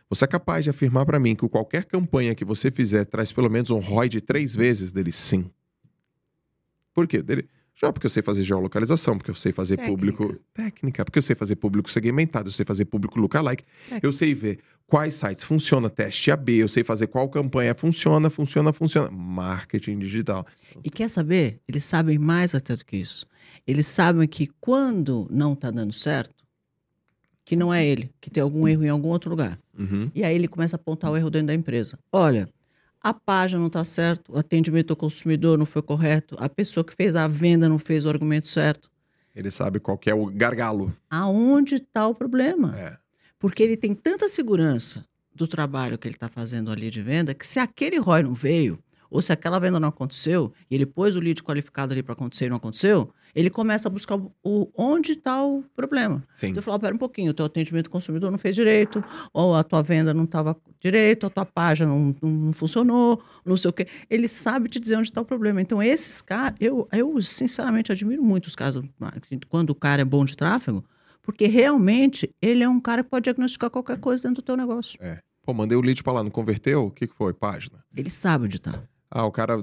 Você 0.09 0.25
é 0.25 0.27
capaz 0.27 0.63
de 0.63 0.69
afirmar 0.69 1.05
para 1.05 1.19
mim 1.19 1.35
que 1.35 1.47
qualquer 1.47 1.85
campanha 1.85 2.33
que 2.35 2.45
você 2.45 2.71
fizer 2.71 3.05
traz 3.05 3.31
pelo 3.31 3.49
menos 3.49 3.69
um 3.71 3.79
ROI 3.79 4.09
de 4.09 4.21
três 4.21 4.55
vezes? 4.55 4.91
Dele, 4.91 5.11
sim. 5.11 5.49
Por 6.95 7.07
quê? 7.07 7.21
Dele, 7.21 7.47
já 7.75 7.91
porque 7.91 8.05
eu 8.05 8.09
sei 8.09 8.23
fazer 8.23 8.43
geolocalização, 8.43 9.17
porque 9.17 9.29
eu 9.29 9.35
sei 9.35 9.51
fazer 9.51 9.75
Técnica. 9.75 9.91
público 9.97 10.39
técnica, 10.53 11.03
porque 11.05 11.19
eu 11.19 11.21
sei 11.21 11.35
fazer 11.35 11.57
público 11.57 11.91
segmentado, 11.91 12.47
eu 12.47 12.51
sei 12.53 12.65
fazer 12.65 12.85
público 12.85 13.19
lookalike, 13.19 13.65
Técnica. 13.83 14.07
eu 14.07 14.13
sei 14.13 14.33
ver 14.33 14.59
quais 14.87 15.15
sites 15.15 15.43
funciona, 15.43 15.89
teste 15.89 16.31
AB, 16.31 16.55
eu 16.55 16.69
sei 16.69 16.85
fazer 16.85 17.07
qual 17.07 17.27
campanha 17.27 17.75
funciona, 17.75 18.29
funciona, 18.29 18.71
funciona. 18.71 19.11
Marketing 19.11 19.99
digital. 19.99 20.45
E 20.83 20.89
quer 20.89 21.09
saber? 21.09 21.59
Eles 21.67 21.83
sabem 21.83 22.17
mais 22.17 22.55
até 22.55 22.75
do 22.75 22.85
que 22.85 22.95
isso. 22.97 23.27
Eles 23.67 23.85
sabem 23.87 24.25
que 24.27 24.47
quando 24.61 25.27
não 25.29 25.51
está 25.51 25.69
dando 25.69 25.91
certo, 25.91 26.33
que 27.43 27.55
não 27.55 27.73
é 27.73 27.85
ele, 27.85 28.09
que 28.21 28.29
tem 28.29 28.41
algum 28.41 28.67
erro 28.67 28.85
em 28.85 28.89
algum 28.89 29.09
outro 29.09 29.29
lugar. 29.29 29.59
Uhum. 29.77 30.09
E 30.15 30.23
aí 30.23 30.33
ele 30.33 30.47
começa 30.47 30.75
a 30.75 30.79
apontar 30.79 31.11
o 31.11 31.17
erro 31.17 31.29
dentro 31.29 31.47
da 31.47 31.53
empresa. 31.53 31.99
Olha, 32.11 32.49
a 33.05 33.13
página 33.13 33.59
não 33.59 33.67
está 33.67 33.83
certo, 33.83 34.33
o 34.33 34.39
atendimento 34.39 34.89
ao 34.89 34.97
consumidor 34.97 35.59
não 35.59 35.65
foi 35.67 35.83
correto, 35.83 36.35
a 36.39 36.49
pessoa 36.49 36.83
que 36.83 36.91
fez 36.91 37.15
a 37.15 37.27
venda 37.27 37.69
não 37.69 37.77
fez 37.77 38.03
o 38.03 38.09
argumento 38.09 38.47
certo. 38.47 38.89
Ele 39.35 39.51
sabe 39.51 39.79
qual 39.79 39.95
que 39.95 40.09
é 40.09 40.15
o 40.15 40.25
gargalo. 40.25 40.91
Aonde 41.07 41.75
está 41.75 42.07
o 42.07 42.15
problema? 42.15 42.75
É. 42.75 42.97
Porque 43.37 43.61
ele 43.61 43.77
tem 43.77 43.93
tanta 43.93 44.27
segurança 44.27 45.05
do 45.35 45.47
trabalho 45.47 45.99
que 45.99 46.07
ele 46.07 46.15
está 46.15 46.27
fazendo 46.27 46.71
ali 46.71 46.89
de 46.89 47.03
venda, 47.03 47.35
que 47.35 47.45
se 47.45 47.59
aquele 47.59 47.99
ROI 47.99 48.23
não 48.23 48.33
veio, 48.33 48.79
ou 49.09 49.21
se 49.21 49.31
aquela 49.31 49.59
venda 49.59 49.79
não 49.79 49.89
aconteceu, 49.89 50.51
e 50.69 50.75
ele 50.75 50.85
pôs 50.85 51.15
o 51.15 51.19
lead 51.19 51.41
qualificado 51.43 51.93
ali 51.93 52.01
para 52.03 52.13
acontecer 52.13 52.45
e 52.45 52.49
não 52.49 52.57
aconteceu, 52.57 53.11
ele 53.33 53.49
começa 53.49 53.87
a 53.87 53.91
buscar 53.91 54.15
o, 54.43 54.71
onde 54.77 55.11
está 55.11 55.43
o 55.43 55.63
problema. 55.75 56.23
Sim. 56.35 56.47
Então, 56.47 56.59
eu 56.59 56.63
falo, 56.63 56.79
pera 56.79 56.95
um 56.95 56.97
pouquinho, 56.97 57.31
o 57.31 57.33
teu 57.33 57.45
atendimento 57.45 57.87
ao 57.87 57.91
consumidor 57.91 58.31
não 58.31 58.37
fez 58.37 58.55
direito, 58.55 59.03
ou 59.33 59.55
a 59.55 59.63
tua 59.63 59.81
venda 59.83 60.13
não 60.13 60.23
estava 60.23 60.55
direito, 60.79 61.25
a 61.25 61.29
tua 61.29 61.45
página 61.45 61.89
não, 61.89 62.15
não- 62.21 62.29
não 62.31 62.53
funcionou, 62.53 63.21
não 63.45 63.57
sei 63.57 63.69
o 63.69 63.73
quê. 63.73 63.87
Ele 64.09 64.27
sabe 64.27 64.69
te 64.69 64.79
dizer 64.79 64.95
onde 64.97 65.09
está 65.09 65.19
o 65.21 65.25
problema. 65.25 65.61
Então, 65.61 65.83
esses 65.83 66.21
caras, 66.21 66.55
eu, 66.61 66.87
eu 66.93 67.19
sinceramente 67.21 67.91
admiro 67.91 68.23
muito 68.23 68.47
os 68.47 68.55
casos 68.55 68.85
marketing, 68.97 69.39
quando 69.49 69.71
o 69.71 69.75
cara 69.75 70.01
é 70.01 70.05
bom 70.05 70.23
de 70.23 70.37
tráfego, 70.37 70.83
porque 71.21 71.45
realmente 71.47 72.29
ele 72.41 72.63
é 72.63 72.69
um 72.69 72.79
cara 72.79 73.03
que 73.03 73.09
pode 73.09 73.23
diagnosticar 73.23 73.69
qualquer 73.69 73.97
coisa 73.97 74.23
dentro 74.23 74.41
do 74.41 74.45
teu 74.45 74.55
negócio. 74.55 74.97
Pô, 75.43 75.53
mandei 75.53 75.77
o 75.77 75.81
lead 75.81 76.01
pra 76.01 76.13
lá, 76.13 76.23
não 76.23 76.31
converteu? 76.31 76.85
O 76.85 76.91
que, 76.91 77.05
que 77.07 77.13
foi? 77.13 77.33
Página. 77.33 77.83
Ele 77.95 78.09
sabe 78.09 78.45
onde 78.45 78.55
está. 78.57 78.81
Ah, 79.17 79.25
o 79.25 79.31
cara 79.31 79.53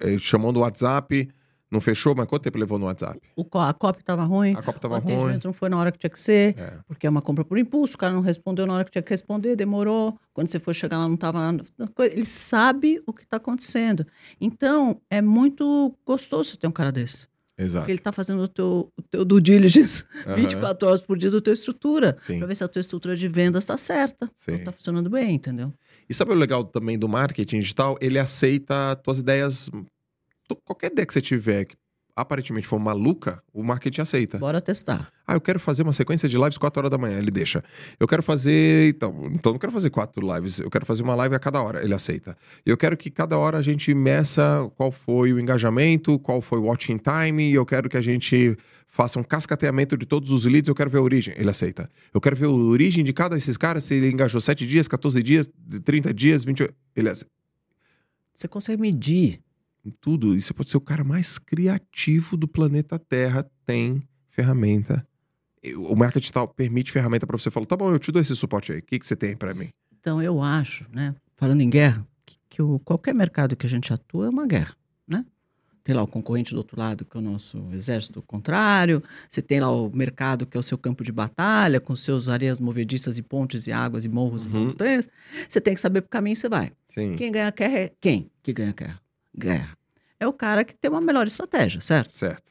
é, 0.00 0.14
é, 0.14 0.18
chamou 0.18 0.52
no 0.52 0.60
WhatsApp, 0.60 1.28
Não 1.70 1.80
fechou, 1.80 2.14
mas 2.14 2.26
quanto 2.28 2.42
tempo 2.42 2.58
levou 2.58 2.78
no 2.78 2.84
WhatsApp? 2.84 3.18
O, 3.34 3.44
a 3.58 3.72
cópia 3.72 4.00
estava 4.02 4.22
ruim, 4.24 4.52
A 4.54 4.62
copa 4.62 4.76
o 4.76 4.80
tava 4.80 4.98
ruim. 4.98 5.14
atendimento 5.14 5.44
não 5.46 5.54
foi 5.54 5.68
na 5.70 5.78
hora 5.78 5.90
que 5.90 5.98
tinha 5.98 6.10
que 6.10 6.20
ser, 6.20 6.54
É. 6.58 6.78
porque 6.86 7.06
é 7.06 7.10
uma 7.10 7.22
compra 7.22 7.44
por 7.44 7.56
impulso, 7.58 7.94
o 7.94 7.98
cara 7.98 8.12
não 8.12 8.20
respondeu 8.20 8.66
na 8.66 8.74
hora 8.74 8.84
que 8.84 8.90
tinha 8.90 9.00
que 9.02 9.08
responder, 9.10 9.56
demorou. 9.56 10.16
Quando 10.34 10.50
você 10.50 10.60
foi 10.60 10.74
chegar 10.74 10.98
lá, 10.98 11.06
não 11.08 11.14
estava 11.14 11.38
lá. 11.40 11.50
Ele 12.12 12.26
sabe 12.26 13.02
o 13.06 13.12
que 13.12 13.22
está 13.24 13.38
acontecendo. 13.38 14.06
Então, 14.40 15.00
é 15.10 15.20
muito 15.22 15.94
gostoso 16.06 16.50
você 16.50 16.56
ter 16.58 16.66
um 16.66 16.72
cara 16.72 16.92
desse. 16.92 17.26
Exato. 17.58 17.80
Porque 17.82 17.92
ele 17.92 17.98
está 18.00 18.12
fazendo 18.12 18.42
o 18.42 18.48
teu, 18.48 18.92
o 18.96 19.02
teu 19.02 19.24
due 19.24 19.40
diligence 19.40 20.04
Aham. 20.26 20.34
24 20.76 20.88
horas 20.88 21.00
por 21.00 21.16
dia 21.18 21.30
da 21.30 21.40
tua 21.40 21.52
estrutura. 21.52 22.16
Para 22.26 22.46
ver 22.46 22.54
se 22.54 22.64
a 22.64 22.68
tua 22.68 22.80
estrutura 22.80 23.16
de 23.16 23.28
vendas 23.28 23.62
está 23.62 23.76
certa. 23.76 24.30
Está 24.46 24.72
funcionando 24.72 25.08
bem, 25.10 25.34
entendeu? 25.34 25.72
E 26.08 26.14
sabe 26.14 26.32
o 26.32 26.34
legal 26.34 26.64
também 26.64 26.98
do 26.98 27.08
marketing 27.08 27.60
digital? 27.60 27.96
Ele 28.00 28.18
aceita 28.18 28.96
tuas 28.96 29.18
ideias. 29.18 29.70
Qualquer 30.64 30.92
ideia 30.92 31.06
que 31.06 31.12
você 31.12 31.20
tiver 31.20 31.64
que 31.64 31.76
aparentemente 32.14 32.66
for 32.66 32.78
maluca, 32.78 33.42
o 33.52 33.62
marketing 33.62 34.02
aceita. 34.02 34.38
Bora 34.38 34.60
testar. 34.60 35.08
Ah, 35.26 35.34
eu 35.34 35.40
quero 35.40 35.58
fazer 35.58 35.82
uma 35.82 35.92
sequência 35.92 36.28
de 36.28 36.36
lives 36.36 36.58
4 36.58 36.80
horas 36.80 36.90
da 36.90 36.98
manhã, 36.98 37.18
ele 37.18 37.30
deixa. 37.30 37.64
Eu 37.98 38.06
quero 38.06 38.22
fazer. 38.22 38.90
Então, 38.90 39.30
então 39.32 39.50
eu 39.50 39.52
não 39.54 39.58
quero 39.58 39.72
fazer 39.72 39.90
quatro 39.90 40.34
lives, 40.34 40.60
eu 40.60 40.70
quero 40.70 40.84
fazer 40.84 41.02
uma 41.02 41.14
live 41.14 41.34
a 41.34 41.38
cada 41.38 41.62
hora, 41.62 41.82
ele 41.82 41.94
aceita. 41.94 42.36
Eu 42.64 42.76
quero 42.76 42.96
que 42.96 43.10
cada 43.10 43.38
hora 43.38 43.58
a 43.58 43.62
gente 43.62 43.92
meça 43.94 44.70
qual 44.76 44.92
foi 44.92 45.32
o 45.32 45.40
engajamento, 45.40 46.18
qual 46.18 46.40
foi 46.40 46.58
o 46.58 46.64
watching 46.64 46.98
time, 46.98 47.50
e 47.50 47.54
eu 47.54 47.64
quero 47.64 47.88
que 47.88 47.96
a 47.96 48.02
gente 48.02 48.56
faça 48.92 49.18
um 49.18 49.24
cascateamento 49.24 49.96
de 49.96 50.04
todos 50.04 50.30
os 50.30 50.44
leads, 50.44 50.68
eu 50.68 50.74
quero 50.74 50.90
ver 50.90 50.98
a 50.98 51.02
origem, 51.02 51.34
ele 51.38 51.48
aceita. 51.48 51.90
Eu 52.12 52.20
quero 52.20 52.36
ver 52.36 52.44
a 52.44 52.50
origem 52.50 53.02
de 53.02 53.12
cada 53.12 53.34
desses 53.34 53.56
caras, 53.56 53.84
se 53.84 53.94
ele 53.94 54.10
engajou 54.10 54.38
7 54.38 54.66
dias, 54.66 54.86
14 54.86 55.22
dias, 55.22 55.50
30 55.82 56.12
dias, 56.12 56.44
28. 56.44 56.74
Ele 56.94 57.08
aceita. 57.08 57.32
Você 58.34 58.46
consegue 58.46 58.80
medir. 58.80 59.40
Tudo. 60.00 60.36
E 60.36 60.42
você 60.42 60.54
pode 60.54 60.70
ser 60.70 60.76
o 60.76 60.80
cara 60.80 61.02
mais 61.02 61.40
criativo 61.40 62.36
do 62.36 62.46
planeta 62.46 62.98
Terra, 63.00 63.50
tem 63.66 64.06
ferramenta. 64.30 65.04
O 65.76 65.96
marketing 65.96 66.20
digital 66.20 66.46
permite 66.46 66.92
ferramenta 66.92 67.26
para 67.26 67.36
você 67.36 67.50
falar, 67.50 67.66
tá 67.66 67.76
bom, 67.76 67.90
eu 67.90 67.98
te 67.98 68.12
dou 68.12 68.22
esse 68.22 68.36
suporte 68.36 68.72
aí. 68.72 68.78
O 68.78 68.82
que, 68.82 68.98
que 68.98 69.06
você 69.06 69.16
tem 69.16 69.36
para 69.36 69.54
mim? 69.54 69.70
Então, 69.98 70.22
eu 70.22 70.40
acho, 70.40 70.86
né, 70.92 71.16
falando 71.34 71.62
em 71.62 71.70
guerra, 71.70 72.06
que, 72.24 72.36
que 72.48 72.62
o, 72.62 72.78
qualquer 72.80 73.14
mercado 73.14 73.56
que 73.56 73.66
a 73.66 73.68
gente 73.68 73.92
atua 73.92 74.26
é 74.26 74.28
uma 74.28 74.46
guerra? 74.46 74.76
Tem 75.84 75.94
lá 75.94 76.02
o 76.02 76.06
concorrente 76.06 76.52
do 76.52 76.58
outro 76.58 76.78
lado, 76.78 77.04
que 77.04 77.16
é 77.16 77.20
o 77.20 77.22
nosso 77.22 77.58
exército 77.72 78.22
contrário. 78.22 79.02
Você 79.28 79.42
tem 79.42 79.60
lá 79.60 79.70
o 79.70 79.90
mercado, 79.90 80.46
que 80.46 80.56
é 80.56 80.60
o 80.60 80.62
seu 80.62 80.78
campo 80.78 81.02
de 81.02 81.10
batalha, 81.10 81.80
com 81.80 81.94
seus 81.96 82.28
areias 82.28 82.60
movediças 82.60 83.18
e 83.18 83.22
pontes 83.22 83.66
e 83.66 83.72
águas 83.72 84.04
e 84.04 84.08
morros 84.08 84.44
e 84.44 84.48
Uhum. 84.48 84.66
montanhas. 84.66 85.08
Você 85.48 85.60
tem 85.60 85.74
que 85.74 85.80
saber 85.80 86.02
pro 86.02 86.10
caminho 86.10 86.36
que 86.36 86.40
você 86.40 86.48
vai. 86.48 86.72
Sim. 86.94 87.16
Quem 87.16 87.32
ganha 87.32 87.50
guerra 87.50 87.78
é 87.78 87.92
quem 88.00 88.30
que 88.42 88.52
ganha 88.52 88.72
guerra? 88.72 89.00
Guerra. 89.36 89.76
É 90.20 90.26
o 90.26 90.32
cara 90.32 90.62
que 90.64 90.74
tem 90.74 90.88
uma 90.90 91.00
melhor 91.00 91.26
estratégia, 91.26 91.80
certo? 91.80 92.12
Certo. 92.12 92.44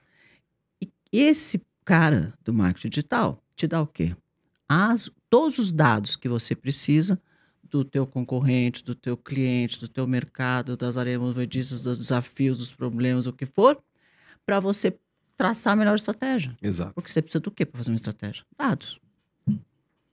E 0.82 0.90
esse 1.14 1.62
cara 1.86 2.34
do 2.44 2.54
marketing 2.54 2.90
digital 2.90 3.42
te 3.56 3.66
dá 3.66 3.82
o 3.82 3.88
quê? 3.88 4.14
As, 4.68 5.10
todos 5.30 5.58
os 5.58 5.72
dados 5.72 6.16
que 6.18 6.28
você 6.28 6.54
precisa 6.56 7.18
do 7.72 7.84
teu 7.86 8.06
concorrente, 8.06 8.84
do 8.84 8.94
teu 8.94 9.16
cliente, 9.18 9.80
do 9.80 9.88
teu 9.88 10.06
mercado, 10.06 10.76
das 10.78 10.98
areias 10.98 11.20
movediças, 11.22 11.82
dos 11.82 11.98
desafios, 11.98 12.58
dos 12.58 12.72
problemas, 12.74 13.26
o 13.26 13.34
que 13.34 13.46
for, 13.46 13.82
para 14.46 14.60
você 14.60 14.98
traçar 15.38 15.74
a 15.74 15.76
melhor 15.76 15.96
estratégia. 15.96 16.56
Exato. 16.62 16.94
Porque 16.94 17.10
você 17.10 17.22
precisa 17.22 17.40
do 17.40 17.50
quê 17.50 17.66
para 17.66 17.78
fazer 17.80 17.90
uma 17.92 17.96
estratégia? 17.96 18.44
Dados. 18.58 19.00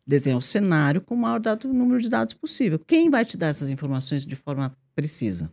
Desenhar 0.06 0.38
o 0.38 0.42
cenário 0.42 1.00
com 1.02 1.14
o 1.14 1.18
maior 1.18 1.38
dado- 1.38 1.68
número 1.72 2.00
de 2.00 2.08
dados 2.08 2.32
possível. 2.32 2.78
Quem 2.78 3.10
vai 3.10 3.24
te 3.26 3.36
dar 3.36 3.48
essas 3.48 3.68
informações 3.68 4.24
de 4.24 4.36
forma 4.36 4.74
precisa? 4.94 5.52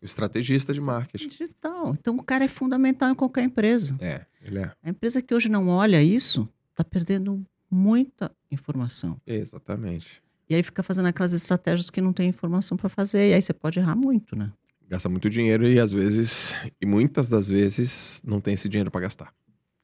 O 0.00 0.04
estrategista 0.04 0.72
de 0.72 0.80
marketing. 0.80 1.26
Digital. 1.28 1.92
Então, 1.98 2.14
o 2.16 2.22
cara 2.22 2.44
é 2.44 2.48
fundamental 2.48 3.10
em 3.10 3.14
qualquer 3.14 3.42
empresa. 3.44 3.96
É, 4.00 4.24
ele 4.40 4.60
é. 4.60 4.72
A 4.82 4.90
empresa 4.90 5.20
que 5.20 5.34
hoje 5.34 5.48
não 5.48 5.68
olha 5.68 6.02
isso 6.02 6.48
está 6.70 6.84
perdendo 6.84 7.44
muita 7.70 8.30
informação. 8.50 9.20
Exatamente. 9.26 10.22
E 10.50 10.54
aí 10.56 10.64
fica 10.64 10.82
fazendo 10.82 11.06
aquelas 11.06 11.32
estratégias 11.32 11.90
que 11.90 12.00
não 12.00 12.12
tem 12.12 12.28
informação 12.28 12.76
para 12.76 12.88
fazer. 12.88 13.30
E 13.30 13.34
aí 13.34 13.40
você 13.40 13.52
pode 13.52 13.78
errar 13.78 13.94
muito, 13.94 14.34
né? 14.34 14.52
Gasta 14.88 15.08
muito 15.08 15.30
dinheiro 15.30 15.64
e 15.64 15.78
às 15.78 15.92
vezes, 15.92 16.56
e 16.80 16.84
muitas 16.84 17.28
das 17.28 17.48
vezes, 17.48 18.20
não 18.26 18.40
tem 18.40 18.54
esse 18.54 18.68
dinheiro 18.68 18.90
para 18.90 19.02
gastar. 19.02 19.32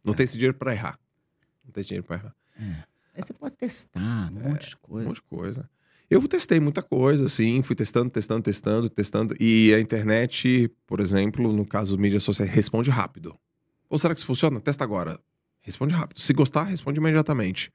Não 0.02 0.12
tem 0.12 0.24
esse 0.24 0.34
dinheiro 0.34 0.54
para 0.54 0.72
errar. 0.72 0.98
Não 1.64 1.70
tem 1.70 1.80
esse 1.80 1.88
dinheiro 1.88 2.04
para 2.04 2.16
errar. 2.16 2.34
Aí 3.14 3.22
você 3.22 3.32
pode 3.32 3.54
testar 3.54 4.28
um 4.32 4.40
monte 4.50 4.70
de 4.70 4.74
Um 4.74 4.78
coisa. 4.88 5.08
monte 5.08 5.14
de 5.16 5.22
coisa. 5.22 5.70
Eu 6.10 6.26
testei 6.26 6.58
muita 6.58 6.82
coisa, 6.82 7.26
assim, 7.26 7.62
fui 7.62 7.76
testando, 7.76 8.10
testando, 8.10 8.42
testando, 8.42 8.90
testando. 8.90 9.36
E 9.40 9.72
a 9.72 9.80
internet, 9.80 10.68
por 10.84 10.98
exemplo, 10.98 11.52
no 11.52 11.64
caso 11.64 11.92
dos 11.92 12.00
mídias 12.00 12.24
sociais, 12.24 12.50
responde 12.50 12.90
rápido. 12.90 13.36
Ou 13.88 14.00
será 14.00 14.14
que 14.14 14.18
isso 14.18 14.26
funciona? 14.26 14.60
Testa 14.60 14.82
agora. 14.82 15.20
Responde 15.60 15.94
rápido. 15.94 16.20
Se 16.20 16.32
gostar, 16.32 16.64
responde 16.64 16.98
imediatamente. 16.98 17.72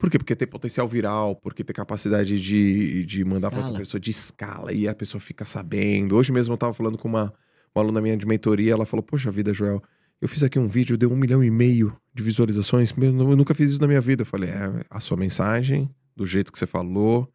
Por 0.00 0.10
quê? 0.10 0.16
Porque 0.16 0.34
tem 0.34 0.48
potencial 0.48 0.88
viral, 0.88 1.36
porque 1.36 1.62
tem 1.62 1.74
capacidade 1.74 2.40
de, 2.40 3.04
de 3.04 3.22
mandar 3.22 3.50
para 3.50 3.66
outra 3.66 3.80
pessoa 3.80 4.00
de 4.00 4.10
escala 4.10 4.72
e 4.72 4.88
a 4.88 4.94
pessoa 4.94 5.20
fica 5.20 5.44
sabendo. 5.44 6.16
Hoje 6.16 6.32
mesmo 6.32 6.54
eu 6.54 6.56
tava 6.56 6.72
falando 6.72 6.96
com 6.96 7.06
uma, 7.06 7.34
uma 7.74 7.84
aluna 7.84 8.00
minha 8.00 8.16
de 8.16 8.26
mentoria, 8.26 8.72
ela 8.72 8.86
falou: 8.86 9.02
Poxa 9.02 9.30
vida, 9.30 9.52
Joel, 9.52 9.82
eu 10.18 10.26
fiz 10.26 10.42
aqui 10.42 10.58
um 10.58 10.66
vídeo, 10.66 10.96
deu 10.96 11.12
um 11.12 11.16
milhão 11.16 11.44
e 11.44 11.50
meio 11.50 11.94
de 12.14 12.22
visualizações. 12.22 12.94
Eu 12.96 13.12
nunca 13.12 13.54
fiz 13.54 13.72
isso 13.72 13.80
na 13.82 13.86
minha 13.86 14.00
vida. 14.00 14.22
Eu 14.22 14.26
falei: 14.26 14.48
É, 14.48 14.84
a 14.88 15.00
sua 15.00 15.18
mensagem, 15.18 15.94
do 16.16 16.24
jeito 16.24 16.50
que 16.50 16.58
você 16.58 16.66
falou, 16.66 17.30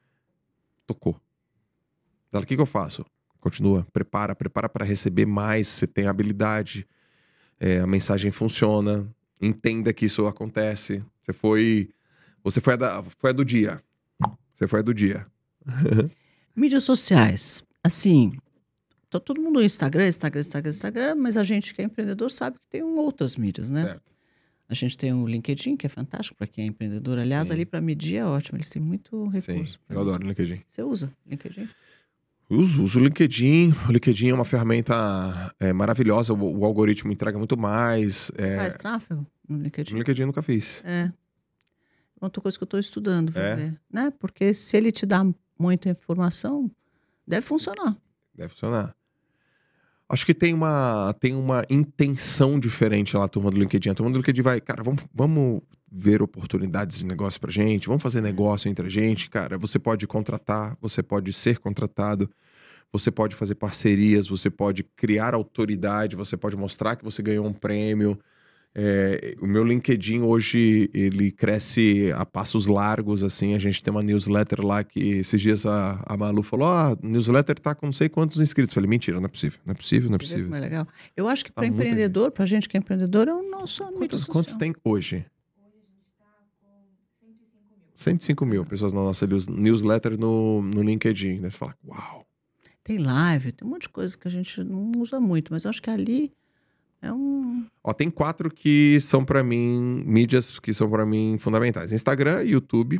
tocou. 0.88 1.22
Ela, 2.34 2.42
o 2.42 2.48
que, 2.48 2.56
que 2.56 2.62
eu 2.62 2.66
faço? 2.66 3.06
Continua, 3.40 3.86
prepara, 3.94 4.34
prepara 4.34 4.68
para 4.68 4.84
receber 4.84 5.28
mais. 5.28 5.68
Você 5.68 5.86
tem 5.86 6.08
habilidade, 6.08 6.88
é, 7.60 7.80
a 7.82 7.86
mensagem 7.86 8.32
funciona, 8.32 9.08
entenda 9.40 9.94
que 9.94 10.08
isso 10.08 10.26
acontece. 10.26 11.04
Você 11.24 11.32
foi, 11.32 11.90
você 12.46 12.62
foi 12.62 12.74
a, 12.74 12.78
da- 12.78 13.04
foi 13.20 13.30
a 13.32 13.34
do 13.34 13.44
dia. 13.44 13.82
Você 14.56 14.68
foi 14.68 14.80
a 14.80 14.84
do 14.84 14.94
dia. 14.94 15.26
Mídias 16.56 16.84
sociais. 16.84 17.62
Assim, 17.84 18.38
tá 19.10 19.20
todo 19.20 19.42
mundo 19.42 19.56
no 19.60 19.64
Instagram, 19.66 20.08
Instagram, 20.08 20.40
Instagram, 20.40 20.70
Instagram, 20.70 21.16
mas 21.16 21.38
a 21.38 21.44
gente 21.44 21.74
que 21.74 21.82
é 21.82 21.86
empreendedor 21.86 22.32
sabe 22.32 22.58
que 22.60 22.68
tem 22.70 22.84
um 22.84 22.98
outras 22.98 23.36
mídias, 23.36 23.68
né? 23.70 23.84
Certo. 23.84 24.02
A 24.68 24.74
gente 24.74 24.98
tem 24.98 25.14
o 25.14 25.28
LinkedIn, 25.28 25.76
que 25.78 25.86
é 25.86 25.90
fantástico 25.90 26.36
para 26.38 26.48
quem 26.48 26.64
é 26.64 26.68
empreendedor. 26.68 27.20
Aliás, 27.20 27.48
Sim. 27.50 27.54
ali 27.54 27.66
para 27.66 27.80
medir 27.82 28.16
é 28.16 28.26
ótimo. 28.26 28.58
Eles 28.58 28.70
têm 28.70 28.82
muito 28.82 29.26
Sim, 29.40 29.52
recurso. 29.54 29.80
pra 29.88 29.96
eu 29.96 30.02
adoro 30.02 30.24
o 30.26 30.28
LinkedIn. 30.28 30.62
Você 30.68 30.82
usa 30.82 31.12
LinkedIn? 31.30 31.70
Uso, 32.50 32.82
uso 32.84 33.00
o 33.00 33.04
LinkedIn. 33.04 33.74
O 33.88 33.92
LinkedIn 33.92 34.30
é 34.30 34.34
uma 34.34 34.46
ferramenta 34.46 35.54
é, 35.60 35.72
maravilhosa. 35.72 36.34
O, 36.34 36.60
o 36.60 36.66
algoritmo 36.66 37.12
entrega 37.12 37.38
muito 37.38 37.56
mais. 37.56 38.32
É, 38.38 38.58
Faz 38.58 38.76
tráfego 38.76 39.26
no 39.48 39.58
no 39.58 39.64
LinkedIn? 39.64 39.96
LinkedIn 39.98 40.22
eu 40.22 40.28
nunca 40.28 40.42
fiz. 40.42 40.82
É. 40.84 41.12
Outra 42.26 42.42
coisa 42.42 42.58
que 42.58 42.64
eu 42.64 42.66
estou 42.66 42.80
estudando, 42.80 43.32
É? 43.38 43.74
Né? 43.92 44.12
Porque 44.20 44.54
se 44.54 44.76
ele 44.76 44.92
te 44.92 45.06
dá 45.06 45.26
muita 45.58 45.90
informação, 45.90 46.70
deve 47.26 47.46
funcionar. 47.46 47.96
Deve 48.34 48.50
funcionar. 48.50 48.96
Acho 50.08 50.26
que 50.26 50.34
tem 50.34 50.54
uma, 50.54 51.14
tem 51.20 51.34
uma 51.34 51.66
intenção 51.70 52.60
diferente 52.60 53.18
lá, 53.18 53.28
turma 53.28 53.50
do 53.50 53.58
LinkedIn. 53.58 53.90
A 53.90 53.96
turma 53.96 54.12
do 54.12 54.18
LinkedIn 54.18 54.42
vai, 54.42 54.62
cara, 54.62 54.84
vamos, 54.84 55.04
vamos 55.14 55.62
ver 55.92 56.22
oportunidades 56.22 57.00
de 57.00 57.06
negócio 57.06 57.40
pra 57.40 57.52
gente, 57.52 57.88
vamos 57.88 58.04
fazer 58.04 58.22
negócio 58.22 58.70
entre 58.70 58.86
a 58.86 58.90
gente. 58.90 59.30
Cara, 59.30 59.58
você 59.58 59.80
pode 59.80 60.06
contratar, 60.06 60.78
você 60.80 61.02
pode 61.02 61.34
ser 61.34 61.58
contratado, 61.58 62.30
você 62.92 63.10
pode 63.10 63.36
fazer 63.36 63.56
parcerias, 63.56 64.28
você 64.28 64.50
pode 64.50 64.84
criar 64.84 65.34
autoridade, 65.34 66.16
você 66.16 66.38
pode 66.38 66.56
mostrar 66.56 66.96
que 66.96 67.04
você 67.04 67.24
ganhou 67.24 67.46
um 67.46 67.54
prêmio. 67.54 68.20
É, 68.78 69.38
o 69.40 69.48
meu 69.48 69.64
LinkedIn 69.64 70.20
hoje, 70.20 70.90
ele 70.94 71.32
cresce 71.32 72.12
a 72.14 72.26
passos 72.26 72.68
largos, 72.68 73.24
assim, 73.24 73.54
a 73.54 73.60
gente 73.60 73.82
tem 73.82 73.90
uma 73.90 74.04
newsletter 74.04 74.60
lá 74.66 74.84
que 74.84 75.00
esses 75.20 75.40
dias 75.40 75.66
a, 75.66 76.04
a 76.06 76.18
Malu 76.18 76.44
falou, 76.44 76.68
ah, 76.68 76.98
newsletter 77.02 77.58
tá 77.58 77.74
com 77.74 77.86
não 77.86 77.94
sei 77.94 78.10
quantos 78.10 78.42
inscritos. 78.42 78.72
Eu 78.72 78.76
falei, 78.76 78.90
mentira, 78.90 79.18
não 79.18 79.26
é 79.28 79.30
possível, 79.30 79.60
não 79.66 79.72
é 79.72 79.76
possível, 79.76 80.10
não 80.10 80.16
é 80.16 80.20
possível. 80.20 80.44
como 80.44 80.56
é 80.58 80.60
legal? 80.60 80.86
Eu 81.16 81.30
acho 81.30 81.46
que 81.46 81.52
Tá 81.54 81.62
para 81.62 81.68
empreendedor, 81.68 82.32
para 82.32 82.46
gente 82.46 82.68
que 82.68 82.76
é 82.76 82.80
empreendedor, 82.80 83.30
é 83.30 83.34
o 83.34 83.50
nosso 83.50 83.82
mídia 83.86 84.00
Quantos, 84.10 84.26
quantos 84.26 84.56
tem 84.56 84.76
hoje? 84.84 85.26
105 87.94 88.46
mil 88.46 88.66
pessoas 88.66 88.92
na 88.92 89.02
nossa 89.02 89.26
news- 89.26 89.48
newsletter 89.48 90.20
no, 90.20 90.62
no 90.62 90.84
LinkedIn. 90.84 91.40
Né? 91.40 91.50
Você 91.50 91.58
fala, 91.58 91.76
uau. 91.88 92.26
Tem 92.84 92.98
live, 92.98 93.54
tem 93.54 93.66
um 93.66 93.72
monte 93.72 93.84
de 93.84 93.90
coisa 93.90 94.18
que 94.18 94.28
a 94.28 94.32
gente 94.32 94.62
não 94.64 94.92
usa 94.98 95.18
muito, 95.20 95.54
mas 95.54 95.64
eu 95.64 95.70
acho 95.70 95.82
que 95.82 95.90
ali 95.90 96.32
é 97.06 97.14
um. 97.14 97.66
Ó, 97.84 97.94
tem 97.94 98.10
quatro 98.10 98.50
que 98.50 99.00
são 99.00 99.24
pra 99.24 99.44
mim, 99.44 100.04
mídias 100.06 100.60
que 100.60 100.74
são 100.74 100.90
pra 100.90 101.06
mim 101.06 101.38
fundamentais: 101.40 101.92
Instagram, 101.92 102.44
YouTube, 102.44 103.00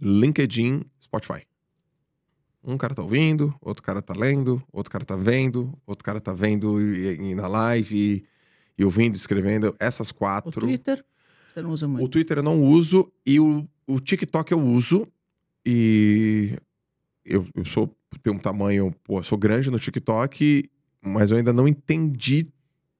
LinkedIn, 0.00 0.82
Spotify. 1.00 1.46
Um 2.64 2.76
cara 2.76 2.94
tá 2.94 3.02
ouvindo, 3.02 3.54
outro 3.60 3.82
cara 3.82 4.00
tá 4.00 4.14
lendo, 4.14 4.62
outro 4.72 4.90
cara 4.90 5.04
tá 5.04 5.16
vendo, 5.16 5.76
outro 5.86 6.04
cara 6.04 6.20
tá 6.20 6.32
vendo 6.32 6.80
e, 6.80 7.30
e 7.30 7.34
na 7.34 7.48
live 7.48 7.96
e, 7.96 8.24
e 8.78 8.84
ouvindo, 8.84 9.16
escrevendo. 9.16 9.74
Essas 9.80 10.10
O 10.10 10.14
quatro. 10.14 10.60
Twitter, 10.60 11.04
você 11.48 11.60
não 11.60 11.70
usa 11.70 11.88
muito. 11.88 12.04
O 12.04 12.08
Twitter 12.08 12.38
eu 12.38 12.42
não 12.42 12.62
uso 12.62 13.12
e 13.26 13.40
o, 13.40 13.66
o 13.86 13.98
TikTok 13.98 14.52
eu 14.52 14.60
uso. 14.60 15.06
E 15.64 16.56
eu, 17.24 17.46
eu 17.54 17.64
sou 17.64 17.96
tenho 18.22 18.36
um 18.36 18.38
tamanho, 18.38 18.94
pô, 19.04 19.18
eu 19.20 19.22
sou 19.22 19.38
grande 19.38 19.70
no 19.70 19.78
TikTok 19.78 20.68
mas 21.02 21.30
eu 21.32 21.36
ainda 21.36 21.52
não 21.52 21.66
entendi 21.66 22.46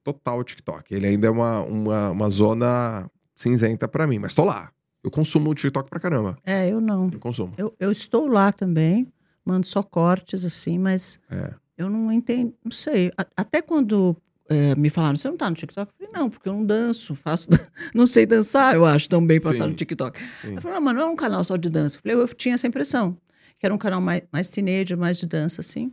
total 0.05 0.39
o 0.39 0.45
TikTok. 0.45 0.95
Ele 0.95 1.07
ainda 1.07 1.27
é 1.27 1.31
uma, 1.31 1.61
uma, 1.63 2.11
uma 2.11 2.31
zona 2.31 3.11
cinzenta 3.37 3.87
pra 3.89 4.07
mim, 4.07 4.19
mas 4.19 4.35
tô 4.35 4.45
lá. 4.45 4.71
Eu 5.03 5.11
consumo 5.11 5.51
o 5.51 5.55
TikTok 5.55 5.91
pra 5.91 5.99
caramba. 5.99 6.37
É, 6.45 6.69
eu 6.71 6.81
não. 6.81 7.11
Eu 7.13 7.19
consumo. 7.19 7.53
Eu, 7.59 7.75
eu 7.81 7.91
estou 7.91 8.27
lá 8.29 8.53
também, 8.53 9.07
mando 9.45 9.67
só 9.67 9.83
cortes 9.83 10.45
assim, 10.45 10.79
mas 10.79 11.19
É. 11.31 11.53
eu 11.77 11.91
não 11.91 12.13
entendo, 12.13 12.55
não 12.65 12.71
sei. 12.71 13.11
A- 13.19 13.27
até 13.37 13.61
quando 13.61 14.17
é, 14.49 14.75
me 14.77 14.91
falaram, 14.91 15.17
você 15.17 15.29
não 15.29 15.37
tá 15.37 15.49
no 15.51 15.57
TikTok? 15.57 15.91
Eu 15.91 16.07
falei, 16.07 16.13
não, 16.23 16.31
porque 16.31 16.49
eu 16.49 16.53
não 16.53 16.65
danço, 16.65 17.15
faço. 17.17 17.49
não 17.95 18.07
sei 18.07 18.27
dançar, 18.27 18.75
eu 18.77 18.85
acho, 18.87 19.09
tão 19.09 19.25
bem 19.27 19.41
pra 19.41 19.53
estar 19.53 19.67
no 19.67 19.75
TikTok. 19.75 20.21
Sim. 20.43 20.55
Eu 20.55 20.61
falei, 20.63 20.77
não, 20.77 20.85
mas 20.85 20.95
não 20.95 21.03
é 21.03 21.07
um 21.07 21.17
canal 21.17 21.43
só 21.43 21.57
de 21.57 21.69
dança. 21.69 21.97
Eu 21.97 22.03
falei, 22.03 22.17
eu 22.17 22.29
tinha 22.35 22.55
essa 22.55 22.67
impressão, 22.69 23.17
que 23.59 23.67
era 23.67 23.75
um 23.75 23.79
canal 23.79 24.01
mais, 24.01 24.23
mais 24.33 24.49
teenager, 24.49 24.97
mais 24.97 25.19
de 25.19 25.27
dança, 25.27 25.61
assim. 25.61 25.93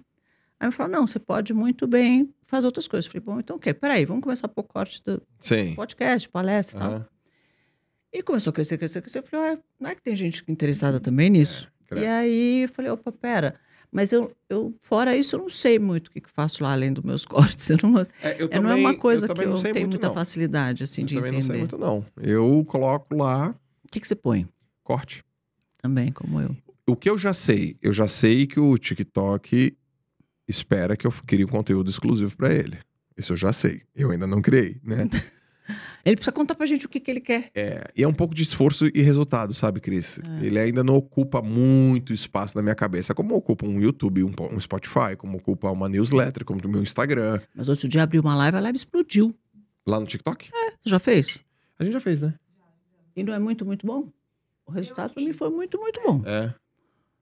Aí 0.60 0.68
eu 0.68 0.72
falei, 0.72 0.92
não, 0.92 1.08
você 1.08 1.20
pode 1.20 1.54
muito 1.54 1.88
bem 1.88 2.34
fazer 2.44 2.68
outras 2.68 2.88
coisas. 2.88 3.06
Eu 3.06 3.12
falei, 3.12 3.26
bom, 3.26 3.40
então 3.40 3.56
o 3.56 3.60
quê? 3.60 3.74
Peraí, 3.74 4.04
vamos 4.06 4.24
começar 4.24 4.48
a 4.48 4.50
pôr 4.50 4.64
corte 4.64 5.02
do 5.04 5.22
Sim. 5.40 5.74
podcast, 5.76 6.28
palestra 6.28 6.76
e 6.76 6.80
tal. 6.80 6.92
Aham. 6.92 7.08
E 8.12 8.24
começou 8.24 8.50
a 8.52 8.54
crescer, 8.54 8.78
crescer, 8.78 9.02
crescer. 9.02 9.20
Eu 9.20 9.24
falei, 9.24 9.52
ué, 9.52 9.60
não 9.80 9.90
é 9.90 9.96
que 9.96 10.02
tem 10.02 10.16
gente 10.16 10.44
interessada 10.48 11.00
também 11.00 11.30
nisso? 11.30 11.72
É, 11.92 12.00
e 12.02 12.06
aí 12.08 12.64
eu 12.64 12.70
falei, 12.70 12.92
opa, 12.92 13.12
pera. 13.12 13.56
Mas 13.92 14.12
eu, 14.12 14.36
eu, 14.50 14.76
fora 14.82 15.16
isso, 15.16 15.36
eu 15.36 15.40
não 15.40 15.50
sei 15.50 15.80
muito 15.80 16.08
o 16.08 16.12
que, 16.12 16.22
que 16.22 16.30
faço 16.30 16.64
lá 16.64 16.74
além 16.74 16.92
dos 16.92 17.04
meus 17.04 17.24
cortes. 17.26 17.70
Eu 17.70 17.78
não, 17.84 18.00
É, 18.22 18.36
eu 18.42 18.48
é, 18.52 18.60
não 18.60 18.70
é 18.72 18.76
uma 18.76 18.96
coisa 18.96 19.28
que 19.28 19.34
também 19.34 19.46
eu 19.46 19.52
não 19.52 19.58
sei 19.58 19.72
tenho 19.72 19.86
muito, 19.88 19.94
muita 19.94 20.08
não. 20.08 20.14
facilidade, 20.14 20.84
assim, 20.84 21.02
Eu 21.02 21.08
de 21.08 21.16
também 21.16 21.32
não 21.32 21.40
sei 21.40 21.46
entender. 21.46 21.60
muito, 21.60 21.78
não. 21.78 22.06
Eu 22.18 22.66
coloco 22.68 23.16
lá 23.16 23.56
O 23.84 23.88
que, 23.90 24.00
que 24.00 24.08
você 24.08 24.16
põe? 24.16 24.46
corte. 24.84 25.24
Também, 25.78 26.12
como 26.12 26.42
eu. 26.42 26.56
O 26.88 26.96
que 26.96 27.10
eu 27.10 27.18
já 27.18 27.34
sei? 27.34 27.78
Eu 27.82 27.94
já 27.94 28.08
sei 28.08 28.46
que 28.48 28.60
o 28.60 28.76
TikTok 28.78 29.78
espera 30.50 30.98
que 30.98 31.06
eu 31.06 31.12
crie 31.26 31.46
um 31.46 31.48
conteúdo 31.48 31.90
exclusivo 31.90 32.36
pra 32.36 32.54
ele. 32.54 32.78
Isso 33.18 33.34
eu 33.34 33.38
já 33.38 33.54
sei. 33.54 33.84
Eu 33.96 34.12
ainda 34.12 34.26
não 34.26 34.42
criei, 34.42 34.78
né? 34.84 35.08
Ele 36.04 36.16
precisa 36.16 36.32
contar 36.32 36.56
pra 36.56 36.66
gente 36.66 36.88
o 36.88 36.90
que, 36.90 37.00
que 37.00 37.12
ele 37.12 37.20
quer. 37.20 37.52
É, 37.54 37.92
e 37.96 38.02
é 38.02 38.08
um 38.08 38.14
pouco 38.14 38.34
de 38.34 38.42
esforço 38.42 38.88
e 38.88 39.02
resultado, 39.02 39.54
sabe, 39.54 39.80
Cris? 39.80 40.20
É. 40.20 40.46
Ele 40.46 40.58
ainda 40.58 40.84
não 40.84 40.96
ocupa 40.96 41.42
muito 41.44 42.12
espaço 42.12 42.56
na 42.56 42.64
minha 42.64 42.74
cabeça, 42.74 43.14
como 43.14 43.36
ocupa 43.36 43.68
um 43.68 43.80
YouTube, 43.80 44.24
um, 44.24 44.34
um 44.52 44.60
Spotify, 44.60 45.16
como 45.16 45.38
ocupa 45.38 45.70
uma 45.70 45.88
newsletter, 45.88 46.44
como 46.44 46.60
o 46.64 46.68
meu 46.68 46.82
Instagram. 46.82 47.40
Mas 47.54 47.70
outro 47.70 47.88
dia 47.88 48.02
abriu 48.02 48.22
uma 48.22 48.36
live, 48.36 48.58
a 48.58 48.62
live 48.62 48.78
explodiu. 48.78 49.36
Lá 49.86 50.00
no 50.00 50.08
TikTok? 50.08 50.50
Você 50.82 50.90
já 50.90 51.00
fez? 51.00 51.40
A 51.78 51.84
gente 51.84 51.94
já 51.94 52.00
fez, 52.00 52.22
né? 52.22 52.34
E 53.16 53.24
não 53.24 53.34
é 53.34 53.40
muito, 53.40 53.66
muito 53.66 53.86
bom? 53.86 54.10
O 54.66 54.72
resultado 54.72 55.14
pra 55.14 55.22
mim 55.22 55.34
foi 55.34 55.50
muito, 55.50 55.78
muito 55.80 56.02
bom. 56.02 56.24
É. 56.26 56.54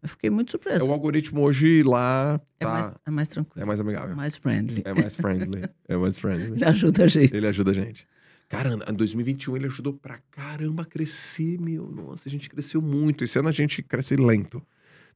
Eu 0.02 0.10
fiquei 0.10 0.30
muito 0.30 0.50
É, 0.50 0.52
surpresa. 0.52 0.86
o 0.86 0.92
algoritmo 0.92 1.42
hoje 1.42 1.82
lá 1.84 2.40
É, 2.60 2.66
tá. 2.66 2.72
mais, 2.72 2.92
é 3.06 3.12
mais 3.12 3.28
tranquilo. 3.28 3.62
É 3.64 3.66
mais 3.66 3.80
amigável. 3.80 4.16
mais 4.16 4.36
friendly. 4.36 4.82
É 4.86 4.94
mais 4.94 5.16
friendly. 5.16 5.64
É 5.88 5.98
mais 5.98 6.18
friendly. 6.20 6.52
Ele 6.54 6.66
ajuda 6.66 7.04
a 7.04 7.08
gente. 7.08 7.36
Ele 7.36 7.48
ajuda 7.48 7.72
a 7.72 7.74
gente. 7.74 8.08
Cara, 8.50 8.78
em 8.90 8.94
2021 8.94 9.58
ele 9.58 9.66
ajudou 9.66 9.94
pra 9.94 10.20
caramba 10.32 10.84
a 10.84 10.86
crescer, 10.86 11.60
meu. 11.60 11.90
Nossa, 11.92 12.30
a 12.30 12.32
gente 12.32 12.50
cresceu 12.50 12.82
muito. 12.82 13.24
Esse 13.24 13.38
ano 13.40 13.50
a 13.50 13.52
gente 13.52 13.82
cresce 13.84 14.16
lento. 14.16 14.62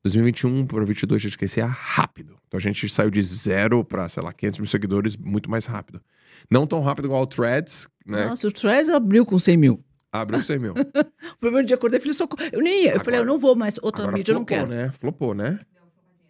2021 0.04 0.66
para 0.66 0.78
2022 0.80 1.22
a 1.22 1.24
gente 1.24 1.38
crescia 1.38 1.66
rápido. 1.66 2.36
Então 2.48 2.58
a 2.58 2.62
gente 2.62 2.90
saiu 2.90 3.10
de 3.12 3.22
zero 3.22 3.86
pra, 3.86 4.10
sei 4.10 4.22
lá, 4.24 4.34
500 4.34 4.60
mil 4.60 4.68
seguidores 4.68 5.16
muito 5.16 5.50
mais 5.50 5.66
rápido. 5.66 6.02
Não 6.50 6.66
tão 6.66 6.82
rápido 6.82 7.06
igual 7.06 7.22
o 7.22 7.28
Threads, 7.28 7.88
né? 8.06 8.26
Nossa, 8.26 8.48
o 8.48 8.52
Threads 8.52 8.90
abriu 8.90 9.26
com 9.26 9.38
100 9.38 9.58
mil. 9.58 9.84
Abriu 10.12 10.42
100 10.44 10.60
mil. 10.60 10.74
O 10.74 11.38
primeiro 11.40 11.66
dia 11.66 11.76
acordei 11.76 11.98
e 11.98 12.02
falei, 12.02 12.14
socorro. 12.14 12.44
Eu 12.52 12.62
nem 12.62 12.84
ia. 12.86 12.94
Eu 12.96 13.00
falei, 13.04 13.20
eu 13.20 13.26
não 13.26 13.40
vou 13.40 13.56
mais. 13.56 13.80
Outra 13.82 14.12
mídia 14.12 14.34
eu 14.34 14.40
não 14.40 14.46
flopou, 14.46 14.68
quero. 14.68 14.70
né? 14.70 14.92
Flopou, 15.00 15.34
né? 15.34 15.60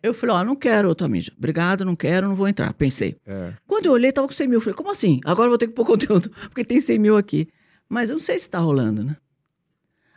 Eu 0.04 0.14
falei, 0.14 0.36
ó, 0.36 0.44
não 0.44 0.56
quero 0.56 0.88
outra 0.88 1.08
mídia. 1.08 1.32
Obrigado, 1.38 1.86
não 1.86 1.96
quero, 1.96 2.28
não 2.28 2.36
vou 2.36 2.48
entrar. 2.48 2.74
Pensei. 2.74 3.18
É. 3.26 3.54
Quando 3.68 3.86
eu 3.88 3.92
olhei, 3.92 4.12
tava 4.12 4.28
com 4.28 4.34
100 4.34 4.48
mil. 4.48 4.58
Eu 4.58 4.62
falei, 4.62 4.76
como 4.76 4.92
assim? 4.92 5.20
Agora 5.26 5.46
eu 5.48 5.52
vou 5.52 5.58
ter 5.58 5.68
que 5.68 5.74
pôr 5.74 5.86
conteúdo, 5.86 6.30
porque 6.50 6.64
tem 6.64 6.80
100 6.80 7.00
mil 7.00 7.18
aqui. 7.18 7.48
Mas 7.90 8.10
eu 8.10 8.16
não 8.16 8.20
sei 8.24 8.38
se 8.40 8.50
tá 8.50 8.60
rolando, 8.60 9.04
né? 9.04 9.16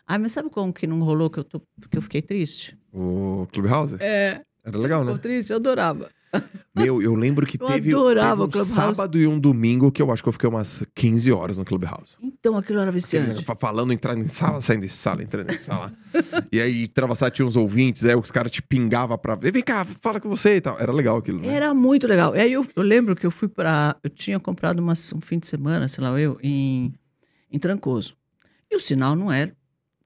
Ah, 0.06 0.18
mas 0.18 0.32
sabe 0.32 0.50
como 0.50 0.72
que 0.72 0.86
não 0.86 1.00
rolou, 1.00 1.30
que 1.30 1.38
eu, 1.38 1.44
tô, 1.44 1.60
que 1.90 1.96
eu 1.96 2.02
fiquei 2.02 2.20
triste? 2.22 2.78
O 2.92 3.46
Clubhouse? 3.52 3.96
É. 4.00 4.42
Era 4.62 4.78
legal, 4.78 5.00
Ficou 5.00 5.14
né? 5.14 5.20
triste, 5.20 5.50
eu 5.50 5.56
adorava. 5.56 6.10
Meu, 6.74 7.00
eu 7.00 7.14
lembro 7.14 7.46
que 7.46 7.56
Eu 7.60 7.66
teve, 7.68 7.90
adorava 7.90 8.48
teve 8.48 8.62
um 8.62 8.64
sábado 8.64 9.18
e 9.18 9.26
um 9.26 9.38
domingo 9.38 9.92
que 9.92 10.02
eu 10.02 10.10
acho 10.10 10.22
que 10.22 10.28
eu 10.28 10.32
fiquei 10.32 10.48
umas 10.48 10.84
15 10.94 11.30
horas 11.32 11.56
no 11.58 11.64
Clubhouse. 11.64 12.16
Então 12.20 12.56
aquilo 12.56 12.80
era 12.80 12.90
viciante. 12.90 13.44
Falando, 13.58 13.92
entrando 13.92 14.22
em 14.22 14.26
sala, 14.28 14.60
saindo 14.60 14.82
de 14.86 14.92
sala, 14.92 15.22
entrando 15.22 15.50
em 15.52 15.58
sala. 15.58 15.92
e 16.50 16.60
aí, 16.60 16.88
travassar, 16.88 17.30
tinha 17.30 17.46
uns 17.46 17.56
ouvintes, 17.56 18.04
aí 18.04 18.14
os 18.16 18.30
caras 18.30 18.50
te 18.50 18.60
pingavam 18.60 19.16
pra. 19.16 19.34
Vem 19.36 19.62
cá, 19.62 19.84
fala 20.00 20.18
com 20.20 20.28
você 20.28 20.56
e 20.56 20.60
tal. 20.60 20.76
Era 20.80 20.92
legal 20.92 21.16
aquilo, 21.16 21.40
né? 21.40 21.54
Era 21.54 21.72
muito 21.72 22.06
legal. 22.06 22.34
E 22.34 22.40
aí 22.40 22.52
eu, 22.52 22.66
eu 22.74 22.82
lembro 22.82 23.14
que 23.14 23.24
eu 23.26 23.30
fui 23.30 23.48
pra. 23.48 23.96
Eu 24.02 24.10
tinha 24.10 24.40
comprado 24.40 24.80
umas- 24.80 25.12
um 25.12 25.20
fim 25.20 25.38
de 25.38 25.46
semana, 25.46 25.86
sei 25.88 26.02
lá, 26.02 26.18
eu, 26.20 26.38
em, 26.42 26.92
em 27.52 27.58
Trancoso. 27.58 28.16
E 28.70 28.76
o 28.76 28.80
sinal 28.80 29.14
não 29.14 29.30
era 29.30 29.52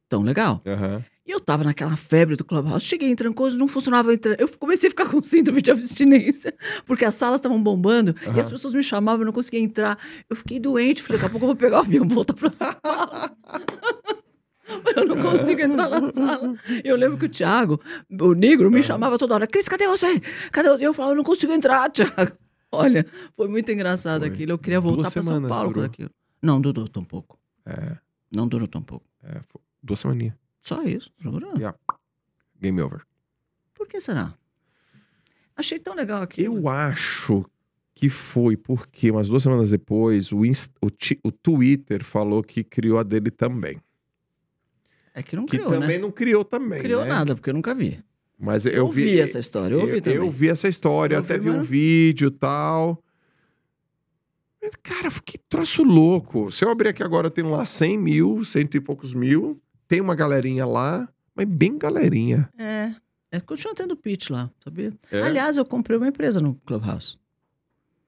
tão 0.08 0.22
legal. 0.22 0.60
Aham. 0.66 1.02
E 1.28 1.30
eu 1.30 1.38
tava 1.40 1.62
naquela 1.62 1.94
febre 1.94 2.36
do 2.36 2.44
Clubhouse. 2.44 2.86
Cheguei 2.86 3.10
em 3.10 3.14
Trancoso, 3.14 3.58
não 3.58 3.68
funcionava. 3.68 4.10
Eu 4.38 4.48
comecei 4.58 4.88
a 4.88 4.90
ficar 4.90 5.04
com 5.12 5.22
síndrome 5.22 5.60
de 5.60 5.70
abstinência, 5.70 6.54
porque 6.86 7.04
as 7.04 7.14
salas 7.14 7.36
estavam 7.38 7.62
bombando 7.62 8.14
e 8.22 8.28
Aham. 8.28 8.40
as 8.40 8.48
pessoas 8.48 8.72
me 8.72 8.82
chamavam, 8.82 9.20
eu 9.20 9.26
não 9.26 9.32
conseguia 9.34 9.60
entrar. 9.60 9.98
Eu 10.30 10.34
fiquei 10.34 10.58
doente, 10.58 11.02
falei, 11.02 11.20
daqui 11.20 11.26
a 11.26 11.30
pouco 11.30 11.44
eu 11.44 11.48
vou 11.48 11.56
pegar 11.56 11.76
o 11.76 11.80
avião 11.80 12.06
e 12.06 12.08
voltar 12.08 12.32
pra 12.32 12.50
São 12.50 12.72
Paulo. 12.82 13.10
eu 14.96 15.04
não 15.06 15.20
consigo 15.20 15.60
entrar 15.60 15.90
na 15.90 16.10
sala. 16.10 16.56
E 16.82 16.88
eu 16.88 16.96
lembro 16.96 17.18
que 17.18 17.26
o 17.26 17.28
Thiago, 17.28 17.78
o 18.10 18.32
negro, 18.32 18.70
me 18.70 18.82
chamava 18.82 19.18
toda 19.18 19.34
hora: 19.34 19.46
Cris, 19.46 19.68
cadê 19.68 19.86
você? 19.86 20.20
Cadê 20.50 20.70
você? 20.70 20.82
E 20.82 20.86
eu 20.86 20.94
falava: 20.94 21.12
eu 21.12 21.16
não 21.18 21.24
consigo 21.24 21.52
entrar, 21.52 21.88
Thiago. 21.92 22.32
Olha, 22.72 23.06
foi 23.36 23.48
muito 23.48 23.70
engraçado 23.70 24.22
Foi. 24.22 24.30
aquilo. 24.30 24.52
Eu 24.52 24.58
queria 24.58 24.80
voltar 24.80 25.10
para 25.10 25.22
São 25.22 25.42
Paulo 25.42 25.68
com 25.68 25.72
durou. 25.74 25.84
aquilo. 25.86 26.10
Não 26.42 26.58
durou 26.58 26.88
tão 26.88 27.04
pouco. 27.04 27.38
É, 27.66 27.96
Não 28.34 28.46
durou 28.48 28.66
tão 28.66 28.80
pouco. 28.82 29.04
é, 29.22 29.40
duas 29.82 30.00
semaninhas. 30.00 30.34
Só 30.62 30.82
isso. 30.82 31.10
Yeah. 31.56 31.76
Game 32.60 32.80
over. 32.82 33.02
Por 33.74 33.86
que 33.86 34.00
será? 34.00 34.32
Achei 35.56 35.78
tão 35.78 35.94
legal 35.94 36.22
aquilo. 36.22 36.56
Eu 36.56 36.68
acho 36.68 37.44
que 37.94 38.08
foi 38.08 38.56
porque 38.56 39.10
umas 39.10 39.28
duas 39.28 39.42
semanas 39.42 39.70
depois 39.70 40.30
o, 40.30 40.42
o, 40.42 40.88
o 41.24 41.32
Twitter 41.32 42.04
falou 42.04 42.42
que 42.42 42.62
criou 42.62 42.98
a 42.98 43.02
dele 43.02 43.30
também. 43.30 43.80
É 45.12 45.22
que 45.22 45.34
não 45.34 45.46
Que 45.46 45.56
criou, 45.56 45.72
também 45.72 45.96
né? 45.96 45.98
não 45.98 46.12
criou 46.12 46.44
também. 46.44 46.80
criou 46.80 47.02
né? 47.02 47.08
nada, 47.08 47.34
porque 47.34 47.50
eu 47.50 47.54
nunca 47.54 47.74
vi. 47.74 48.00
Mas 48.38 48.64
eu, 48.64 48.72
Eu, 48.72 48.86
vi, 48.86 49.04
vi 49.04 49.20
essa 49.20 49.40
história, 49.40 49.74
eu 49.74 49.80
ouvi 49.80 50.00
também. 50.00 50.18
Eu 50.18 50.30
vi 50.30 50.48
essa 50.48 50.68
história, 50.68 51.16
Eu 51.16 51.20
até 51.20 51.36
vi, 51.36 51.50
vi 51.50 51.50
um 51.50 51.62
vídeo 51.62 52.28
e 52.28 52.30
tal. 52.30 53.02
Cara, 54.82 55.10
que 55.24 55.38
troço 55.38 55.82
louco. 55.82 56.52
Se 56.52 56.64
eu 56.64 56.70
abrir 56.70 56.90
aqui 56.90 57.02
agora, 57.02 57.30
tem 57.30 57.42
lá 57.44 57.64
100 57.64 57.98
mil, 57.98 58.44
cento 58.44 58.76
e 58.76 58.80
poucos 58.80 59.12
mil. 59.12 59.60
Tem 59.88 60.00
uma 60.00 60.14
galerinha 60.14 60.66
lá, 60.66 61.08
mas 61.34 61.48
bem 61.48 61.76
galerinha. 61.78 62.48
É. 62.58 62.92
é. 63.32 63.40
Continua 63.40 63.74
tendo 63.74 63.96
pitch 63.96 64.28
lá, 64.30 64.50
sabia? 64.62 64.92
É? 65.10 65.22
Aliás, 65.22 65.56
eu 65.56 65.64
comprei 65.64 65.96
uma 65.96 66.06
empresa 66.08 66.40
no 66.40 66.54
Clubhouse. 66.66 67.16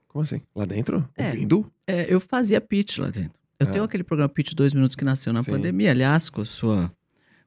Como 0.09 0.23
assim? 0.23 0.41
Lá 0.55 0.65
dentro? 0.65 1.09
É. 1.17 1.29
Ouvindo? 1.29 1.73
É, 1.87 2.13
eu 2.13 2.21
fazia 2.21 2.61
pitch 2.61 2.99
lá 2.99 3.09
dentro. 3.11 3.39
Eu 3.59 3.67
É. 3.67 3.71
tenho 3.71 3.85
aquele 3.85 4.03
programa 4.03 4.29
Pitch 4.29 4.55
Dois 4.55 4.73
Minutos 4.75 4.97
que 4.97 5.05
nasceu 5.05 5.33
na 5.33 5.43
Sim. 5.43 5.53
pandemia. 5.53 5.91
Aliás, 5.91 6.29
com 6.31 6.41
a 6.41 6.45
sua. 6.45 6.91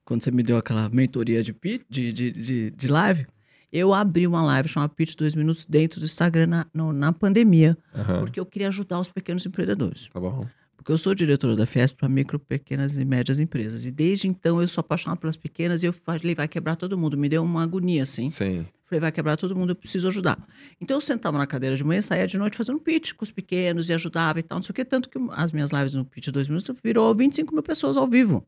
Quando 0.06 0.24
você 0.24 0.32
me 0.32 0.44
deu 0.44 0.58
aquela 0.58 0.88
mentoria 0.90 1.42
de, 1.44 1.54
pitch, 1.54 1.82
de, 1.90 2.12
de, 2.14 2.32
de, 2.32 2.72
de 2.72 2.88
live, 2.88 3.26
eu 3.72 3.94
abri 3.94 4.28
uma 4.28 4.44
live 4.44 4.68
chamada 4.70 4.94
Pitch 4.94 5.16
Dois 5.16 5.34
Minutos 5.34 5.66
dentro 5.66 6.00
do 6.00 6.06
Instagram 6.06 6.48
na, 6.48 6.66
no- 6.74 6.94
na 6.94 7.12
pandemia, 7.14 7.76
Aham. 7.96 8.20
porque 8.20 8.40
eu 8.40 8.46
queria 8.46 8.68
ajudar 8.68 9.00
os 9.00 9.10
pequenos 9.10 9.46
empreendedores. 9.46 10.08
Tá 10.14 10.20
bom. 10.20 10.46
Porque 10.84 10.92
eu 10.92 10.98
sou 10.98 11.16
diretora 11.16 11.56
da 11.56 11.66
Fiesp 11.66 11.96
para 11.98 12.10
micro, 12.10 12.38
pequenas 12.38 12.98
e 12.98 13.06
médias 13.06 13.40
empresas. 13.40 13.86
E 13.86 13.92
desde 13.92 14.28
então 14.28 14.62
eu 14.62 14.68
sou 14.68 14.82
apaixonada 14.82 15.18
pelas 15.18 15.38
pequenas 15.38 15.82
e 15.82 15.86
eu 15.86 15.94
falei, 15.94 16.36
vai 16.36 16.46
quebrar 16.46 16.76
todo 16.76 16.98
mundo. 16.98 17.18
Me 17.18 17.30
deu 17.30 17.42
uma 17.42 17.64
agonia, 17.64 18.04
assim. 18.04 18.30
Sim. 18.30 18.66
Falei, 18.84 19.00
vai 19.00 19.10
quebrar 19.14 19.38
todo 19.38 19.56
mundo, 19.56 19.70
eu 19.70 19.76
preciso 19.78 20.10
ajudar. 20.10 20.38
Então 20.82 20.98
eu 20.98 21.02
sentava 21.02 21.38
na 21.38 21.48
cadeira 21.48 21.78
de 21.78 21.86
manhã, 21.86 22.02
saía 22.02 22.28
de 22.28 22.38
noite 22.38 22.58
fazendo 22.58 22.82
pitch 22.82 23.14
com 23.14 23.24
os 23.24 23.32
pequenos 23.32 23.88
e 23.88 23.94
ajudava 23.94 24.42
e 24.42 24.44
tal, 24.44 24.58
não 24.58 24.64
sei 24.64 24.72
o 24.72 24.76
quê. 24.76 24.84
Tanto 24.84 25.10
que 25.10 25.18
as 25.32 25.54
minhas 25.54 25.72
lives 25.72 25.94
no 25.94 26.04
pitch 26.04 26.26
de 26.26 26.32
dois 26.34 26.50
minutos 26.50 26.78
virou 26.84 27.16
25 27.16 27.54
mil 27.54 27.64
pessoas 27.64 27.96
ao 27.96 28.06
vivo. 28.06 28.46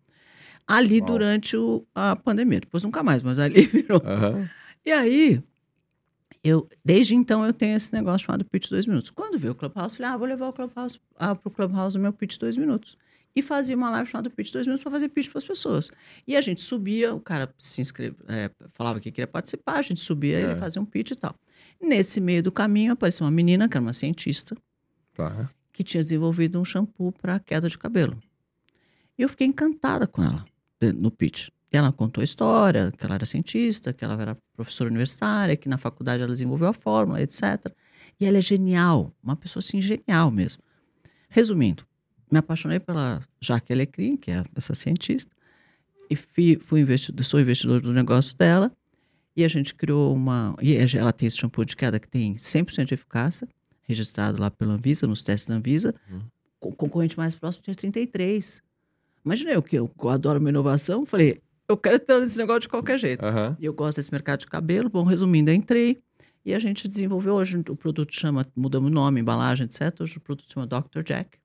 Ali 0.68 1.00
Uau. 1.00 1.08
durante 1.12 1.56
o- 1.56 1.88
a 1.96 2.18
pandemia. 2.18 2.60
Depois 2.60 2.84
nunca 2.84 3.02
mais, 3.02 3.22
mas 3.24 3.40
ali 3.40 3.62
virou. 3.72 4.02
Aham. 4.06 4.50
E 4.86 4.92
aí, 4.92 5.42
eu, 6.48 6.70
desde 6.84 7.16
então 7.16 7.44
eu 7.46 7.52
tenho 7.52 7.76
esse 7.76 7.92
negócio 7.92 8.26
chamado 8.28 8.46
Pitch 8.46 8.70
Dois 8.70 8.86
Minutos. 8.86 9.10
Quando 9.10 9.40
veio 9.40 9.54
o 9.54 9.56
Clubhouse, 9.56 9.98
falei, 9.98 10.12
ah, 10.12 10.18
vou 10.18 10.28
levar 10.28 10.48
o 10.50 10.54
Clubhouse 10.54 11.00
ah, 11.18 11.34
pro 11.36 11.50
Clubhouse 11.50 11.98
o 11.98 12.00
meu 12.02 12.14
Pitch 12.14 12.38
Dois 12.38 12.56
Minutos. 12.56 12.98
E 13.36 13.42
fazia 13.42 13.76
uma 13.76 13.90
live 13.90 14.10
chamada 14.10 14.30
Pitch 14.30 14.52
Dois 14.52 14.66
Minutos 14.68 14.82
para 14.84 14.92
fazer 14.92 15.10
pitch 15.10 15.30
para 15.30 15.40
as 15.40 15.44
pessoas. 15.44 15.92
E 16.26 16.38
a 16.38 16.42
gente 16.42 16.62
subia, 16.62 17.14
o 17.14 17.20
cara 17.20 17.54
se 17.58 17.82
inscreve, 17.82 18.16
é, 18.28 18.50
falava 18.74 19.00
que 19.00 19.12
queria 19.12 19.28
participar, 19.28 19.78
a 19.78 19.82
gente 19.82 20.00
subia, 20.00 20.38
É. 20.40 20.44
ele 20.44 20.56
fazia 20.56 20.82
um 20.82 20.86
pitch 20.86 21.12
e 21.12 21.16
tal. 21.16 21.36
Nesse 21.82 22.22
meio 22.22 22.42
do 22.42 22.52
caminho 22.52 22.94
apareceu 22.94 23.26
uma 23.26 23.32
menina, 23.32 23.68
que 23.68 23.76
era 23.76 23.82
uma 23.82 23.92
cientista, 23.92 24.56
Tá. 25.14 25.50
que 25.74 25.84
tinha 25.84 26.02
desenvolvido 26.04 26.60
um 26.62 26.64
shampoo 26.64 27.12
para 27.12 27.38
queda 27.40 27.68
de 27.68 27.78
cabelo. 27.78 28.18
E 29.18 29.24
eu 29.24 29.30
fiquei 29.30 29.48
encantada 29.48 30.08
com 30.08 30.24
ela 30.24 30.46
no 30.98 31.10
pitch. 31.12 31.50
E 31.76 31.78
ela 31.78 31.92
contou 31.92 32.22
a 32.22 32.24
história, 32.24 32.90
que 32.98 33.06
ela 33.06 33.16
era 33.16 33.26
cientista, 33.26 33.92
que 33.92 34.06
ela 34.06 34.14
era 34.22 34.38
professora 34.56 34.90
universitária, 34.90 35.58
que 35.58 35.68
na 35.68 35.78
faculdade 35.78 36.24
ela 36.24 36.32
desenvolveu 36.32 36.70
a 36.70 36.74
fórmula, 36.74 37.22
etc. 37.22 37.70
E 38.18 38.26
ela 38.26 38.38
é 38.38 38.42
genial, 38.42 39.14
uma 39.22 39.36
pessoa 39.36 39.60
assim, 39.60 39.82
genial 39.82 40.32
mesmo. 40.32 40.64
Resumindo, 41.28 41.86
me 42.32 42.38
apaixonei 42.38 42.80
pela 42.80 43.22
Jaque 43.42 43.74
Alecrim, 43.74 44.16
que 44.16 44.32
é 44.32 44.46
essa 44.56 44.74
cientista, 44.74 45.30
e 46.10 46.16
fui, 46.16 46.58
fui 46.64 46.80
investidor, 46.80 47.26
sou 47.26 47.42
investidor 47.42 47.82
do 47.82 47.92
negócio 47.92 48.38
dela, 48.38 48.72
e 49.36 49.44
a 49.44 49.48
gente 49.50 49.76
criou 49.76 50.16
uma. 50.16 50.56
E 50.62 50.78
ela 50.98 51.12
tem 51.12 51.28
esse 51.28 51.38
shampoo 51.38 51.66
de 51.66 51.76
queda 51.76 52.00
que 52.00 52.08
tem 52.08 52.36
100% 52.36 52.86
de 52.86 52.94
eficácia, 52.94 53.50
registrado 53.82 54.40
lá 54.40 54.50
pela 54.50 54.76
Anvisa, 54.76 55.06
nos 55.06 55.22
testes 55.22 55.48
da 55.48 55.56
Anvisa. 55.56 55.94
Uhum. 56.10 56.22
O 56.62 56.72
concorrente 56.72 57.18
mais 57.18 57.36
próximo 57.36 57.66
tinha 57.66 57.76
33. 57.76 58.64
Imaginei 59.26 59.58
o 59.58 59.62
que 59.62 59.76
eu, 59.76 59.92
eu 60.02 60.10
adoro 60.10 60.40
uma 60.40 60.48
inovação, 60.48 61.06
falei, 61.06 61.42
eu 61.68 61.78
quero 61.78 62.00
ter 62.00 62.22
esse 62.24 62.38
negócio 62.38 62.62
de 62.62 62.70
qualquer 62.70 62.98
jeito. 62.98 63.26
Aham. 63.26 63.56
E 63.60 63.66
eu 63.66 63.74
gosto 63.74 63.98
desse 63.98 64.12
mercado 64.12 64.40
de 64.42 64.48
cabelo. 64.48 64.90
Bom, 64.90 65.04
resumindo, 65.04 65.50
eu 65.52 65.56
entrei 65.56 66.02
e 66.46 66.54
a 66.54 66.60
gente 66.60 66.88
desenvolveu. 66.88 67.34
Hoje 67.36 67.58
o 67.70 67.76
produto 67.76 68.14
chama, 68.14 68.46
mudamos 68.56 68.90
o 68.90 68.94
nome, 68.94 69.20
embalagem, 69.22 69.66
etc. 69.66 70.00
Hoje 70.02 70.18
o 70.18 70.22
produto 70.22 70.52
chama 70.52 70.68
Dr. 70.68 71.02
Jack. 71.04 71.38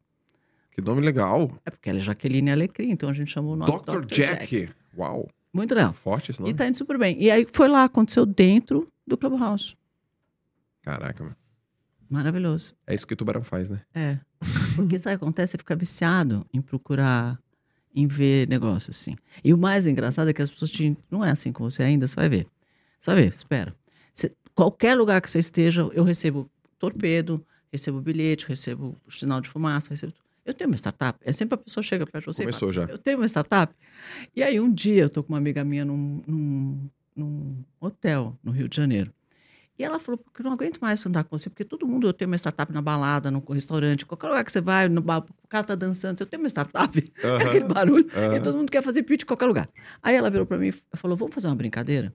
Que 0.73 0.81
nome 0.81 1.01
legal. 1.01 1.51
É 1.65 1.71
porque 1.71 1.91
ela 1.91 1.99
é 1.99 2.03
Jaqueline 2.03 2.51
Alecrim, 2.53 2.91
então 2.91 3.09
a 3.09 3.13
gente 3.13 3.31
chamou 3.31 3.55
o 3.55 3.57
nome 3.57 3.73
Dr. 3.83 4.05
Jack. 4.07 4.69
Uau. 4.97 5.29
Muito 5.53 5.75
legal. 5.75 5.93
Forte 5.93 6.31
esse 6.31 6.41
E 6.41 6.43
nome. 6.43 6.55
tá 6.55 6.67
indo 6.67 6.77
super 6.77 6.97
bem. 6.97 7.21
E 7.21 7.31
aí 7.31 7.47
foi 7.53 7.67
lá, 7.69 7.85
aconteceu 7.85 8.25
dentro 8.25 8.87
do 9.07 9.17
Clubhouse. 9.17 9.77
Caraca, 10.83 11.25
meu. 11.25 11.35
Maravilhoso. 12.09 12.75
É 12.87 12.95
isso 12.95 13.07
que 13.07 13.15
o 13.15 13.17
tubarão 13.17 13.43
faz, 13.43 13.69
né? 13.69 13.83
É. 13.95 14.19
Porque 14.77 14.99
sabe 14.99 15.17
o 15.17 15.19
que 15.19 15.25
acontece? 15.25 15.53
Você 15.53 15.59
fica 15.59 15.77
viciado 15.77 16.45
em 16.53 16.61
procurar, 16.61 17.39
em 17.95 18.07
ver 18.07 18.49
negócio 18.49 18.91
assim. 18.91 19.17
E 19.43 19.53
o 19.53 19.59
mais 19.59 19.87
engraçado 19.87 20.29
é 20.29 20.33
que 20.33 20.43
as 20.43 20.51
pessoas 20.51 20.71
te. 20.71 20.97
Não 21.11 21.25
é 21.25 21.31
assim 21.31 21.53
com 21.53 21.65
você 21.69 21.83
ainda, 21.83 22.07
você 22.07 22.17
vai 22.17 22.29
ver. 22.29 22.47
Você 23.01 23.11
vai 23.13 23.23
ver, 23.23 23.33
espera. 23.33 23.75
Você- 24.15 24.33
qualquer 24.55 24.95
lugar 24.97 25.21
que 25.21 25.31
você 25.31 25.39
esteja, 25.39 25.83
eu 25.93 26.05
recebo 26.05 26.49
torpedo, 26.79 27.45
recebo 27.73 28.01
bilhete, 28.01 28.47
recebo 28.47 28.97
sinal 29.09 29.41
de 29.41 29.49
fumaça, 29.49 29.91
recebo. 29.91 30.13
Eu 30.45 30.55
tenho 30.55 30.71
uma 30.71 30.77
startup. 30.77 31.19
É 31.23 31.33
sempre 31.33 31.55
a 31.55 31.59
pessoa 31.59 31.83
chega 31.83 32.07
perto 32.07 32.25
de 32.25 32.27
você 32.27 32.43
e 32.43 32.47
fala, 32.47 32.59
Começou 32.59 32.73
já. 32.73 32.91
eu 32.91 32.99
tenho 32.99 33.19
uma 33.19 33.27
startup. 33.27 33.75
E 34.35 34.43
aí, 34.43 34.59
um 34.59 34.73
dia, 34.73 35.03
eu 35.03 35.11
tô 35.11 35.23
com 35.23 35.33
uma 35.33 35.39
amiga 35.39 35.63
minha 35.65 35.85
num, 35.85 36.23
num, 36.27 36.91
num 37.15 37.65
hotel 37.79 38.37
no 38.43 38.51
Rio 38.51 38.69
de 38.69 38.77
Janeiro. 38.77 39.13
E 39.81 39.83
ela 39.83 39.99
falou, 39.99 40.19
porque 40.19 40.43
eu 40.43 40.45
não 40.45 40.53
aguento 40.53 40.79
mais 40.79 41.07
andar 41.07 41.25
com 41.25 41.39
você, 41.39 41.49
porque 41.49 41.65
todo 41.65 41.87
mundo, 41.87 42.07
eu 42.07 42.13
tenho 42.13 42.31
uma 42.31 42.37
startup 42.37 42.71
na 42.71 42.83
balada, 42.83 43.31
no 43.31 43.43
restaurante, 43.49 44.05
qualquer 44.05 44.27
lugar 44.27 44.45
que 44.45 44.53
você 44.53 44.61
vai, 44.61 44.91
no 44.91 45.01
bar, 45.01 45.25
o 45.43 45.49
cara 45.49 45.65
tá 45.65 45.75
dançando, 45.75 46.21
eu 46.21 46.27
tenho 46.27 46.43
uma 46.43 46.51
startup, 46.51 47.13
Aham. 47.25 47.47
aquele 47.49 47.65
barulho, 47.65 48.07
Aham. 48.15 48.37
e 48.37 48.41
todo 48.43 48.59
mundo 48.59 48.71
quer 48.71 48.83
fazer 48.83 49.03
pitch 49.05 49.23
em 49.23 49.25
qualquer 49.25 49.47
lugar. 49.47 49.71
Aí 50.03 50.15
ela 50.15 50.29
virou 50.29 50.45
para 50.45 50.59
mim 50.59 50.69
e 50.69 50.73
falou, 50.99 51.17
vamos 51.17 51.35
fazer 51.35 51.47
uma 51.47 51.57
brincadeira? 51.57 52.15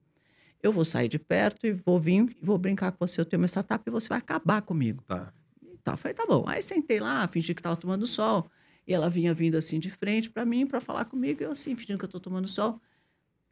Eu 0.62 0.72
vou 0.72 0.86
sair 0.86 1.08
de 1.08 1.18
perto 1.18 1.66
e 1.66 1.72
vou 1.72 1.98
vir 1.98 2.38
e 2.40 2.46
vou 2.46 2.56
brincar 2.60 2.92
com 2.92 3.00
você, 3.00 3.20
eu 3.20 3.26
tenho 3.26 3.42
uma 3.42 3.48
startup 3.48 3.84
e 3.84 3.90
você 3.90 4.10
vai 4.10 4.20
acabar 4.20 4.62
comigo. 4.62 5.04
Tá. 5.08 5.34
E. 5.60 5.80
Eu 5.84 5.98
Falei, 5.98 6.14
tá 6.14 6.26
bom. 6.28 6.46
Aí 6.48 6.62
sentei 6.62 7.00
lá, 7.00 7.28
fingi 7.28 7.56
que 7.56 7.62
estava 7.62 7.76
tomando 7.76 8.06
sol. 8.06 8.48
E 8.88 8.94
ela 8.94 9.10
vinha 9.10 9.34
vindo 9.34 9.56
assim 9.56 9.80
de 9.80 9.90
frente 9.90 10.30
para 10.30 10.46
mim 10.46 10.68
para 10.68 10.80
falar 10.80 11.06
comigo. 11.06 11.42
E 11.42 11.46
eu 11.46 11.52
assim, 11.52 11.76
fingindo 11.76 11.98
que 11.98 12.06
eu 12.06 12.10
tô 12.10 12.20
tomando 12.20 12.48
sol. 12.48 12.80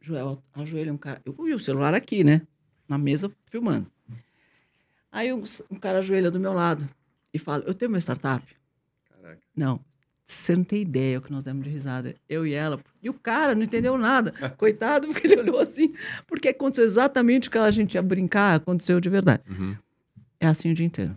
Joel, 0.00 0.40
ajoelha 0.52 0.92
um 0.92 0.96
cara. 0.96 1.20
Eu 1.24 1.32
vi 1.32 1.52
o 1.52 1.58
celular 1.58 1.94
aqui, 1.94 2.22
né? 2.22 2.42
Na 2.88 2.96
mesa, 2.98 3.30
filmando. 3.50 3.90
Aí 5.14 5.32
um, 5.32 5.44
um 5.70 5.78
cara 5.78 6.00
ajoelha 6.00 6.28
do 6.28 6.40
meu 6.40 6.52
lado 6.52 6.88
e 7.32 7.38
fala: 7.38 7.62
Eu 7.68 7.72
tenho 7.72 7.88
uma 7.88 7.98
startup. 7.98 8.44
Caraca. 9.08 9.40
Não, 9.56 9.80
você 10.26 10.56
não 10.56 10.64
tem 10.64 10.82
ideia 10.82 11.18
o 11.18 11.22
que 11.22 11.30
nós 11.30 11.44
demos 11.44 11.62
de 11.62 11.70
risada. 11.70 12.16
Eu 12.28 12.44
e 12.44 12.52
ela. 12.52 12.80
E 13.00 13.08
o 13.08 13.14
cara 13.14 13.54
não 13.54 13.62
entendeu 13.62 13.96
nada. 13.96 14.32
Coitado, 14.58 15.06
porque 15.06 15.24
ele 15.24 15.40
olhou 15.40 15.60
assim. 15.60 15.94
Porque 16.26 16.48
aconteceu 16.48 16.84
exatamente 16.84 17.46
o 17.46 17.50
que 17.50 17.56
a 17.56 17.70
gente 17.70 17.94
ia 17.94 18.02
brincar, 18.02 18.56
aconteceu 18.56 18.98
de 18.98 19.08
verdade. 19.08 19.40
Uhum. 19.48 19.76
É 20.40 20.48
assim 20.48 20.72
o 20.72 20.74
dia 20.74 20.84
inteiro. 20.84 21.16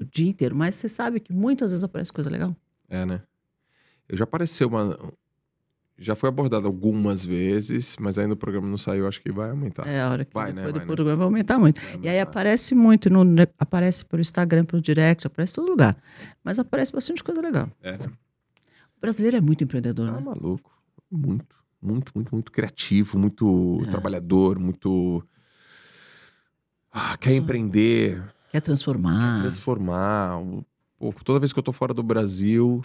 O 0.00 0.04
dia 0.04 0.28
inteiro. 0.28 0.56
Mas 0.56 0.74
você 0.74 0.88
sabe 0.88 1.20
que 1.20 1.32
muitas 1.32 1.70
vezes 1.70 1.84
aparece 1.84 2.12
coisa 2.12 2.28
legal. 2.28 2.56
É, 2.88 3.06
né? 3.06 3.22
Eu 4.08 4.16
já 4.16 4.24
apareceu 4.24 4.66
uma. 4.66 4.98
Já 6.04 6.16
foi 6.16 6.28
abordado 6.28 6.66
algumas 6.66 7.24
vezes, 7.24 7.96
mas 8.00 8.18
ainda 8.18 8.34
o 8.34 8.36
programa 8.36 8.66
não 8.66 8.76
saiu, 8.76 9.06
acho 9.06 9.20
que 9.22 9.30
vai 9.30 9.50
aumentar. 9.50 9.86
É 9.86 10.00
a 10.02 10.10
hora 10.10 10.24
que 10.24 10.34
Vai, 10.34 10.52
né? 10.52 10.62
depois 10.62 10.72
Vai, 10.72 10.72
do 10.72 10.78
né? 10.80 10.94
programa 10.94 11.16
vai 11.16 11.24
aumentar 11.26 11.58
muito. 11.60 11.80
Vai 11.80 11.90
E 12.02 12.08
aí 12.08 12.18
aumentar. 12.18 12.22
aparece 12.30 12.74
muito, 12.74 13.08
no, 13.08 13.24
aparece 13.58 14.04
pelo 14.04 14.20
Instagram, 14.20 14.64
pelo 14.64 14.82
direct, 14.82 15.26
aparece 15.26 15.52
em 15.52 15.54
todo 15.56 15.68
lugar. 15.70 15.96
Mas 16.42 16.58
aparece 16.58 16.92
bastante 16.92 17.22
coisa 17.22 17.40
legal. 17.40 17.70
É, 17.80 17.92
né? 17.92 18.06
O 18.96 19.00
brasileiro 19.00 19.36
é 19.36 19.40
muito 19.40 19.62
empreendedor, 19.62 20.06
Tá 20.06 20.12
né? 20.12 20.20
maluco. 20.20 20.72
Muito, 21.10 21.54
muito, 21.80 22.12
muito, 22.14 22.34
muito 22.34 22.50
criativo, 22.50 23.16
muito 23.18 23.82
É. 23.86 23.90
trabalhador, 23.90 24.58
muito. 24.58 25.22
Ah, 26.90 27.16
quer 27.16 27.32
empreender, 27.34 28.22
Quer 28.50 28.60
transformar. 28.60 29.40
transformar. 29.42 30.38
O- 30.40 30.64
pô, 30.98 31.12
toda 31.24 31.38
vez 31.38 31.52
que 31.52 31.58
eu 31.58 31.62
tô 31.62 31.72
fora 31.72 31.94
do 31.94 32.02
Brasil, 32.02 32.84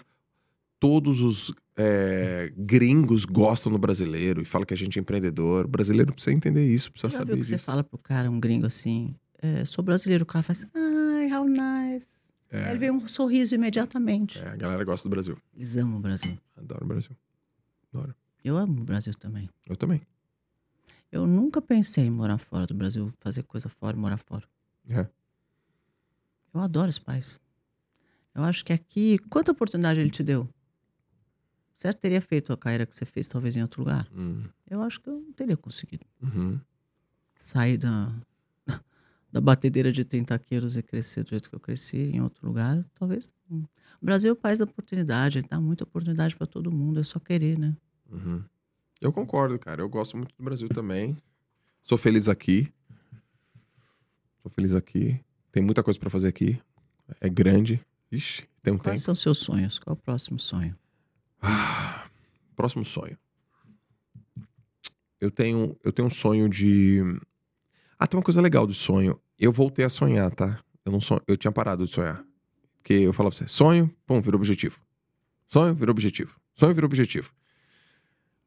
todos 0.80 1.22
os 1.22 1.54
é, 1.76 2.52
gringos 2.58 3.26
gostam 3.26 3.72
do 3.72 3.78
brasileiro 3.78 4.42
e 4.42 4.46
falam 4.46 4.66
que 4.66 4.74
a 4.74 4.78
gente 4.78 4.98
é 4.98 5.02
empreendedor. 5.02 5.66
O 5.66 5.68
brasileiro 5.68 6.14
precisa 6.14 6.36
entender 6.36 6.68
isso, 6.68 6.92
precisa 6.92 7.12
Já 7.12 7.20
saber 7.20 7.34
viu 7.34 7.42
que 7.42 7.48
você 7.48 7.56
disso. 7.56 7.66
fala 7.66 7.84
pro 7.84 7.98
cara, 7.98 8.30
um 8.30 8.40
gringo 8.40 8.66
assim, 8.68 9.16
é, 9.42 9.64
sou 9.66 9.84
brasileiro, 9.84 10.24
o 10.24 10.28
cara 10.28 10.44
faz, 10.44 10.66
ai, 10.74 11.32
how 11.32 11.48
nice. 11.48 12.08
Aí 12.52 12.60
É, 12.62 12.70
ele 12.70 12.80
vem 12.80 12.92
um 12.92 13.08
sorriso 13.08 13.54
imediatamente. 13.56 14.40
é, 14.40 14.48
a 14.50 14.56
galera 14.56 14.84
gosta 14.84 15.08
do 15.08 15.12
Brasil. 15.12 15.38
Eles 15.56 15.76
amam 15.78 15.98
o 15.98 16.02
Brasil. 16.02 16.38
Adoro 16.56 16.86
o 16.86 16.88
Brasil. 16.88 17.12
Eu 18.44 18.56
amo 18.56 18.82
o 18.82 18.86
Brasil 18.86 19.14
também. 19.14 19.50
Eu 19.68 19.76
também. 19.76 20.02
Eu 21.12 21.26
nunca 21.28 21.62
pensei 21.62 22.06
em 22.06 22.12
morar 22.12 22.38
fora 22.38 22.66
do 22.68 22.74
Brasil, 22.74 23.12
fazer 23.20 23.44
coisa 23.44 23.68
fora 23.68 23.98
e 23.98 24.00
morar 24.00 24.18
fora. 24.18 24.44
É. 24.90 25.08
Eu 26.54 26.62
adoro 26.62 26.90
esse 26.90 27.02
país. 27.02 27.40
Eu 28.34 28.44
acho 28.44 28.64
que 28.64 28.72
aqui, 28.72 29.18
quanta 29.30 29.52
oportunidade 29.52 30.00
ele 30.00 30.10
te 30.10 30.24
deu? 30.24 30.48
Você 31.78 31.94
teria 31.94 32.20
feito 32.20 32.52
a 32.52 32.58
carreira 32.58 32.88
que 32.88 32.96
você 32.96 33.06
fez 33.06 33.28
talvez 33.28 33.56
em 33.56 33.62
outro 33.62 33.82
lugar? 33.84 34.08
Hum, 34.12 34.46
Eu 34.68 34.82
acho 34.82 35.00
que 35.00 35.08
eu 35.10 35.22
não 35.22 35.32
teria 35.32 35.56
conseguido 35.56 36.04
uhum. 36.24 36.60
sair 37.40 37.78
da, 37.78 38.12
da 39.32 39.40
batedeira 39.40 39.92
de 39.92 40.04
tentaqueiros 40.04 40.76
e 40.76 40.82
crescer 40.82 41.24
do 41.24 41.30
jeito 41.30 41.48
que 41.48 41.56
eu 41.56 41.60
cresci 41.60 41.98
em 41.98 42.20
outro 42.20 42.48
lugar. 42.48 42.84
Talvez 42.96 43.30
não. 43.48 43.60
O 44.02 44.06
Brasil 44.06 44.32
é 44.32 44.34
o 44.34 44.36
país 44.36 44.58
da 44.58 44.66
oportunidade, 44.66 45.38
ele 45.38 45.48
dá 45.48 45.62
muita 45.62 45.84
oportunidade 45.84 46.36
para 46.36 46.48
todo 46.48 46.72
mundo, 46.72 47.00
é 47.00 47.04
só 47.04 47.20
querer, 47.20 47.60
né? 47.60 47.78
Uhum. 48.12 48.44
Eu 49.00 49.14
concordo, 49.14 49.60
cara. 49.60 49.80
Eu 49.84 49.88
gosto 49.90 50.18
muito 50.18 50.34
do 50.36 50.44
Brasil 50.44 50.68
também. 50.70 51.16
Sou 51.84 51.96
feliz 51.98 52.28
aqui. 52.28 52.74
Sou 54.42 54.50
feliz 54.50 54.74
aqui. 54.74 55.20
Tem 55.52 55.62
muita 55.62 55.84
coisa 55.84 56.00
pra 56.00 56.10
fazer 56.10 56.30
aqui. 56.30 56.60
É 57.22 57.30
grande. 57.30 57.80
Ixi, 58.12 58.48
tem 58.64 58.74
um 58.74 58.80
Quais 58.80 59.00
tempo. 59.02 59.06
são 59.06 59.14
seus 59.16 59.38
sonhos? 59.38 59.78
Qual 59.78 59.94
é 59.94 59.98
o 59.98 60.02
próximo 60.02 60.40
sonho? 60.40 60.76
Ah, 61.42 62.08
próximo 62.56 62.84
sonho. 62.86 63.18
Eu 65.20 65.32
tenho, 65.32 65.76
eu 65.84 65.92
tenho 65.92 66.08
um 66.08 66.12
sonho 66.12 66.48
de. 66.48 67.02
Ah, 67.98 68.06
tem 68.06 68.18
uma 68.18 68.24
coisa 68.24 68.42
legal 68.42 68.68
do 68.68 68.74
sonho. 68.74 69.20
Eu 69.40 69.52
voltei 69.52 69.84
a 69.86 69.90
sonhar, 69.90 70.32
tá? 70.34 70.60
Eu 70.86 70.92
não 70.92 71.02
sonho, 71.02 71.22
eu 71.28 71.36
tinha 71.38 71.52
parado 71.52 71.86
de 71.86 71.92
sonhar. 71.92 72.24
Porque 72.78 72.94
eu 72.94 73.12
falava 73.14 73.36
pra 73.36 73.46
você, 73.46 73.48
sonho, 73.52 73.94
pum, 74.06 74.22
virou 74.22 74.40
objetivo. 74.40 74.80
Sonho, 75.48 75.74
virou 75.74 75.92
objetivo. 75.92 76.36
Sonho, 76.56 76.74
virou 76.74 76.88
objetivo. 76.88 77.32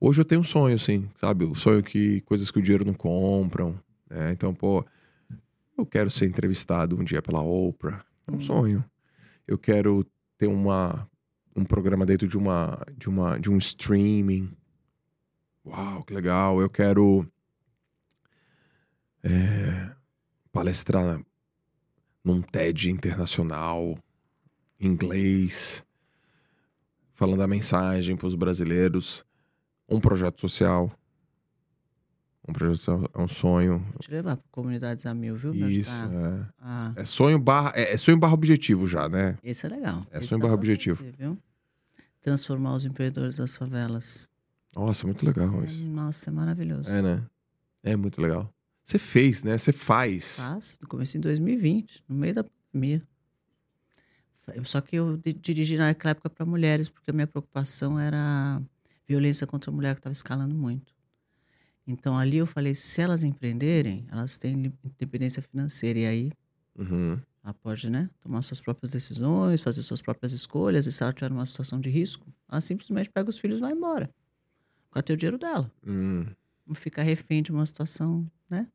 Hoje 0.01 0.21
eu 0.21 0.25
tenho 0.25 0.41
um 0.41 0.45
sonho, 0.45 0.77
assim, 0.77 1.11
sabe? 1.17 1.45
O 1.45 1.55
sonho 1.55 1.83
que 1.83 2.23
coisas 2.23 2.51
que 2.51 2.59
o 2.59 2.63
dinheiro 2.63 2.85
não 2.85 2.95
compram. 2.95 3.79
né? 4.09 4.33
Então, 4.33 4.55
pô, 4.55 4.85
eu 5.77 5.85
quero 5.85 6.11
ser 6.11 6.27
entrevistado 6.27 6.97
um 6.99 7.05
dia 7.05 7.21
pela 7.21 7.43
Oprah. 7.43 8.05
É 8.27 8.33
um 8.33 8.37
Hum. 8.37 8.41
sonho. 8.41 8.85
Eu 9.47 9.59
quero 9.59 10.07
ter 10.39 10.47
uma, 10.47 11.07
um 11.55 11.65
programa 11.65 12.07
dentro 12.07 12.29
de 12.29 12.37
uma, 12.37 12.81
de 12.97 13.09
uma 13.09 13.39
de 13.39 13.51
um 13.51 13.59
streaming. 13.59 14.53
Uau, 15.65 16.03
que 16.05 16.15
legal. 16.15 16.61
Eu 16.61 16.71
quero 16.71 17.27
é, 19.23 19.91
palestrar 20.53 21.21
num 22.25 22.41
TED 22.41 22.91
internacional, 22.91 23.99
inglês, 24.79 25.85
falando 27.15 27.43
a 27.43 27.49
mensagem 27.49 28.17
para 28.17 28.27
os 28.27 28.35
brasileiros. 28.35 29.25
Um 29.89 30.01
projeto 30.01 30.41
social. 30.41 30.91
Um 32.49 32.53
projeto 32.53 32.77
social 32.79 33.11
é 33.15 33.19
um 33.23 33.29
sonho. 33.29 33.79
Vou 33.93 33.99
te 34.01 34.11
levar 34.11 34.37
para 34.37 34.47
comunidades 34.51 35.05
a 35.07 35.15
mil, 35.15 35.37
viu? 35.37 35.53
Isso, 35.55 35.91
é. 35.91 37.01
É 37.01 37.05
sonho 37.05 37.39
barra, 37.39 37.73
é, 37.77 37.93
é 37.93 37.97
sonho 37.97 38.17
barra 38.19 38.33
objetivo 38.35 38.87
já, 38.89 39.09
né? 39.09 39.39
Esse 39.43 39.67
é 39.67 39.69
legal. 39.69 40.07
É 40.11 40.19
Esse 40.19 40.29
sonho 40.29 40.41
barra 40.41 40.55
objetivo. 40.55 41.03
viu? 41.19 41.39
Transformar 42.21 42.75
os 42.75 42.85
empreendedores 42.85 43.37
das 43.37 43.57
favelas. 43.57 44.29
Nossa, 44.75 45.07
muito 45.07 45.25
legal 45.25 45.63
É, 45.63 45.67
isso. 45.67 45.79
nossa, 45.91 46.31
é 46.31 46.33
maravilhoso. 46.33 46.91
É, 46.91 47.03
né? 47.03 47.27
É 47.83 47.97
muito 47.97 48.21
legal. 48.21 48.53
Você 48.85 48.99
fez, 48.99 49.43
né? 49.45 49.57
Você 49.57 49.73
faz. 49.73 50.37
Faço, 50.37 50.79
começo 50.89 51.17
em 51.17 51.21
2020, 51.21 52.03
no 52.09 52.15
meio 52.17 52.35
da 52.35 52.45
pandemia. 52.45 53.03
Só 54.65 54.81
que 54.81 54.97
eu 54.97 55.17
di- 55.17 55.33
dirigi 55.33 55.77
naquela 55.77 56.11
época 56.11 56.29
para 56.29 56.45
mulheres, 56.45 56.89
porque 56.89 57.11
a 57.11 57.15
minha 57.15 57.27
preocupação 57.27 57.99
era 57.99 58.61
violência 59.07 59.47
contra 59.47 59.71
a 59.71 59.75
mulher 59.75 59.95
que 59.95 60.01
estava 60.01 60.13
escalando 60.13 60.55
muito. 60.55 60.93
Então 61.87 62.19
ali 62.19 62.37
eu 62.39 62.47
falei, 62.47 62.75
se 62.75 63.01
elas 63.01 63.23
empreenderem, 63.25 64.07
elas 64.11 64.37
têm 64.37 64.73
independência 64.85 65.43
financeira. 65.43 65.99
E 65.99 66.07
aí 66.07 66.33
Uhum. 66.79 67.21
Ela 67.43 67.55
pode, 67.55 67.89
né, 67.89 68.09
tomar 68.21 68.43
suas 68.43 68.61
próprias 68.61 68.91
decisões, 68.93 69.61
fazer 69.61 69.83
suas 69.83 70.01
próprias 70.03 70.33
escolhas. 70.33 70.87
E 70.87 70.93
se 70.93 71.03
ela 71.03 71.13
tiver 71.13 71.31
numa 71.31 71.45
situação 71.47 71.81
de 71.81 71.89
risco, 71.89 72.27
ela 72.49 72.61
simplesmente 72.61 73.11
pega 73.11 73.31
os 73.31 73.39
filhos 73.39 73.59
e 73.59 73.61
vai 73.61 73.73
embora. 73.73 74.11
Com 74.91 74.99
o 74.99 75.17
dinheiro 75.17 75.39
dela. 75.39 75.71
Hum, 75.87 76.27
Não 76.67 76.75
fica 76.75 77.03
refém 77.03 77.43
de 77.43 77.51
uma 77.51 77.65
situação, 77.65 78.27
né? 78.49 78.67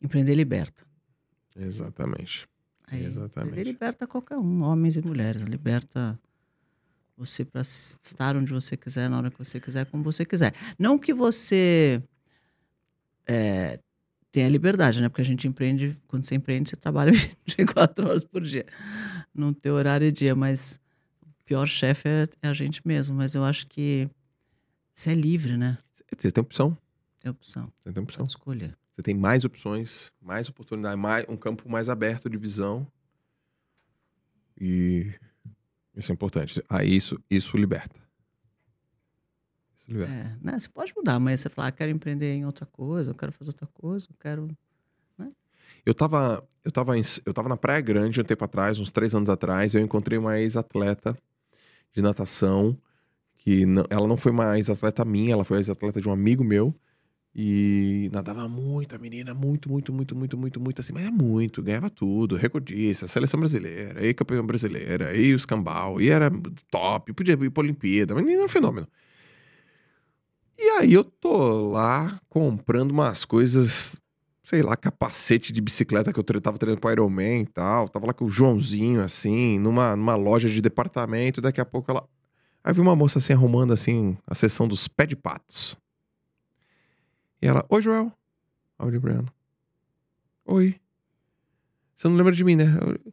Empreender 0.00 0.34
liberta. 0.34 0.84
exatamente. 1.56 2.48
Aí, 2.86 3.04
Exatamente. 3.04 3.50
Empreender 3.52 3.64
liberta 3.64 4.06
qualquer 4.06 4.36
um, 4.38 4.62
homens 4.62 4.96
e 4.96 5.02
mulheres. 5.02 5.42
Liberta 5.42 6.18
você 7.16 7.44
para 7.44 7.62
estar 7.62 8.36
onde 8.36 8.52
você 8.52 8.76
quiser, 8.76 9.08
na 9.08 9.18
hora 9.18 9.30
que 9.30 9.38
você 9.38 9.60
quiser, 9.60 9.86
como 9.86 10.02
você 10.02 10.24
quiser. 10.24 10.54
Não 10.78 10.98
que 10.98 11.14
você 11.14 12.02
é, 13.26 13.78
tenha 14.30 14.48
liberdade, 14.48 15.00
né? 15.00 15.08
Porque 15.08 15.22
a 15.22 15.24
gente 15.24 15.46
empreende, 15.46 15.96
quando 16.08 16.24
você 16.24 16.34
empreende, 16.34 16.70
você 16.70 16.76
trabalha 16.76 17.12
24 17.46 18.08
horas 18.08 18.24
por 18.24 18.42
dia. 18.42 18.66
Não 19.34 19.52
tem 19.52 19.70
horário 19.72 20.06
e 20.06 20.12
dia, 20.12 20.34
mas 20.34 20.80
o 21.22 21.44
pior 21.44 21.66
chefe 21.66 22.08
é, 22.08 22.26
é 22.42 22.48
a 22.48 22.52
gente 22.54 22.86
mesmo. 22.86 23.16
Mas 23.16 23.34
eu 23.34 23.44
acho 23.44 23.66
que 23.66 24.08
você 24.94 25.10
é 25.10 25.14
livre, 25.14 25.56
né? 25.56 25.78
Você 26.18 26.30
tem 26.30 26.40
opção. 26.42 26.76
Tem 27.20 27.30
opção, 27.30 27.72
Você 27.84 27.92
tem 27.92 28.02
opção. 28.02 28.24
pode 28.24 28.32
escolher. 28.32 28.76
Você 28.96 29.02
tem 29.02 29.14
mais 29.14 29.44
opções, 29.44 30.10
mais 30.20 30.48
oportunidade, 30.48 30.96
mais, 31.00 31.24
um 31.28 31.36
campo 31.36 31.68
mais 31.68 31.88
aberto 31.88 32.28
de 32.28 32.36
visão. 32.36 32.86
E 34.60 35.12
isso 35.96 36.10
é 36.10 36.14
importante. 36.14 36.62
Aí 36.68 36.94
isso, 36.94 37.18
isso 37.30 37.56
liberta. 37.56 37.98
Isso 39.82 39.92
liberta. 39.98 40.12
É, 40.12 40.36
né? 40.40 40.58
Você 40.58 40.68
pode 40.68 40.92
mudar, 40.96 41.18
mas 41.18 41.40
você 41.40 41.48
falar, 41.48 41.68
ah, 41.68 41.72
quero 41.72 41.90
empreender 41.90 42.32
em 42.34 42.44
outra 42.46 42.66
coisa, 42.66 43.10
eu 43.10 43.14
quero 43.14 43.32
fazer 43.32 43.50
outra 43.50 43.66
coisa, 43.66 44.06
eu 44.10 44.16
quero. 44.18 44.48
Eu 45.84 45.94
tava, 45.94 46.46
eu, 46.64 46.70
tava 46.70 46.96
em- 46.96 47.02
eu 47.26 47.34
tava 47.34 47.48
na 47.48 47.56
Praia 47.56 47.80
Grande 47.80 48.20
um 48.20 48.24
tempo 48.24 48.44
atrás, 48.44 48.78
uns 48.78 48.92
três 48.92 49.14
anos 49.14 49.28
atrás, 49.28 49.74
e 49.74 49.78
eu 49.78 49.82
encontrei 49.82 50.16
uma 50.16 50.38
ex-atleta 50.38 51.16
de 51.92 52.00
natação, 52.00 52.78
que 53.36 53.66
não- 53.66 53.84
ela 53.90 54.06
não 54.06 54.16
foi 54.16 54.30
uma 54.30 54.56
ex-atleta 54.56 55.04
minha, 55.04 55.32
ela 55.32 55.44
foi 55.44 55.58
ex-atleta 55.58 56.00
de 56.00 56.08
um 56.08 56.12
amigo 56.12 56.44
meu, 56.44 56.72
e 57.34 58.08
nadava 58.12 58.48
muito, 58.48 58.94
a 58.94 58.98
menina, 58.98 59.34
muito, 59.34 59.68
muito, 59.68 59.92
muito, 59.92 60.14
muito, 60.14 60.36
muito, 60.38 60.60
muito, 60.60 60.80
assim, 60.80 60.92
mas 60.92 61.04
é 61.06 61.10
muito, 61.10 61.62
ganhava 61.62 61.90
tudo, 61.90 62.36
recordista, 62.36 63.08
seleção 63.08 63.40
brasileira, 63.40 64.06
e 64.06 64.14
campeã 64.14 64.44
brasileira, 64.44 65.16
e 65.16 65.34
os 65.34 65.44
cambal, 65.44 66.00
e 66.00 66.10
era 66.10 66.30
top, 66.70 67.12
podia 67.12 67.32
ir 67.34 67.50
pra 67.50 67.62
Olimpíada, 67.62 68.12
a 68.12 68.16
menina 68.16 68.36
era 68.36 68.44
um 68.44 68.48
fenômeno. 68.48 68.86
E 70.58 70.68
aí 70.78 70.92
eu 70.92 71.04
tô 71.04 71.70
lá 71.70 72.20
comprando 72.28 72.90
umas 72.90 73.24
coisas 73.24 74.00
sei 74.52 74.60
lá, 74.60 74.76
capacete 74.76 75.50
de 75.50 75.62
bicicleta 75.62 76.12
que 76.12 76.20
eu 76.20 76.40
tava 76.40 76.58
treinando 76.58 76.78
pro 76.78 76.90
Ironman 76.92 77.40
e 77.40 77.46
tal. 77.46 77.88
Tava 77.88 78.08
lá 78.08 78.12
com 78.12 78.26
o 78.26 78.28
Joãozinho, 78.28 79.02
assim, 79.02 79.58
numa, 79.58 79.96
numa 79.96 80.14
loja 80.14 80.46
de 80.46 80.60
departamento. 80.60 81.40
Daqui 81.40 81.58
a 81.58 81.64
pouco 81.64 81.90
ela. 81.90 82.06
Aí 82.62 82.74
vi 82.74 82.80
uma 82.80 82.94
moça 82.94 83.18
assim 83.18 83.32
arrumando 83.32 83.72
assim 83.72 84.16
a 84.26 84.34
seção 84.34 84.68
dos 84.68 84.86
pé 84.86 85.06
de 85.06 85.16
patos. 85.16 85.74
E 87.40 87.46
ela, 87.46 87.64
oi, 87.70 87.80
Joel. 87.80 88.12
Aí 88.78 88.94
eu. 88.94 89.24
Oi. 90.44 90.80
Você 91.96 92.08
não 92.08 92.16
lembra 92.16 92.32
de 92.32 92.44
mim, 92.44 92.56
né? 92.56 92.66
Eu, 92.80 93.12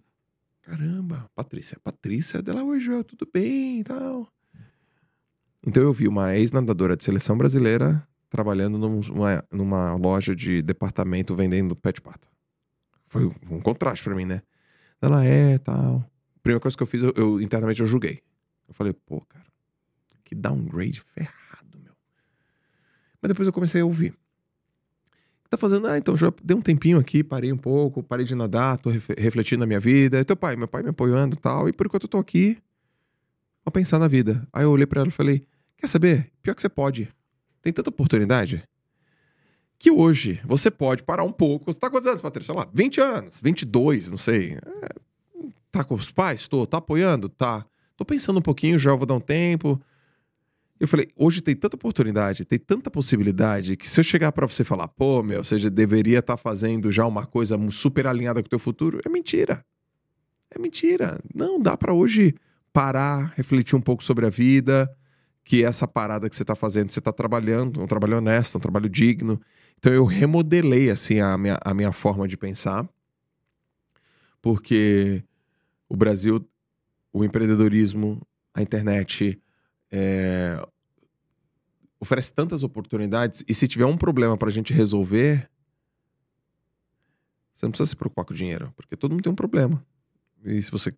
Caramba, 0.61 1.31
Patrícia. 1.33 1.79
Patrícia 1.81 2.41
dela, 2.41 2.63
oi, 2.63 2.79
Joel, 2.81 3.03
tudo 3.03 3.27
bem 3.31 3.79
e 3.79 3.83
tal. 3.83 4.27
Então 5.65 5.83
eu 5.83 5.93
vi 5.93 6.07
uma 6.07 6.35
ex-nadadora 6.35 6.95
de 6.95 7.03
seleção 7.03 7.37
brasileira 7.37 8.05
trabalhando 8.29 8.77
num- 8.77 9.01
numa, 9.01 9.43
numa 9.51 9.95
loja 9.95 10.35
de 10.35 10.61
departamento 10.61 11.35
vendendo 11.35 11.75
pet 11.75 12.01
pato. 12.01 12.27
Foi 13.07 13.25
um 13.49 13.59
contraste 13.59 14.03
pra 14.03 14.15
mim, 14.15 14.25
né? 14.25 14.41
Ela 15.01 15.25
é, 15.25 15.57
tal. 15.57 16.03
Primeira 16.43 16.59
coisa 16.59 16.77
que 16.77 16.83
eu 16.83 16.87
fiz, 16.87 17.03
eu, 17.03 17.13
eu- 17.15 17.41
internamente 17.41 17.81
eu 17.81 17.87
julguei. 17.87 18.21
Eu 18.67 18.73
falei, 18.73 18.93
pô, 18.93 19.21
cara, 19.21 19.45
que 20.23 20.35
downgrade 20.35 21.01
ferrado, 21.01 21.79
meu. 21.83 21.93
Mas 23.21 23.29
depois 23.29 23.47
eu 23.47 23.53
comecei 23.53 23.81
a 23.81 23.85
ouvir. 23.85 24.13
Tá 25.49 25.57
fazendo? 25.57 25.87
Ah, 25.87 25.97
então 25.97 26.15
já 26.15 26.31
dei 26.43 26.55
um 26.55 26.61
tempinho 26.61 26.99
aqui, 26.99 27.23
parei 27.23 27.51
um 27.51 27.57
pouco, 27.57 28.03
parei 28.03 28.23
de 28.25 28.35
nadar, 28.35 28.77
tô 28.77 28.91
ref- 28.91 29.09
refletindo 29.17 29.61
na 29.61 29.65
minha 29.65 29.79
vida. 29.79 30.19
E 30.19 30.23
teu 30.23 30.35
pai, 30.37 30.55
meu 30.55 30.67
pai 30.67 30.83
me 30.83 30.89
apoiando 30.89 31.35
e 31.35 31.39
tal. 31.39 31.67
E 31.67 31.73
por 31.73 31.87
enquanto 31.87 32.03
eu 32.03 32.09
tô 32.09 32.19
aqui, 32.19 32.59
pra 33.63 33.71
pensar 33.71 33.97
na 33.97 34.07
vida. 34.07 34.47
Aí 34.53 34.63
eu 34.63 34.69
olhei 34.71 34.85
pra 34.85 34.99
ela 35.01 35.09
e 35.09 35.11
falei, 35.11 35.43
quer 35.79 35.87
saber? 35.87 36.31
Pior 36.41 36.53
que 36.53 36.61
você 36.61 36.69
pode 36.69 37.09
tem 37.61 37.73
tanta 37.73 37.89
oportunidade 37.89 38.63
que 39.77 39.89
hoje 39.89 40.41
você 40.43 40.69
pode 40.69 41.03
parar 41.03 41.23
um 41.23 41.31
pouco. 41.31 41.71
Você 41.71 41.79
tá 41.79 41.89
quantos 41.89 42.07
anos, 42.07 42.21
Patrícia? 42.21 42.53
Sei 42.53 42.61
lá, 42.61 42.69
20 42.73 42.99
anos, 42.99 43.39
22, 43.41 44.09
não 44.09 44.17
sei. 44.17 44.57
É, 44.81 45.49
tá 45.71 45.83
com 45.83 45.95
os 45.95 46.11
pais? 46.11 46.47
Tô. 46.47 46.65
Tá 46.65 46.77
apoiando? 46.77 47.29
Tá. 47.29 47.65
Tô 47.95 48.03
pensando 48.03 48.39
um 48.39 48.41
pouquinho, 48.41 48.77
já 48.77 48.93
vou 48.93 49.05
dar 49.05 49.13
um 49.13 49.21
tempo. 49.21 49.79
Eu 50.79 50.87
falei, 50.87 51.07
hoje 51.15 51.41
tem 51.41 51.55
tanta 51.55 51.75
oportunidade, 51.75 52.45
tem 52.45 52.57
tanta 52.57 52.89
possibilidade, 52.89 53.75
que 53.75 53.89
se 53.89 53.99
eu 53.99 54.03
chegar 54.03 54.31
pra 54.31 54.47
você 54.47 54.63
falar, 54.63 54.87
pô, 54.87 55.21
meu, 55.21 55.43
você 55.43 55.69
deveria 55.69 56.19
estar 56.19 56.37
fazendo 56.37 56.89
já 56.89 57.05
uma 57.05 57.25
coisa 57.25 57.57
super 57.69 58.07
alinhada 58.07 58.41
com 58.41 58.47
o 58.47 58.49
teu 58.49 58.59
futuro, 58.59 59.01
é 59.05 59.09
mentira. 59.09 59.65
É 60.49 60.57
mentira. 60.57 61.19
Não, 61.35 61.59
dá 61.59 61.75
pra 61.75 61.93
hoje 61.93 62.33
parar, 62.71 63.33
refletir 63.35 63.75
um 63.75 63.81
pouco 63.81 64.01
sobre 64.03 64.25
a 64.25 64.29
vida, 64.29 64.89
que 65.49 65.63
essa 65.63 65.87
parada 65.87 66.29
que 66.29 66.35
você 66.35 66.45
tá 66.45 66.55
fazendo, 66.55 66.91
você 66.91 67.01
tá 67.01 67.11
trabalhando, 67.11 67.81
um 67.81 67.87
trabalho 67.87 68.17
honesto, 68.17 68.59
um 68.59 68.61
trabalho 68.61 68.87
digno. 68.87 69.41
Então 69.79 69.91
eu 69.91 70.05
remodelei 70.05 70.91
assim 70.91 71.21
a 71.21 71.35
minha, 71.39 71.57
a 71.65 71.73
minha 71.73 71.91
forma 71.91 72.27
de 72.27 72.37
pensar, 72.37 72.87
porque 74.43 75.23
o 75.89 75.97
Brasil, 75.97 76.47
o 77.11 77.25
empreendedorismo, 77.25 78.21
a 78.53 78.61
internet 78.61 79.41
é, 79.89 80.63
oferece 81.99 82.31
tantas 82.31 82.61
oportunidades 82.61 83.43
e 83.47 83.53
se 83.55 83.67
tiver 83.67 83.85
um 83.85 83.97
problema 83.97 84.37
pra 84.37 84.51
gente 84.51 84.71
resolver, 84.71 85.49
você 87.55 87.65
não 87.65 87.71
precisa 87.71 87.89
se 87.89 87.95
preocupar 87.95 88.23
com 88.23 88.33
o 88.35 88.37
dinheiro, 88.37 88.71
porque 88.75 88.95
todo 88.95 89.13
mundo 89.13 89.23
tem 89.23 89.31
um 89.31 89.35
problema. 89.35 89.83
E 90.45 90.61
se 90.61 90.69
você 90.69 90.93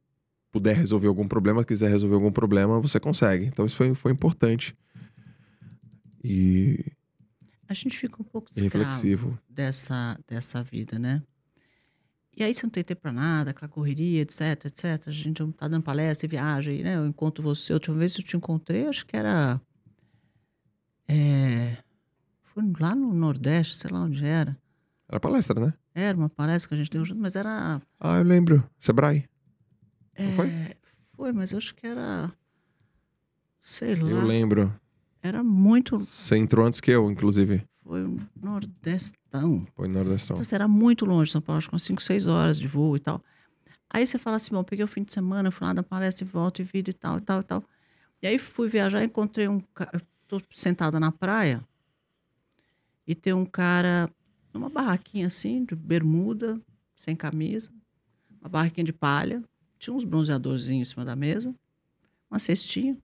puder 0.52 0.76
resolver 0.76 1.08
algum 1.08 1.28
problema, 1.28 1.64
quiser 1.64 1.90
resolver 1.90 2.16
algum 2.16 2.32
problema, 2.32 2.80
você 2.80 3.00
consegue. 3.00 3.46
Então 3.46 3.66
isso 3.66 3.76
foi, 3.76 3.94
foi 3.94 4.12
importante. 4.12 4.76
E, 6.24 6.86
A 7.68 7.74
gente 7.74 7.98
fica 7.98 8.22
um 8.22 8.26
pouco 8.26 8.52
reflexivo. 8.56 9.40
dessa, 9.50 10.20
dessa 10.28 10.62
vida, 10.62 11.00
né? 11.00 11.22
E 12.36 12.44
aí 12.44 12.54
você 12.54 12.64
não 12.66 12.70
tem 12.72 12.84
tempo 12.84 13.02
pra 13.02 13.12
nada, 13.12 13.52
aquela 13.52 13.68
correria, 13.70 14.22
etc, 14.22 14.66
etc. 14.66 15.08
A 15.08 15.12
gente 15.12 15.42
não 15.42 15.52
tá 15.52 15.68
dando 15.68 15.84
palestra 15.84 16.26
e 16.26 16.30
viaja, 16.30 16.72
e, 16.72 16.82
né? 16.84 16.96
Eu 16.96 17.06
encontro 17.06 17.44
você. 17.44 17.74
A 17.74 17.76
última 17.76 17.98
vez 17.98 18.16
que 18.16 18.22
eu 18.22 18.26
te 18.26 18.38
encontrei, 18.38 18.88
acho 18.88 19.06
que 19.06 19.18
era. 19.18 19.60
É, 21.08 21.78
foi 22.42 22.64
lá 22.80 22.96
no 22.96 23.14
Nordeste, 23.14 23.76
sei 23.76 23.90
lá 23.92 24.02
onde 24.02 24.26
era. 24.26 24.58
Era 25.10 25.20
palestra, 25.20 25.60
né? 25.60 25.74
Era 25.94 26.18
uma 26.18 26.30
palestra 26.30 26.70
que 26.70 26.76
a 26.76 26.78
gente 26.78 26.90
deu 26.90 27.04
junto, 27.04 27.20
mas 27.22 27.36
era. 27.36 27.82
Ah, 28.00 28.18
eu 28.18 28.24
lembro. 28.24 28.64
Sebrae. 28.80 29.26
Não 30.18 30.34
foi? 30.34 30.48
é, 30.50 30.76
Foi, 31.14 31.32
mas 31.32 31.52
eu 31.52 31.58
acho 31.58 31.76
que 31.76 31.86
era. 31.88 32.32
Sei 33.62 33.96
lá. 33.96 34.10
Eu 34.10 34.26
lembro. 34.26 34.74
Era 35.22 35.44
muito. 35.44 35.98
Você 35.98 36.38
entrou 36.38 36.66
antes 36.66 36.80
que 36.80 36.90
eu, 36.92 37.10
inclusive. 37.12 37.64
Foi 37.84 38.18
Nordestão. 38.36 39.66
Foi 39.76 39.88
no 39.88 39.96
Nordestão. 39.96 40.36
Então, 40.36 40.42
assim, 40.42 40.56
era 40.56 40.68
muito 40.68 41.06
longe 41.06 41.32
São 41.32 41.42
Paulo, 41.42 41.58
acho 41.58 41.68
que 41.70 41.74
umas 41.74 41.84
5, 41.84 42.02
6 42.02 42.26
horas 42.28 42.60
de 42.60 42.68
voo 42.68 42.96
e 42.96 43.00
tal. 43.00 43.24
Aí 43.90 44.06
você 44.06 44.18
fala 44.18 44.38
assim, 44.38 44.52
bom, 44.54 44.64
peguei 44.64 44.86
o 44.86 44.88
fim 44.88 45.04
de 45.04 45.14
semana, 45.14 45.52
fui 45.52 45.68
lá 45.68 45.74
na 45.74 45.84
palestra 45.84 46.24
e 46.24 46.28
volto 46.28 46.62
e 46.62 46.64
vídeo 46.64 46.92
e 46.92 46.94
tal, 46.94 47.18
e 47.18 47.22
tal, 47.22 47.42
e 47.42 47.44
tal. 47.44 47.64
E 48.22 48.28
aí 48.28 48.40
fui 48.40 48.70
viajar, 48.70 49.04
encontrei 49.04 49.48
um 49.48 49.60
cara, 49.60 50.02
tô 50.28 50.42
sentada 50.52 51.00
na 51.00 51.12
praia 51.12 51.62
e 53.06 53.14
tem 53.14 53.34
um 53.34 53.46
cara 53.46 54.10
numa 54.54 54.70
barraquinha 54.70 55.28
assim, 55.28 55.66
de 55.66 55.76
bermuda, 55.76 56.60
sem 56.96 57.16
camisa, 57.16 57.70
uma 58.40 58.50
barraquinha 58.50 58.86
de 58.86 58.94
palha, 58.94 59.44
tinha 59.82 59.96
uns 59.96 60.04
bronzeadorzinhos 60.06 60.88
em 60.88 60.92
cima 60.92 61.04
da 61.04 61.16
mesa, 61.16 61.54
uma 62.30 62.38
cestinha. 62.38 62.96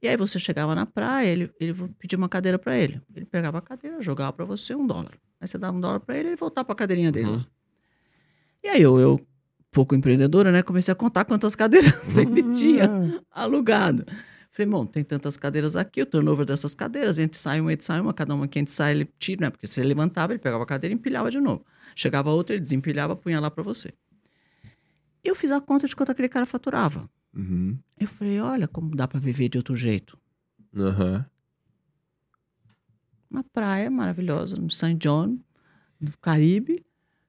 E 0.00 0.08
aí 0.08 0.16
você 0.16 0.38
chegava 0.38 0.74
na 0.74 0.86
praia, 0.86 1.28
ele, 1.28 1.52
ele 1.60 1.74
pedia 1.98 2.16
uma 2.16 2.28
cadeira 2.28 2.58
para 2.58 2.76
ele. 2.76 3.02
Ele 3.14 3.26
pegava 3.26 3.58
a 3.58 3.60
cadeira, 3.60 4.00
jogava 4.00 4.32
para 4.32 4.46
você 4.46 4.74
um 4.74 4.86
dólar. 4.86 5.12
Aí 5.38 5.46
você 5.46 5.58
dava 5.58 5.76
um 5.76 5.80
dólar 5.80 6.00
para 6.00 6.16
ele 6.16 6.28
e 6.28 6.30
ele 6.30 6.36
voltava 6.36 6.64
para 6.64 6.72
a 6.72 6.76
cadeirinha 6.76 7.12
dele. 7.12 7.28
Uhum. 7.28 7.44
E 8.64 8.68
aí 8.68 8.80
eu, 8.80 8.98
eu, 8.98 9.20
pouco 9.70 9.94
empreendedora, 9.94 10.50
né, 10.50 10.62
comecei 10.62 10.90
a 10.90 10.94
contar 10.94 11.26
quantas 11.26 11.54
cadeiras 11.54 11.92
ele 12.16 12.54
tinha 12.54 12.88
alugado. 13.30 14.06
Falei, 14.52 14.70
bom, 14.70 14.86
tem 14.86 15.04
tantas 15.04 15.36
cadeiras 15.36 15.76
aqui, 15.76 16.00
o 16.00 16.06
turnover 16.06 16.46
dessas 16.46 16.74
cadeiras, 16.74 17.18
entre 17.18 17.38
sai 17.38 17.60
uma, 17.60 17.72
entre 17.72 17.84
sai 17.84 18.00
uma, 18.00 18.14
cada 18.14 18.34
uma 18.34 18.48
que 18.48 18.58
entre 18.58 18.72
sai, 18.72 18.92
ele 18.92 19.08
tira, 19.18 19.42
né? 19.46 19.50
Porque 19.50 19.66
se 19.66 19.80
ele 19.80 19.90
levantava, 19.90 20.32
ele 20.32 20.40
pegava 20.40 20.62
a 20.62 20.66
cadeira 20.66 20.94
e 20.94 20.96
empilhava 20.96 21.30
de 21.30 21.40
novo. 21.40 21.64
Chegava 21.94 22.30
outra, 22.30 22.56
ele 22.56 22.62
desempilhava, 22.62 23.14
punha 23.14 23.38
lá 23.38 23.50
para 23.50 23.62
você. 23.62 23.92
Eu 25.22 25.34
fiz 25.34 25.50
a 25.50 25.60
conta 25.60 25.86
de 25.86 25.94
quanto 25.94 26.12
aquele 26.12 26.28
cara 26.28 26.46
faturava. 26.46 27.08
Uhum. 27.34 27.78
Eu 27.98 28.08
falei, 28.08 28.40
olha 28.40 28.66
como 28.66 28.96
dá 28.96 29.06
para 29.06 29.20
viver 29.20 29.48
de 29.48 29.58
outro 29.58 29.76
jeito. 29.76 30.18
Aham. 30.74 31.24
Uma 33.30 33.44
praia 33.44 33.90
maravilhosa, 33.90 34.56
no 34.56 34.70
St. 34.70 34.94
John, 34.94 35.38
do 36.00 36.16
Caribe. 36.18 36.84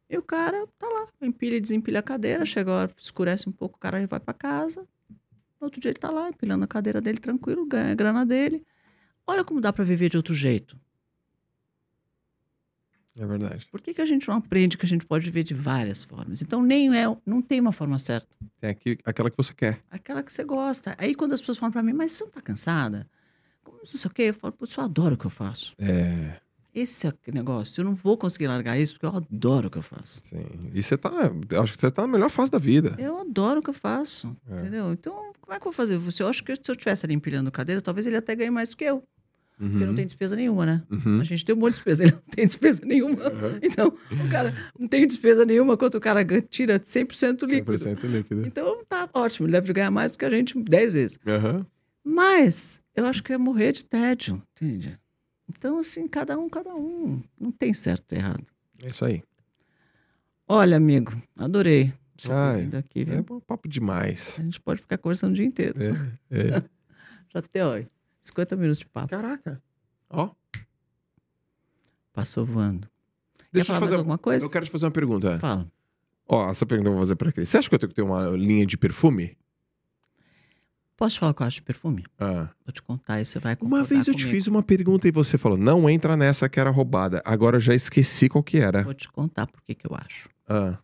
E 0.09 0.17
o 0.17 0.21
cara 0.21 0.67
tá 0.77 0.87
lá, 0.87 1.07
empilha 1.21 1.55
e 1.55 1.61
desempilha 1.61 1.99
a 1.99 2.03
cadeira, 2.03 2.45
chega 2.45 2.71
a 2.71 2.75
hora, 2.75 2.91
escurece 2.97 3.47
um 3.47 3.51
pouco, 3.51 3.77
o 3.77 3.79
cara 3.79 4.05
vai 4.07 4.19
para 4.19 4.33
casa. 4.33 4.85
No 5.09 5.65
outro 5.65 5.79
dia 5.79 5.91
ele 5.91 5.99
tá 5.99 6.09
lá, 6.09 6.29
empilhando 6.29 6.63
a 6.65 6.67
cadeira 6.67 6.99
dele 6.99 7.19
tranquilo, 7.19 7.65
ganha 7.65 7.91
a 7.91 7.95
grana 7.95 8.25
dele. 8.25 8.65
Olha 9.25 9.43
como 9.45 9.61
dá 9.61 9.71
para 9.71 9.85
viver 9.85 10.09
de 10.09 10.17
outro 10.17 10.33
jeito. 10.33 10.77
É 13.17 13.25
verdade. 13.25 13.67
Por 13.69 13.81
que, 13.81 13.93
que 13.93 14.01
a 14.01 14.05
gente 14.05 14.27
não 14.27 14.35
aprende 14.35 14.77
que 14.77 14.85
a 14.85 14.89
gente 14.89 15.05
pode 15.05 15.25
viver 15.25 15.43
de 15.43 15.53
várias 15.53 16.03
formas? 16.03 16.41
Então, 16.41 16.61
nem 16.61 16.95
é, 16.95 17.05
não 17.25 17.41
tem 17.41 17.59
uma 17.59 17.71
forma 17.71 17.99
certa. 17.99 18.27
Tem 18.59 18.69
aqui, 18.69 18.97
aquela 19.03 19.29
que 19.29 19.37
você 19.37 19.53
quer. 19.53 19.79
Aquela 19.89 20.23
que 20.23 20.31
você 20.31 20.43
gosta. 20.43 20.95
Aí, 20.97 21.13
quando 21.13 21.33
as 21.33 21.41
pessoas 21.41 21.57
falam 21.57 21.71
para 21.71 21.83
mim, 21.83 21.93
mas 21.93 22.13
você 22.13 22.23
não 22.23 22.31
tá 22.31 22.41
cansada? 22.41 23.07
Como 23.63 23.77
não 23.77 23.85
sei 23.85 23.99
o 24.05 24.13
quê? 24.13 24.23
Eu 24.23 24.33
falo, 24.33 24.53
putz, 24.53 24.75
eu 24.75 24.83
adoro 24.83 25.15
o 25.15 25.17
que 25.17 25.25
eu 25.25 25.31
faço. 25.31 25.75
É. 25.77 26.39
Esse 26.73 27.05
é 27.05 27.09
o 27.09 27.33
negócio. 27.33 27.81
Eu 27.81 27.85
não 27.85 27.93
vou 27.93 28.17
conseguir 28.17 28.47
largar 28.47 28.79
isso 28.79 28.93
porque 28.93 29.05
eu 29.05 29.15
adoro 29.15 29.67
o 29.67 29.71
que 29.71 29.77
eu 29.77 29.81
faço. 29.81 30.21
Sim. 30.29 30.71
E 30.73 30.81
você 30.81 30.97
tá. 30.97 31.09
eu 31.49 31.61
Acho 31.61 31.73
que 31.73 31.81
você 31.81 31.91
tá 31.91 32.03
na 32.03 32.07
melhor 32.07 32.29
fase 32.29 32.49
da 32.49 32.57
vida. 32.57 32.95
Eu 32.97 33.19
adoro 33.19 33.59
o 33.59 33.63
que 33.63 33.69
eu 33.69 33.73
faço. 33.73 34.35
É. 34.49 34.55
Entendeu? 34.55 34.91
Então, 34.93 35.33
como 35.41 35.53
é 35.53 35.59
que 35.59 35.67
eu 35.67 35.71
vou 35.71 35.73
fazer? 35.73 35.99
Eu 36.19 36.27
acho 36.29 36.43
que 36.43 36.55
se 36.55 36.61
eu 36.69 36.73
estivesse 36.73 37.05
ali 37.05 37.13
empilhando 37.13 37.51
cadeira, 37.51 37.81
talvez 37.81 38.07
ele 38.07 38.15
até 38.15 38.33
ganhe 38.35 38.49
mais 38.49 38.69
do 38.69 38.77
que 38.77 38.85
eu. 38.85 39.03
Porque 39.69 39.85
não 39.85 39.93
tem 39.93 40.05
despesa 40.05 40.35
nenhuma, 40.35 40.65
né? 40.65 40.83
Uhum. 40.89 41.21
A 41.21 41.23
gente 41.23 41.45
tem 41.45 41.53
um 41.53 41.59
monte 41.59 41.73
de 41.73 41.77
despesa, 41.77 42.03
ele 42.03 42.13
não 42.13 42.21
tem 42.35 42.45
despesa 42.47 42.81
nenhuma. 42.83 43.29
Uhum. 43.29 43.59
Então, 43.61 43.87
o 43.89 44.29
cara 44.29 44.55
não 44.77 44.87
tem 44.87 45.05
despesa 45.05 45.45
nenhuma, 45.45 45.77
quanto 45.77 45.97
o 45.97 46.01
cara 46.01 46.25
tira 46.49 46.79
100% 46.79 47.45
líquido. 47.45 47.71
100% 47.73 48.03
líquido. 48.05 48.47
Então, 48.47 48.83
tá 48.89 49.07
ótimo. 49.13 49.45
Ele 49.45 49.53
deve 49.53 49.71
ganhar 49.71 49.91
mais 49.91 50.11
do 50.11 50.17
que 50.17 50.25
a 50.25 50.29
gente 50.31 50.59
10 50.59 50.93
vezes. 50.93 51.19
Mas, 52.03 52.81
eu 52.95 53.05
acho 53.05 53.21
que 53.21 53.31
ia 53.31 53.37
morrer 53.37 53.73
de 53.73 53.85
tédio, 53.85 54.41
entende? 54.53 54.97
Então, 55.47 55.77
assim, 55.77 56.07
cada 56.07 56.37
um, 56.39 56.49
cada 56.49 56.73
um. 56.73 57.21
Não 57.39 57.51
tem 57.51 57.71
certo 57.71 58.13
e 58.13 58.17
errado. 58.17 58.45
É 58.81 58.87
isso 58.89 59.05
aí. 59.05 59.21
Olha, 60.47 60.77
amigo, 60.77 61.13
adorei 61.37 61.93
você 62.17 62.29
ter 62.29 62.33
Ai, 62.33 62.61
vindo 62.63 62.75
aqui, 62.75 63.03
viu? 63.03 63.25
É 63.29 63.33
um 63.33 63.39
papo 63.39 63.67
demais. 63.67 64.37
A 64.39 64.43
gente 64.43 64.59
pode 64.59 64.81
ficar 64.81 64.97
conversando 64.97 65.33
o 65.33 65.35
dia 65.35 65.45
inteiro. 65.45 65.77
É, 65.81 65.89
é. 66.31 66.63
Já 67.33 67.41
tem, 67.43 67.61
ó, 67.61 67.79
50 68.21 68.55
minutos 68.55 68.79
de 68.79 68.85
papo. 68.87 69.09
Caraca. 69.09 69.61
Ó. 70.09 70.29
Passou 72.13 72.45
voando. 72.45 72.87
Quer 73.37 73.45
Deixa 73.53 73.71
eu 73.71 73.75
falar 73.75 73.77
te 73.77 73.81
mais 73.81 73.89
fazer. 73.91 73.97
alguma 73.97 74.17
coisa? 74.17 74.45
Eu 74.45 74.49
quero 74.49 74.65
te 74.65 74.71
fazer 74.71 74.85
uma 74.85 74.91
pergunta. 74.91 75.39
Fala. 75.39 75.71
Ó, 76.27 76.49
essa 76.49 76.65
pergunta 76.65 76.89
eu 76.89 76.93
vou 76.93 77.01
fazer 77.01 77.15
pra 77.15 77.31
Cris. 77.31 77.49
Você 77.49 77.57
acha 77.57 77.67
que 77.69 77.75
eu 77.75 77.79
tenho 77.79 77.89
que 77.89 77.95
ter 77.95 78.01
uma 78.01 78.29
linha 78.29 78.65
de 78.65 78.77
perfume? 78.77 79.37
Posso 80.95 81.15
te 81.15 81.19
falar 81.19 81.31
o 81.31 81.35
que 81.35 81.41
eu 81.41 81.47
acho 81.47 81.55
de 81.55 81.61
perfume? 81.63 82.05
Ah. 82.19 82.49
Vou 82.63 82.71
te 82.71 82.81
contar 82.81 83.19
e 83.19 83.25
você 83.25 83.39
vai 83.39 83.57
Uma 83.59 83.83
vez 83.83 84.07
eu 84.07 84.13
te 84.13 84.19
comigo. 84.23 84.37
fiz 84.37 84.47
uma 84.47 84.61
pergunta 84.61 85.07
e 85.07 85.11
você 85.11 85.37
falou: 85.37 85.57
não 85.57 85.89
entra 85.89 86.15
nessa 86.15 86.47
que 86.47 86.59
era 86.59 86.69
roubada. 86.69 87.21
Agora 87.25 87.57
eu 87.57 87.61
já 87.61 87.73
esqueci 87.73 88.29
qual 88.29 88.43
que 88.43 88.57
era. 88.57 88.83
Vou 88.83 88.93
te 88.93 89.09
contar 89.11 89.47
por 89.47 89.61
que 89.63 89.73
que 89.73 89.87
eu 89.87 89.95
acho. 89.95 90.29
Ah. 90.47 90.77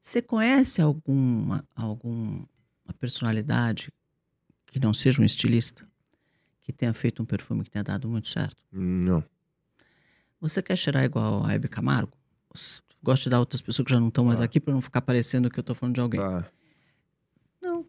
Você 0.00 0.22
conhece 0.22 0.80
alguma, 0.80 1.64
alguma 1.76 2.46
personalidade 2.98 3.92
que 4.66 4.80
não 4.80 4.94
seja 4.94 5.20
um 5.20 5.24
estilista 5.24 5.84
que 6.62 6.72
tenha 6.72 6.94
feito 6.94 7.22
um 7.22 7.26
perfume 7.26 7.64
que 7.64 7.70
tenha 7.70 7.82
dado 7.84 8.08
muito 8.08 8.28
certo? 8.28 8.56
Não. 8.70 9.22
Você 10.40 10.62
quer 10.62 10.76
cheirar 10.76 11.04
igual 11.04 11.44
a 11.44 11.52
Hebe 11.52 11.68
Camargo? 11.68 12.12
Gosto 13.02 13.24
de 13.24 13.30
dar 13.30 13.40
outras 13.40 13.60
pessoas 13.60 13.86
que 13.86 13.92
já 13.92 13.98
não 14.00 14.08
estão 14.08 14.24
mais 14.24 14.38
Tá. 14.38 14.44
aqui 14.44 14.60
para 14.60 14.72
não 14.72 14.80
ficar 14.80 15.02
parecendo 15.02 15.50
que 15.50 15.58
eu 15.58 15.62
estou 15.62 15.74
falando 15.74 15.94
de 15.96 16.00
alguém. 16.00 16.20
Tá. 16.20 16.50
Não. 17.60 17.86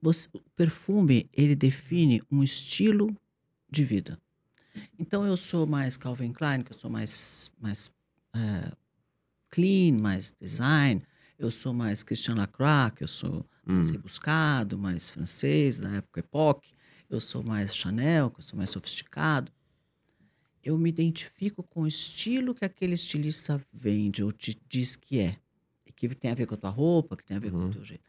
Você- 0.00 0.28
o 0.32 0.40
perfume, 0.56 1.28
ele 1.32 1.54
define 1.54 2.22
um 2.30 2.42
estilo 2.42 3.14
de 3.70 3.84
vida. 3.84 4.18
Então, 4.98 5.26
eu 5.26 5.36
sou 5.36 5.66
mais 5.66 5.96
Calvin 5.96 6.32
Klein, 6.32 6.62
que 6.62 6.72
eu 6.72 6.78
sou 6.78 6.90
mais, 6.90 7.50
mais 7.60 7.90
é, 8.34 8.72
clean, 9.50 9.98
mais 10.00 10.32
design. 10.32 11.02
Eu 11.38 11.50
sou 11.50 11.74
mais 11.74 12.02
Christian 12.02 12.36
Lacroix, 12.36 12.92
que 12.94 13.04
eu 13.04 13.08
sou 13.08 13.44
mais 13.64 13.88
Hum. 13.88 13.92
rebuscado, 13.92 14.78
mais 14.78 15.10
francês, 15.10 15.78
da 15.78 15.90
época 15.96 16.20
Epoque. 16.20 16.72
Eu 17.10 17.20
sou 17.20 17.42
mais 17.42 17.74
Chanel, 17.74 18.30
que 18.30 18.38
eu 18.38 18.42
sou 18.42 18.56
mais 18.56 18.70
sofisticado. 18.70 19.50
Eu 20.62 20.78
me 20.78 20.88
identifico 20.88 21.62
com 21.62 21.82
o 21.82 21.86
estilo 21.86 22.54
que 22.54 22.64
aquele 22.64 22.94
estilista 22.94 23.60
vende 23.72 24.22
ou 24.22 24.30
te 24.30 24.56
diz 24.68 24.94
que 24.94 25.18
é. 25.20 25.36
E 25.84 25.92
que 25.92 26.08
tem 26.14 26.30
a 26.30 26.34
ver 26.34 26.46
com 26.46 26.54
a 26.54 26.58
tua 26.58 26.70
roupa, 26.70 27.16
que 27.16 27.24
tem 27.24 27.36
a 27.36 27.40
ver 27.40 27.50
com 27.50 27.56
Uhum. 27.58 27.68
o 27.68 27.72
teu 27.72 27.84
jeito. 27.84 28.04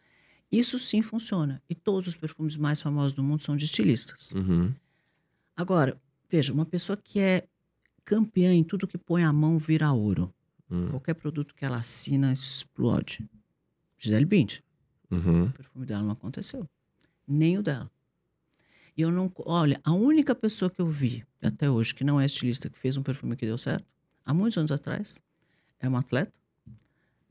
Isso 0.52 0.78
sim 0.78 1.02
funciona. 1.02 1.62
E 1.70 1.74
todos 1.74 2.10
os 2.10 2.16
perfumes 2.16 2.56
mais 2.58 2.80
famosos 2.82 3.14
do 3.14 3.24
mundo 3.24 3.44
são 3.44 3.56
de 3.56 3.66
estilistas. 3.66 4.30
Uhum. 4.32 4.74
Agora, 5.56 6.00
veja, 6.30 6.54
uma 6.54 6.66
pessoa 6.66 6.98
que 6.98 7.20
é 7.20 7.48
campeã 8.04 8.54
em 8.54 8.64
tudo 8.64 8.88
que 8.88 8.98
põe 8.98 9.24
a 9.24 9.32
mão 9.34 9.58
vira 9.58 9.92
ouro. 9.92 10.34
Hum. 10.70 10.90
Qualquer 10.90 11.14
produto 11.16 11.56
que 11.56 11.64
ela 11.66 11.78
assina 11.78 12.32
explode. 12.34 13.28
Gisele 13.98 14.26
Bündchen. 14.26 14.62
Uhum. 15.10 15.46
O 15.46 15.52
perfume 15.52 15.86
dela 15.86 16.04
não 16.04 16.12
aconteceu. 16.12 16.68
Nem 17.28 17.58
o 17.58 17.64
dela. 17.64 17.90
E 18.98 19.02
eu 19.02 19.12
não. 19.12 19.32
Olha, 19.46 19.80
a 19.84 19.94
única 19.94 20.36
pessoa 20.36 20.70
que 20.70 20.82
eu 20.82 20.88
vi 20.88 21.26
até 21.42 21.70
hoje 21.70 21.96
que 21.96 22.04
não 22.04 22.20
é 22.20 22.26
estilista 22.26 22.70
que 22.70 22.78
fez 22.78 22.98
um 22.98 23.04
perfume 23.04 23.36
que 23.36 23.46
deu 23.46 23.58
certo, 23.58 23.86
há 24.26 24.34
muitos 24.34 24.58
anos 24.58 24.72
atrás, 24.72 25.22
é 25.80 25.88
uma 25.88 26.00
atleta, 26.00 26.34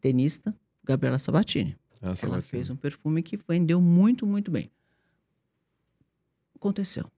tenista, 0.00 0.54
Gabriela 0.82 1.18
Sabatini. 1.18 1.76
Ah, 2.00 2.06
Ela 2.06 2.16
Sabatini. 2.16 2.42
fez 2.48 2.70
um 2.70 2.76
perfume 2.76 3.22
que 3.22 3.38
vendeu 3.48 3.80
muito, 3.80 4.26
muito 4.26 4.50
bem. 4.50 4.70
Aconteceu. 6.56 7.10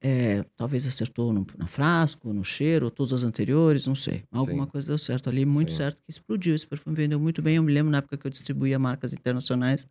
É, 0.00 0.44
talvez 0.56 0.86
acertou 0.86 1.32
no, 1.32 1.44
na 1.56 1.66
frasco, 1.66 2.32
no 2.32 2.44
cheiro, 2.44 2.86
ou 2.86 2.90
todas 2.90 3.12
as 3.12 3.24
anteriores, 3.24 3.84
não 3.84 3.96
sei. 3.96 4.24
Alguma 4.30 4.64
Sim. 4.64 4.70
coisa 4.70 4.86
deu 4.88 4.98
certo 4.98 5.28
ali, 5.28 5.44
muito 5.44 5.72
Sim. 5.72 5.78
certo, 5.78 6.02
que 6.04 6.10
explodiu. 6.10 6.54
Esse 6.54 6.66
perfume 6.66 6.94
vendeu 6.94 7.18
muito 7.18 7.42
bem. 7.42 7.56
Eu 7.56 7.64
me 7.64 7.72
lembro 7.72 7.90
na 7.90 7.98
época 7.98 8.16
que 8.16 8.26
eu 8.26 8.30
distribuía 8.30 8.78
marcas 8.78 9.12
internacionais, 9.12 9.88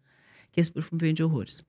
que 0.51 0.61
esse 0.61 0.71
perfume 0.71 0.99
vende 1.01 1.21
horrores. 1.21 1.63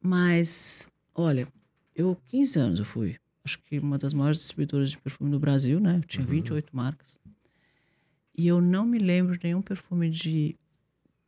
Mas, 0.00 0.88
olha, 1.14 1.48
eu, 1.94 2.16
15 2.26 2.58
anos 2.58 2.78
eu 2.78 2.84
fui. 2.84 3.16
Acho 3.44 3.58
que 3.62 3.78
uma 3.78 3.98
das 3.98 4.12
maiores 4.12 4.38
distribuidoras 4.38 4.90
de 4.90 4.98
perfume 4.98 5.30
do 5.30 5.38
Brasil, 5.40 5.80
né? 5.80 5.96
Eu 5.96 6.02
tinha 6.02 6.24
Uhum. 6.24 6.30
28 6.32 6.76
marcas. 6.76 7.16
E 8.36 8.46
eu 8.46 8.60
não 8.60 8.86
me 8.86 8.98
lembro 8.98 9.36
de 9.36 9.44
nenhum 9.44 9.62
perfume 9.62 10.08
de 10.10 10.54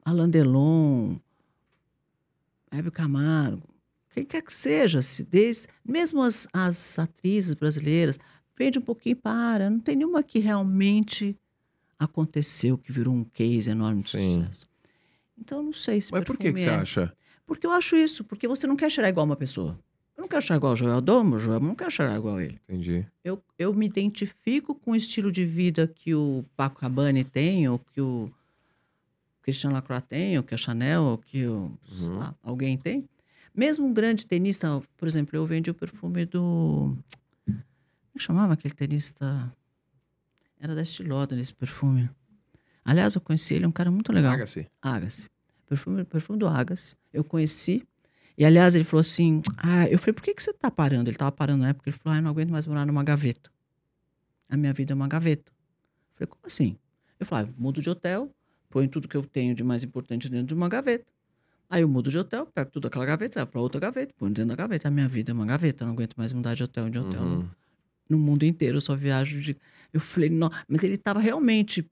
Alain 0.04 0.28
Delon, 0.30 1.16
Hebe 2.70 2.90
Camargo, 2.90 3.68
quem 4.10 4.24
quer 4.24 4.42
que 4.42 4.52
seja, 4.52 5.02
se 5.02 5.24
desde, 5.24 5.68
mesmo 5.84 6.22
as, 6.22 6.46
as 6.52 6.98
atrizes 6.98 7.54
brasileiras, 7.54 8.18
vende 8.56 8.78
um 8.78 8.82
pouquinho 8.82 9.12
e 9.12 9.16
para. 9.16 9.70
Não 9.70 9.80
tem 9.80 9.96
nenhuma 9.96 10.22
que 10.22 10.38
realmente 10.38 11.36
aconteceu, 11.98 12.78
que 12.78 12.92
virou 12.92 13.14
um 13.14 13.24
case 13.24 13.70
enorme 13.70 14.02
de 14.02 14.10
Sim. 14.10 14.40
sucesso. 14.40 14.66
Então, 15.38 15.62
não 15.62 15.72
sei 15.72 16.00
se 16.00 16.12
Mas 16.12 16.24
por 16.24 16.36
que, 16.36 16.52
que 16.52 16.60
você 16.60 16.68
é. 16.68 16.74
acha? 16.74 17.16
Porque 17.50 17.66
eu 17.66 17.72
acho 17.72 17.96
isso, 17.96 18.22
porque 18.22 18.46
você 18.46 18.64
não 18.64 18.76
quer 18.76 18.88
cheirar 18.88 19.10
igual 19.10 19.26
uma 19.26 19.34
pessoa. 19.34 19.76
Eu 20.16 20.20
não 20.22 20.28
quero 20.28 20.40
cheirar 20.40 20.58
igual 20.58 20.72
o 20.72 20.76
Joel 20.76 21.00
Domo, 21.00 21.36
Joel 21.36 21.58
não 21.58 21.74
quero 21.74 21.90
cheirar 21.90 22.14
igual 22.16 22.40
ele. 22.40 22.60
Entendi. 22.68 23.04
Eu, 23.24 23.42
eu 23.58 23.74
me 23.74 23.86
identifico 23.86 24.72
com 24.72 24.92
o 24.92 24.94
estilo 24.96 25.32
de 25.32 25.44
vida 25.44 25.88
que 25.88 26.14
o 26.14 26.44
Paco 26.56 26.80
Rabanne 26.80 27.24
tem, 27.24 27.68
ou 27.68 27.80
que 27.80 28.00
o 28.00 28.30
Christian 29.42 29.70
Lacroix 29.72 30.00
tem, 30.08 30.36
ou 30.38 30.44
que 30.44 30.54
a 30.54 30.56
Chanel, 30.56 31.02
ou 31.02 31.18
que 31.18 31.44
o, 31.44 31.76
Uhum. 32.00 32.18
lá, 32.18 32.36
alguém 32.40 32.78
tem. 32.78 33.08
Mesmo 33.52 33.84
um 33.84 33.92
grande 33.92 34.24
tenista, 34.26 34.80
por 34.96 35.08
exemplo, 35.08 35.34
eu 35.36 35.44
vendi 35.44 35.70
o 35.70 35.74
perfume 35.74 36.24
do... 36.26 36.96
Como 37.44 37.58
é 38.14 38.18
que 38.18 38.22
chamava 38.22 38.52
aquele 38.52 38.74
tenista? 38.74 39.52
Era 40.60 40.72
da 40.72 40.82
Estée 40.82 41.02
Lauder 41.04 41.36
esse 41.40 41.52
perfume. 41.52 42.08
Aliás, 42.84 43.16
eu 43.16 43.20
conheci 43.20 43.54
ele, 43.54 43.64
é 43.64 43.68
um 43.68 43.72
cara 43.72 43.90
muito 43.90 44.12
legal. 44.12 44.34
Agassi. 44.34 44.68
Agassi. 44.80 45.28
Perfume, 45.66 46.04
perfume 46.04 46.38
do 46.38 46.46
Agassi. 46.46 46.94
Eu 47.12 47.24
conheci. 47.24 47.82
E, 48.36 48.44
aliás, 48.44 48.74
ele 48.74 48.84
falou 48.84 49.00
assim... 49.00 49.42
Ah, 49.56 49.86
eu 49.88 49.98
falei, 49.98 50.14
por 50.14 50.22
que, 50.22 50.34
que 50.34 50.42
você 50.42 50.52
tá 50.52 50.70
parando? 50.70 51.10
Ele 51.10 51.16
tava 51.16 51.32
parando 51.32 51.62
na 51.62 51.70
época. 51.70 51.88
Ele 51.88 51.96
falou, 51.96 52.14
ah, 52.14 52.18
eu 52.18 52.22
não 52.22 52.30
aguento 52.30 52.50
mais 52.50 52.66
morar 52.66 52.86
numa 52.86 53.04
gaveta. 53.04 53.50
A 54.48 54.56
minha 54.56 54.72
vida 54.72 54.92
é 54.92 54.94
uma 54.94 55.08
gaveta. 55.08 55.52
Eu 55.52 56.14
falei, 56.16 56.26
como 56.28 56.46
assim? 56.46 56.76
Eu 57.18 57.26
falei, 57.26 57.46
ah, 57.46 57.54
mudo 57.58 57.82
de 57.82 57.90
hotel, 57.90 58.34
ponho 58.68 58.88
tudo 58.88 59.06
que 59.06 59.16
eu 59.16 59.22
tenho 59.22 59.54
de 59.54 59.62
mais 59.62 59.84
importante 59.84 60.28
dentro 60.28 60.46
de 60.46 60.54
uma 60.54 60.68
gaveta. 60.68 61.06
Aí 61.68 61.82
eu 61.82 61.88
mudo 61.88 62.10
de 62.10 62.18
hotel, 62.18 62.46
pego 62.46 62.70
tudo 62.70 62.84
daquela 62.84 63.04
gaveta, 63.04 63.38
levo 63.38 63.50
pra 63.52 63.60
outra 63.60 63.80
gaveta, 63.80 64.12
ponho 64.16 64.32
dentro 64.32 64.48
da 64.48 64.56
gaveta. 64.56 64.88
A 64.88 64.90
minha 64.90 65.06
vida 65.06 65.30
é 65.30 65.34
uma 65.34 65.46
gaveta, 65.46 65.84
eu 65.84 65.86
não 65.86 65.94
aguento 65.94 66.16
mais 66.16 66.32
mudar 66.32 66.54
de 66.54 66.64
hotel 66.64 66.90
de 66.90 66.98
hotel. 66.98 67.22
Uhum. 67.22 67.48
No 68.08 68.18
mundo 68.18 68.42
inteiro, 68.44 68.78
eu 68.78 68.80
só 68.80 68.96
viajo 68.96 69.40
de... 69.40 69.56
Eu 69.92 70.00
falei, 70.00 70.30
não... 70.30 70.50
Mas 70.66 70.82
ele 70.82 70.96
tava 70.96 71.20
realmente 71.20 71.88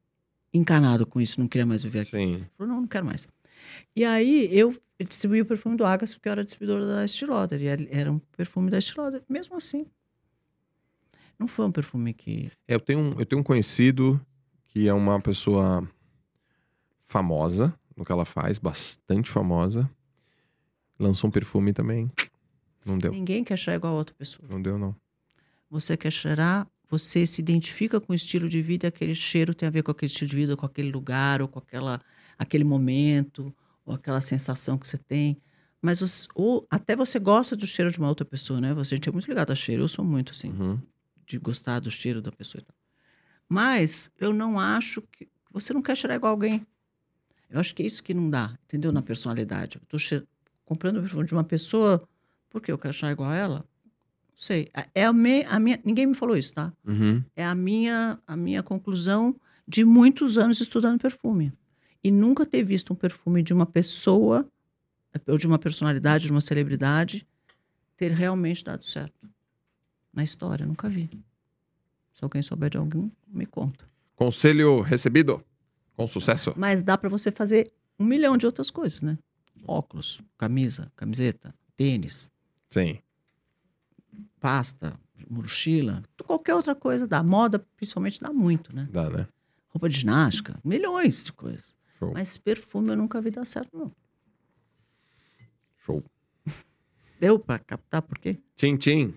encanado 0.53 1.07
com 1.07 1.21
isso, 1.21 1.39
não 1.39 1.47
queria 1.47 1.65
mais 1.65 1.85
viver 1.85 2.01
aqui. 2.01 2.11
Sim. 2.11 2.45
Falou, 2.57 2.73
não, 2.73 2.81
não 2.81 2.89
quero 2.89 3.07
mais. 3.07 3.29
E 3.95 4.05
aí 4.05 4.49
eu 4.51 4.77
distribuí 5.07 5.41
o 5.41 5.47
perfume 5.47 5.77
do 5.77 5.85
Agassi 5.85 6.15
porque 6.15 6.29
eu 6.29 6.33
era 6.33 6.45
distribuidora 6.45 6.87
da 6.87 7.05
Estée 7.05 7.27
Lauder. 7.27 7.61
E 7.61 7.67
era 7.91 8.11
um 8.11 8.19
perfume 8.19 8.71
da 8.71 8.79
Estée 8.79 9.01
Lauder. 9.01 9.23
Mesmo 9.29 9.57
assim. 9.57 9.87
Não 11.39 11.47
foi 11.47 11.67
um 11.67 11.73
perfume 11.73 12.13
que... 12.13 12.51
É, 12.67 12.75
Eu 12.75 12.81
tenho, 12.81 12.99
um, 12.99 13.13
eu 13.19 13.25
tenho 13.25 13.41
um 13.41 13.45
conhecido 13.45 14.21
que 14.65 14.89
é 14.89 14.93
uma 14.93 15.21
pessoa 15.21 15.89
famosa 17.03 17.79
no 17.97 18.05
que 18.05 18.13
ela 18.13 18.25
faz, 18.25 18.59
bastante 18.59 19.31
famosa. 19.31 19.89
Lançou 20.99 21.29
um 21.29 21.31
perfume 21.31 21.73
também. 21.73 22.11
Não 22.85 22.99
deu. 22.99 23.13
Ninguém 23.13 23.45
quer 23.45 23.57
cheirar 23.57 23.79
igual 23.79 23.95
a 23.95 23.97
outra 23.97 24.15
pessoa. 24.15 24.49
Não 24.49 24.61
deu, 24.61 24.77
não. 24.79 24.95
Você 25.71 25.97
quer 25.97 26.11
cheirar 26.11 26.67
você 26.89 27.27
se 27.27 27.41
identifica 27.41 28.01
com 28.01 28.13
o 28.13 28.17
estilo 28.17 28.49
de 28.49 28.63
vida, 28.63 28.89
aquele 28.89 29.15
cheiro 29.15 29.55
tem 29.55 29.67
a 29.67 29.71
ver 29.71 29.83
com 29.83 29.91
aquele 29.91 30.11
estilo 30.11 30.31
de 30.31 30.37
vida, 30.37 30.57
com 30.57 30.65
aquele 30.65 30.91
lugar, 30.91 31.43
ou 31.43 31.49
com 31.49 31.59
aquela, 31.59 32.01
aquele 32.39 32.65
momento, 32.65 33.55
ou 33.89 33.95
aquela 33.95 34.21
sensação 34.21 34.77
que 34.79 34.87
você 34.87 34.99
tem. 34.99 35.37
Mas 35.81 36.01
os- 36.03 36.29
ou 36.35 36.67
até 36.71 36.95
você 36.97 37.19
gosta 37.19 37.57
do 37.57 37.67
cheiro 37.67 37.91
de 37.91 37.99
uma 37.99 38.09
outra 38.09 38.25
pessoa, 38.25 38.61
né? 38.61 38.75
Você 38.75 38.95
a 38.95 38.97
gente 38.97 39.09
é 39.09 39.13
muito 39.13 39.29
ligado 39.29 39.51
a 39.51 39.55
cheiro. 39.55 39.83
Eu 39.85 39.89
sou 39.89 40.05
muito 40.05 40.33
assim, 40.33 40.51
Uhum. 40.51 40.79
de 41.27 41.39
gostar 41.39 41.81
do 41.81 41.91
cheiro 41.91 42.21
da 42.21 42.31
pessoa. 42.33 42.61
e 42.61 42.65
tal. 42.65 42.75
Mas 43.49 44.11
eu 44.19 44.33
não 44.33 44.59
acho 44.61 45.01
que 45.03 45.29
você 45.51 45.73
não 45.73 45.81
quer 45.83 45.97
cheirar 45.97 46.17
igual 46.17 46.33
alguém. 46.33 46.67
Eu 47.49 47.59
acho 47.61 47.75
que 47.75 47.83
é 47.83 47.87
isso 47.87 48.03
que 48.03 48.13
não 48.13 48.29
dá, 48.29 48.59
entendeu? 48.65 48.93
Na 48.93 49.01
personalidade. 49.01 49.77
Eu 49.77 49.83
tô 49.89 49.99
che- 49.99 50.23
comprando 50.67 51.01
perfume 51.01 51.25
de 51.27 51.33
uma 51.33 51.45
pessoa 51.45 52.07
porque 52.51 52.71
eu 52.71 52.77
quero 52.79 52.93
cheirar 52.93 53.13
igual 53.13 53.31
a 53.31 53.35
ela. 53.37 53.59
Não 54.31 54.37
sei. 54.37 54.71
É 54.95 55.05
a, 55.07 55.13
me- 55.13 55.45
a 55.45 55.59
minha. 55.59 55.81
Ninguém 55.85 56.07
me 56.07 56.15
falou 56.15 56.37
isso, 56.37 56.53
tá? 56.53 56.73
Uhum. 56.87 57.23
é 57.35 57.45
a 57.45 57.55
minha, 57.55 58.19
a 58.27 58.37
minha 58.37 58.63
conclusão 58.63 59.35
de 59.67 59.85
muitos 59.85 60.37
anos 60.37 60.61
estudando 60.61 61.01
perfume. 61.01 61.53
E 62.03 62.11
nunca 62.11 62.47
ter 62.47 62.63
visto 62.63 62.93
um 62.93 62.97
perfume 62.97 63.43
de 63.43 63.53
uma 63.53 63.67
pessoa, 63.67 64.47
ou 65.27 65.39
de 65.39 65.47
uma 65.47 65.59
personalidade, 65.59 66.27
de 66.27 66.33
uma 66.33 66.41
celebridade, 66.41 67.27
ter 67.97 68.13
realmente 68.13 68.65
dado 68.65 68.85
certo. 68.85 69.29
Na 70.13 70.23
história, 70.23 70.65
nunca 70.65 70.89
vi. 70.89 71.11
Se 72.13 72.25
alguém 72.25 72.43
souber 72.43 72.71
de 72.71 72.79
algum, 72.79 73.11
me 73.27 73.47
conta. 73.47 73.89
Conselho 74.17 74.81
recebido? 74.81 75.43
Com 75.97 76.07
sucesso? 76.07 76.53
Mas 76.57 76.83
dá 76.83 76.97
para 76.97 77.09
você 77.09 77.31
fazer 77.31 77.73
um 77.99 78.05
milhão 78.05 78.37
de 78.37 78.47
outras 78.47 78.71
coisas, 78.71 79.03
né? 79.03 79.19
Óculos, 79.67 80.21
camisa, 80.37 80.91
camiseta, 80.95 81.53
tênis, 81.77 82.31
Sim. 82.71 82.99
pasta, 84.41 84.99
mochila, 85.29 86.03
qualquer 86.25 86.55
outra 86.55 86.75
coisa 86.75 87.07
dá. 87.07 87.23
Moda, 87.23 87.59
principalmente, 87.77 88.21
dá 88.21 88.33
muito, 88.33 88.75
né? 88.75 88.89
Dá, 88.91 89.11
né? 89.11 89.27
roupa 89.69 89.89
de 89.89 89.99
ginástica, 89.99 90.59
milhões 90.65 91.23
de 91.23 91.33
coisas. 91.33 91.75
Show. 91.99 92.13
Mas 92.13 92.39
perfume 92.39 92.91
eu 92.91 92.97
nunca 92.97 93.21
vi 93.21 93.31
dar 93.31 93.45
certo, 93.45 93.77
não. 93.77 93.93
Show. 95.85 96.03
Deu 97.21 97.39
pra 97.39 97.59
captar 97.59 98.03
por 98.03 98.19
quê? 98.19 98.39
Tchim, 98.57 98.77
tchim. 98.77 99.15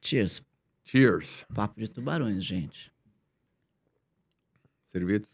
Cheers. 0.00 0.42
Cheers. 0.84 1.46
Papo 1.54 1.78
de 1.80 1.88
tubarões, 1.88 2.44
gente. 2.44 2.92
Servido? 4.92 5.28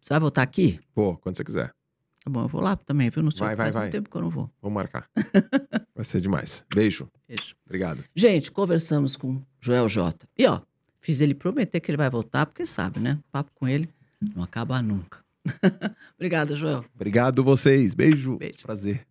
Você 0.00 0.08
vai 0.10 0.20
voltar 0.20 0.42
aqui? 0.42 0.80
Pô, 0.94 1.16
quando 1.18 1.36
você 1.36 1.44
quiser. 1.44 1.74
Tá 2.22 2.30
bom, 2.30 2.42
eu 2.42 2.48
vou 2.48 2.60
lá 2.60 2.76
também, 2.76 3.08
viu? 3.10 3.22
Não 3.22 3.30
sei, 3.30 3.40
Vai, 3.40 3.56
vai, 3.56 3.66
faz 3.66 3.74
vai. 3.74 3.82
muito 3.84 3.92
tempo 3.92 4.10
que 4.10 4.16
eu 4.16 4.20
não 4.20 4.30
vou. 4.30 4.50
Vamos 4.60 4.74
marcar. 4.74 5.08
Vai 5.94 6.04
ser 6.04 6.20
demais. 6.20 6.64
Beijo. 6.74 7.10
Beijo. 7.26 7.54
Obrigado. 7.64 8.04
Gente, 8.14 8.50
conversamos 8.52 9.16
com 9.16 9.42
Joel 9.60 9.88
J. 9.88 10.26
E 10.38 10.46
ó, 10.46 10.60
fiz 11.00 11.20
ele 11.20 11.34
prometer 11.34 11.80
que 11.80 11.90
ele 11.90 11.96
vai 11.98 12.08
voltar, 12.08 12.46
porque 12.46 12.64
sabe, 12.64 13.00
né? 13.00 13.18
Papo 13.30 13.50
com 13.54 13.66
ele 13.68 13.88
não 14.20 14.42
acaba 14.42 14.80
nunca. 14.82 15.18
Obrigada, 16.16 16.54
Joel. 16.54 16.84
Obrigado 16.94 17.42
vocês. 17.42 17.94
Beijo. 17.94 18.36
Beijo. 18.36 18.62
Prazer. 18.62 19.06